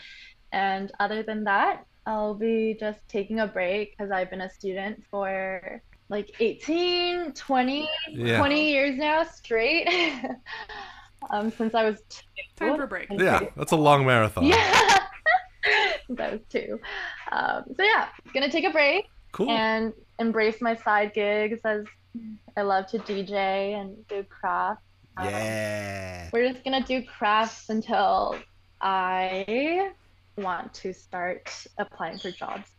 And 0.52 0.92
other 1.00 1.24
than 1.24 1.46
that, 1.46 1.84
I'll 2.06 2.36
be 2.36 2.78
just 2.80 3.00
taking 3.08 3.40
a 3.40 3.48
break 3.48 3.98
because 3.98 4.12
I've 4.12 4.30
been 4.30 4.42
a 4.42 4.50
student 4.50 5.04
for 5.10 5.82
like 6.10 6.36
18, 6.40 7.34
20, 7.34 7.90
Yeah. 8.12 8.38
20 8.38 8.70
years 8.72 8.98
now 8.98 9.24
straight. 9.24 9.88
um, 11.32 11.52
since 11.52 11.74
I 11.74 11.84
was 11.84 12.02
two. 12.10 12.22
Time 12.58 12.76
for 12.78 12.84
a 12.84 12.88
break. 12.88 13.10
yeah 13.12 13.40
grade 13.40 13.52
that's 13.58 13.74
a 13.74 13.76
long 13.76 14.06
marathon 14.06 14.46
yeah. 14.46 15.00
Since 16.08 16.20
I 16.20 16.32
was 16.32 16.42
two. 16.50 16.80
Um, 17.32 17.64
so 17.76 17.84
yeah, 17.84 18.08
gonna 18.34 18.52
take 18.52 18.66
a 18.66 18.70
break 18.70 19.10
cool 19.32 19.50
and 19.50 19.92
embrace 20.20 20.62
my 20.62 20.76
side 20.76 21.14
gigs 21.14 21.60
as 21.66 21.86
I 22.56 22.62
love 22.62 22.88
to 22.92 23.00
DJ 23.00 23.74
and 23.74 24.08
do 24.08 24.24
craft. 24.24 24.82
Um, 25.18 25.30
yeah 25.30 26.30
we're 26.32 26.52
just 26.52 26.64
gonna 26.64 26.84
do 26.84 27.02
crafts 27.04 27.70
until 27.70 28.36
I 28.82 29.92
want 30.38 30.74
to 30.76 30.94
start 30.94 31.50
applying 31.78 32.20
for 32.20 32.32
jobs. 32.32 32.70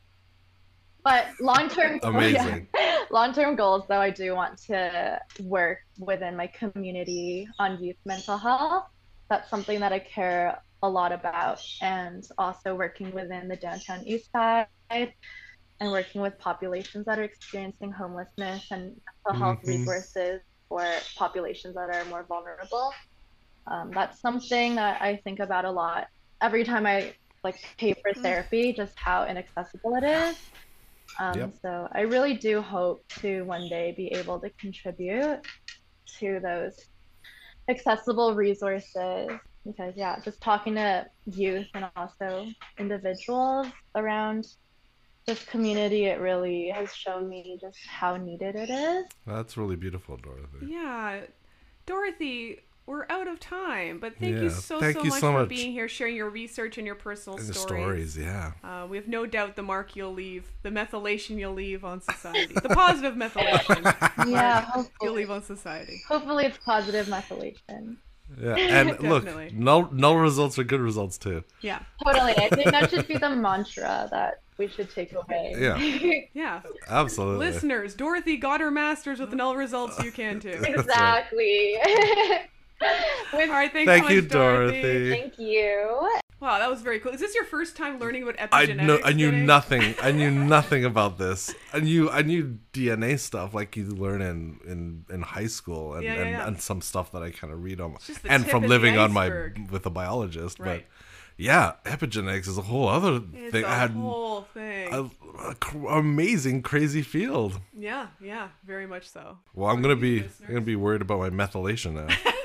But 1.05 1.29
long 1.41 1.69
term, 1.69 2.01
Amazing. 2.03 2.69
long 3.11 3.33
term 3.33 3.57
goals 3.57 3.85
though, 3.89 4.01
I 4.01 4.11
do 4.11 4.35
want 4.35 4.59
to 4.69 5.21
work 5.41 5.79
within 5.99 6.37
my 6.37 6.49
community 6.49 7.47
on 7.59 7.83
youth 7.83 7.97
mental 8.05 8.39
health 8.39 8.85
that's 9.29 9.51
something 9.51 9.81
that 9.81 9.93
I 9.93 9.99
care 9.99 10.63
a 10.83 10.89
lot 10.89 11.13
about. 11.13 11.61
And 11.81 12.23
also 12.39 12.75
working 12.75 13.13
within 13.13 13.49
the 13.49 13.57
downtown 13.57 14.07
east 14.07 14.31
side 14.31 14.69
and 14.91 15.91
working 15.91 16.21
with 16.23 16.39
populations 16.39 17.07
that 17.07 17.19
are 17.19 17.25
experiencing 17.25 17.93
homelessness 17.93 18.71
and 18.71 19.01
mental 19.27 19.45
health 19.45 19.59
Mhm. 19.65 19.69
resources 19.69 20.41
for 20.69 20.85
populations 21.17 21.75
that 21.75 21.91
are 21.91 22.05
more 22.07 22.25
vulnerable. 22.25 22.93
Um, 23.67 23.91
that's 23.91 24.21
something 24.21 24.77
that 24.77 25.03
I 25.03 25.17
think 25.25 25.41
about 25.41 25.65
a 25.65 25.71
lot 25.71 26.07
every 26.41 26.65
time 26.65 26.87
I 26.87 27.17
like 27.47 27.59
pay 27.79 27.95
for 28.03 28.13
therapy, 28.13 28.73
just 28.73 28.95
how 28.99 29.27
inaccessible 29.27 29.95
it 29.95 30.05
is. 30.05 30.37
Um, 31.19 31.39
Yep. 31.39 31.55
So 31.63 31.89
I 31.93 32.01
really 32.01 32.35
do 32.35 32.61
hope 32.61 33.07
to 33.21 33.43
one 33.45 33.69
day 33.69 33.95
be 33.97 34.09
able 34.09 34.39
to 34.41 34.51
contribute 34.65 35.41
to 36.19 36.41
those 36.43 36.75
accessible 37.69 38.35
resources 38.35 39.31
because 39.65 39.95
yeah, 39.97 40.19
just 40.25 40.41
talking 40.41 40.75
to 40.75 41.07
youth 41.27 41.69
and 41.75 41.87
also 41.97 42.47
individuals 42.79 43.67
around 43.95 44.47
this 45.27 45.43
community, 45.45 46.05
it 46.07 46.21
really 46.21 46.69
has 46.69 46.95
shown 46.95 47.29
me 47.29 47.59
just 47.61 47.79
how 47.87 48.17
needed 48.17 48.55
it 48.55 48.71
is. 48.71 49.05
That's 49.27 49.57
really 49.57 49.75
beautiful, 49.75 50.17
Dorothy. 50.17 50.67
Yeah. 50.69 51.23
Dorothy, 51.85 52.61
we're 52.87 53.05
out 53.11 53.27
of 53.27 53.41
time, 53.41 53.99
but 53.99 54.17
thank 54.19 54.37
you 54.37 54.49
so, 54.51 54.79
thank 54.79 54.97
so 54.97 55.03
you 55.03 55.11
much 55.11 55.21
so 55.21 55.33
for 55.33 55.41
much. 55.41 55.49
being 55.49 55.73
here, 55.73 55.89
sharing 55.89 56.15
your 56.15 56.31
research 56.31 56.79
and 56.79 56.87
your 56.87 56.95
personal 56.95 57.37
And 57.39 57.49
the 57.49 57.55
stories. 57.55 58.13
stories, 58.13 58.17
yeah. 58.19 58.53
Uh, 58.63 58.87
we 58.89 58.97
have 58.97 59.09
no 59.09 59.27
doubt 59.27 59.57
the 59.57 59.63
mark 59.63 59.97
you'll 59.97 60.15
leave, 60.15 60.53
the 60.63 60.71
methylation 60.71 61.39
you'll 61.39 61.55
leave 61.55 61.85
on 61.85 62.01
society, 62.01 62.55
the 62.55 62.69
positive 62.69 63.15
methylation 63.15 63.83
Yeah, 64.29 64.61
you'll 64.75 64.85
hopefully, 64.85 65.11
leave 65.15 65.31
on 65.31 65.43
society. 65.43 66.01
hopefully 66.09 66.47
it's 66.47 66.59
positive 66.65 67.07
methylation. 67.09 67.97
Yeah, 68.41 68.57
and 68.57 68.89
look, 69.01 69.25
Definitely. 69.25 69.53
null 69.57 69.89
null 69.93 70.17
results 70.17 70.59
are 70.59 70.65
good 70.65 70.81
results 70.81 71.17
too. 71.19 71.45
Yeah, 71.61 71.81
Totally. 72.05 72.33
I 72.37 72.49
think 72.49 72.71
that 72.71 72.91
should 72.91 73.07
be 73.07 73.17
the 73.19 73.31
mantra 73.37 74.09
that 74.11 74.43
we 74.59 74.67
should 74.69 74.91
take 74.91 75.13
away. 75.13 75.55
Yeah. 75.59 76.25
yeah. 76.35 76.63
Absolutely. 76.89 77.47
Listeners, 77.47 77.95
Dorothy 77.95 78.37
got 78.37 78.61
her 78.61 78.71
master's 78.71 79.21
with 79.21 79.33
null 79.33 79.55
results. 79.55 80.03
You 80.03 80.11
can 80.11 80.41
too. 80.41 80.49
exactly. 80.49 81.77
With- 83.33 83.49
All 83.49 83.55
right, 83.55 83.73
thanks 83.73 83.89
Thank 83.91 84.05
so 84.05 84.11
you, 84.11 84.23
much, 84.23 84.31
Dorothy. 84.31 84.83
Dorothy. 84.83 85.11
Thank 85.11 85.39
you. 85.39 86.11
Wow, 86.39 86.59
that 86.59 86.69
was 86.71 86.83
very 86.83 87.01
cool. 87.01 87.13
Is 87.13 87.21
this 87.21 87.35
your 87.35 87.45
first 87.45 87.77
time 87.77 87.99
learning 87.99 88.23
about 88.23 88.37
I 88.53 88.67
epigenetics? 88.67 88.87
know 88.87 88.99
I 89.03 89.13
knew 89.15 89.31
Vinny? 89.31 89.47
nothing. 89.47 89.95
I 90.03 90.13
knew 90.13 90.31
nothing 90.57 90.85
about 90.85 91.17
this. 91.17 91.55
I 91.73 91.81
knew 91.81 92.11
I 92.11 92.23
knew 92.23 92.59
DNA 92.75 93.19
stuff 93.19 93.55
like 93.55 93.75
you 93.77 93.87
learn 93.87 94.21
in 94.21 94.59
in, 94.67 95.05
in 95.13 95.23
high 95.23 95.47
school 95.47 95.95
and, 95.95 96.05
Yeah, 96.05 96.15
yeah, 96.15 96.21
and, 96.21 96.31
yeah. 96.31 96.47
and 96.47 96.61
some 96.61 96.83
stuff 96.83 97.11
that 97.13 97.23
I 97.23 97.31
kind 97.31 97.53
of 97.53 97.65
read 97.65 97.81
on 97.81 97.97
and 98.29 98.47
from 98.47 98.65
living 98.65 98.99
on 98.99 99.13
my 99.13 99.51
with 99.71 99.87
a 99.87 99.91
biologist. 99.91 100.59
Right. 100.61 100.85
But 100.87 101.43
yeah, 101.43 101.73
epigenetics 101.85 102.49
is 102.49 102.59
a 102.59 102.63
whole 102.63 102.89
other 102.89 103.21
It's 103.35 103.53
thing. 103.53 103.65
a 103.65 103.69
I 103.69 103.75
had 103.75 103.91
whole 103.93 104.43
thing. 104.55 104.93
a, 104.93 105.11
a 105.51 105.55
cr- 105.55 105.87
amazing, 105.89 106.63
crazy 106.63 107.03
field. 107.03 107.61
Yeah, 107.77 108.09
yeah, 108.23 108.49
very 108.67 108.87
much 108.87 109.09
so. 109.09 109.39
Well, 109.55 109.71
I'm 109.71 109.81
gonna 109.83 109.97
be. 109.97 110.21
I'm 110.21 110.49
gonna 110.49 110.61
be 110.61 110.77
worried 110.77 111.01
about 111.03 111.19
my 111.19 111.31
methylation 111.31 111.93
now. 111.95 112.15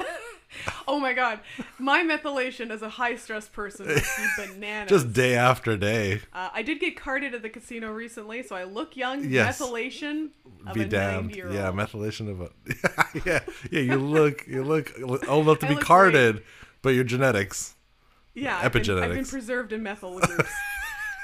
Oh 0.88 0.99
my 0.99 1.14
god, 1.14 1.39
my 1.80 2.03
methylation 2.03 2.70
as 2.72 2.82
a 2.82 2.89
high 2.89 3.16
stress 3.16 3.47
person 3.47 3.88
be 3.88 4.01
bananas. 4.38 4.89
Just 4.89 5.14
day 5.14 5.36
after 5.36 5.78
day. 5.78 6.22
uh, 6.34 6.49
I 6.53 6.62
did 6.62 6.80
get 6.80 6.97
carded 6.97 7.34
at 7.34 7.41
the 7.41 7.49
casino 7.49 7.91
recently, 7.91 8.43
so 8.43 8.55
I 8.55 8.64
look 8.64 8.95
young. 8.97 9.30
Yes. 9.30 9.59
Methylation 9.59 10.30
of 10.68 10.74
be 10.74 10.82
a 10.82 10.86
damned. 10.86 11.28
90 11.28 11.36
year 11.36 11.45
old. 11.47 11.55
Yeah, 11.55 11.72
methylation 11.72 12.30
of 12.30 12.41
a 12.41 12.49
yeah, 13.26 13.39
yeah. 13.72 13.80
You 13.80 13.97
look, 13.97 14.47
you 14.47 14.64
look 14.64 14.93
old 15.28 15.47
enough 15.47 15.59
to 15.59 15.68
I 15.68 15.76
be 15.76 15.76
carded, 15.78 16.43
but 16.82 16.89
your 16.89 17.03
genetics. 17.03 17.76
Yeah, 18.34 18.57
I've 18.57 18.72
been, 18.72 18.89
I've 18.89 19.14
been 19.14 19.26
preserved 19.26 19.74
in 19.74 19.84
methyl 19.84 20.18
groups. 20.20 20.51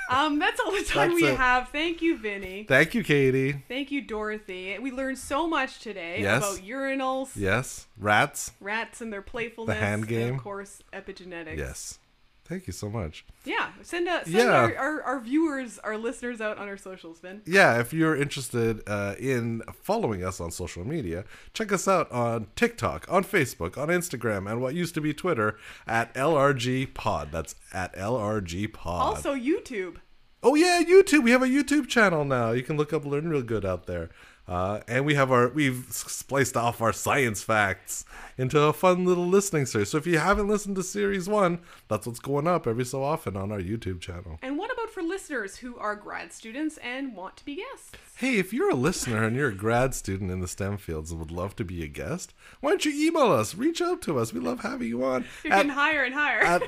Um, 0.09 0.39
that's 0.39 0.59
all 0.59 0.71
the 0.71 0.83
time 0.83 1.09
That's 1.11 1.21
we 1.21 1.27
it. 1.27 1.37
have. 1.37 1.69
Thank 1.69 2.01
you, 2.01 2.17
Vinny. 2.17 2.65
Thank 2.67 2.93
you, 2.93 3.03
Katie. 3.03 3.63
Thank 3.67 3.91
you, 3.91 4.01
Dorothy. 4.01 4.77
We 4.79 4.91
learned 4.91 5.17
so 5.17 5.47
much 5.47 5.79
today 5.79 6.21
Yes. 6.21 6.37
about 6.43 6.65
urinals, 6.65 7.31
Yes, 7.35 7.87
rats. 7.97 8.51
rats 8.59 9.01
and 9.01 9.11
their 9.11 9.21
playfulness, 9.21 9.75
The 9.75 9.79
hand 9.79 10.01
and 10.03 10.07
game. 10.09 10.35
of 10.35 10.41
course, 10.43 10.81
epigenetics. 10.93 11.57
Yes. 11.57 11.99
Thank 12.47 12.65
you 12.65 12.71
so 12.73 12.89
much. 12.89 13.25
Yeah, 13.43 13.69
send, 13.81 14.07
a, 14.07 14.23
send 14.23 14.33
Yeah. 14.35 14.45
our, 14.55 14.75
our, 14.77 15.01
our 15.03 15.19
viewers, 15.19 15.79
our 15.79 15.97
listeners 15.97 16.39
out 16.39 16.57
on 16.57 16.67
our 16.69 16.77
socials, 16.77 17.19
Vin. 17.19 17.41
Yeah, 17.45 17.79
if 17.79 17.91
you're 17.91 18.15
interested 18.15 18.81
uh, 18.87 19.15
in 19.19 19.63
following 19.83 20.23
us 20.23 20.39
on 20.39 20.51
social 20.51 20.87
media, 20.87 21.25
check 21.53 21.71
us 21.73 21.87
out 21.87 22.09
on 22.11 22.47
TikTok, 22.55 23.05
on 23.09 23.23
Facebook, 23.25 23.77
on 23.77 23.89
Instagram, 23.89 24.49
and 24.49 24.61
what 24.61 24.75
used 24.75 24.93
to 24.95 25.01
be 25.01 25.13
Twitter 25.13 25.57
at 25.85 26.13
LRG 26.13 26.93
Pod. 26.93 27.29
That's 27.33 27.55
at 27.73 27.93
LRG 27.95 28.71
Pod. 28.71 29.01
Also, 29.17 29.35
YouTube. 29.35 29.97
Oh 30.41 30.55
yeah, 30.55 30.81
YouTube. 30.87 31.23
We 31.23 31.31
have 31.31 31.41
a 31.43 31.47
YouTube 31.47 31.87
channel 31.87 32.23
now. 32.23 32.51
You 32.51 32.63
can 32.63 32.77
look 32.77 32.93
up 32.93 33.03
Learn 33.05 33.27
Real 33.27 33.41
Good 33.41 33.65
out 33.65 33.87
there. 33.87 34.09
Uh, 34.47 34.79
and 34.87 35.05
we 35.05 35.13
have 35.15 35.31
our 35.31 35.49
we've 35.49 35.85
spliced 35.89 36.55
off 36.55 36.81
our 36.81 36.93
science 36.93 37.43
facts 37.43 38.05
into 38.37 38.61
a 38.61 38.71
fun 38.71 39.03
little 39.05 39.27
listening 39.27 39.65
series. 39.65 39.89
So 39.89 39.97
if 39.97 40.07
you 40.07 40.19
haven't 40.19 40.47
listened 40.47 40.75
to 40.77 40.83
series 40.83 41.27
one, 41.27 41.59
that's 41.89 42.07
what's 42.07 42.19
going 42.19 42.47
up 42.47 42.65
every 42.67 42.85
so 42.85 43.03
often 43.03 43.35
on 43.35 43.51
our 43.51 43.59
YouTube 43.59 43.99
channel. 43.99 44.39
And 44.41 44.57
what 44.57 44.71
about 44.71 44.89
for 44.91 45.01
listeners 45.03 45.57
who 45.57 45.75
are 45.77 45.95
grad 45.95 46.31
students 46.31 46.77
and 46.77 47.13
want 47.15 47.35
to 47.37 47.45
be 47.45 47.55
guests? 47.55 47.91
Hey, 48.15 48.37
if 48.37 48.53
you're 48.53 48.69
a 48.71 48.75
listener 48.75 49.23
and 49.25 49.35
you're 49.35 49.49
a 49.49 49.53
grad 49.55 49.93
student 49.93 50.31
in 50.31 50.39
the 50.39 50.47
STEM 50.47 50.77
fields 50.77 51.11
and 51.11 51.19
would 51.19 51.29
love 51.31 51.55
to 51.57 51.65
be 51.65 51.83
a 51.83 51.87
guest, 51.87 52.33
why 52.61 52.69
don't 52.71 52.85
you 52.85 53.07
email 53.07 53.31
us? 53.31 53.53
Reach 53.53 53.81
out 53.81 54.01
to 54.03 54.17
us. 54.17 54.33
We 54.33 54.39
love 54.39 54.61
having 54.61 54.87
you 54.87 55.03
on. 55.03 55.25
You're 55.43 55.53
at- 55.53 55.57
getting 55.57 55.71
higher 55.73 56.03
and 56.03 56.13
higher. 56.15 56.39
at 56.39 56.61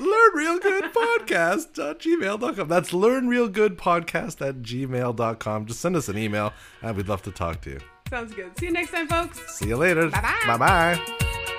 learnrealgoodpodcast.gmail.com. 1.30 2.68
That's 2.68 2.92
learnrealgoodpodcast 2.92 4.48
at 4.48 4.62
gmail.com. 4.62 5.66
Just 5.66 5.80
send 5.80 5.96
us 5.96 6.10
an 6.10 6.18
email 6.18 6.52
and 6.82 6.98
we'd 6.98 7.08
love 7.08 7.22
to 7.24 7.32
talk 7.32 7.62
to 7.62 7.69
you. 7.69 7.69
Sounds 8.10 8.34
good. 8.34 8.58
See 8.58 8.68
you 8.68 8.72
next 8.72 8.92
time, 8.92 9.08
folks. 9.08 9.40
See 9.56 9.68
you 9.68 9.78
later. 9.78 10.10
Bye-bye. 10.10 10.58
Bye 10.58 10.58
bye. 10.58 11.56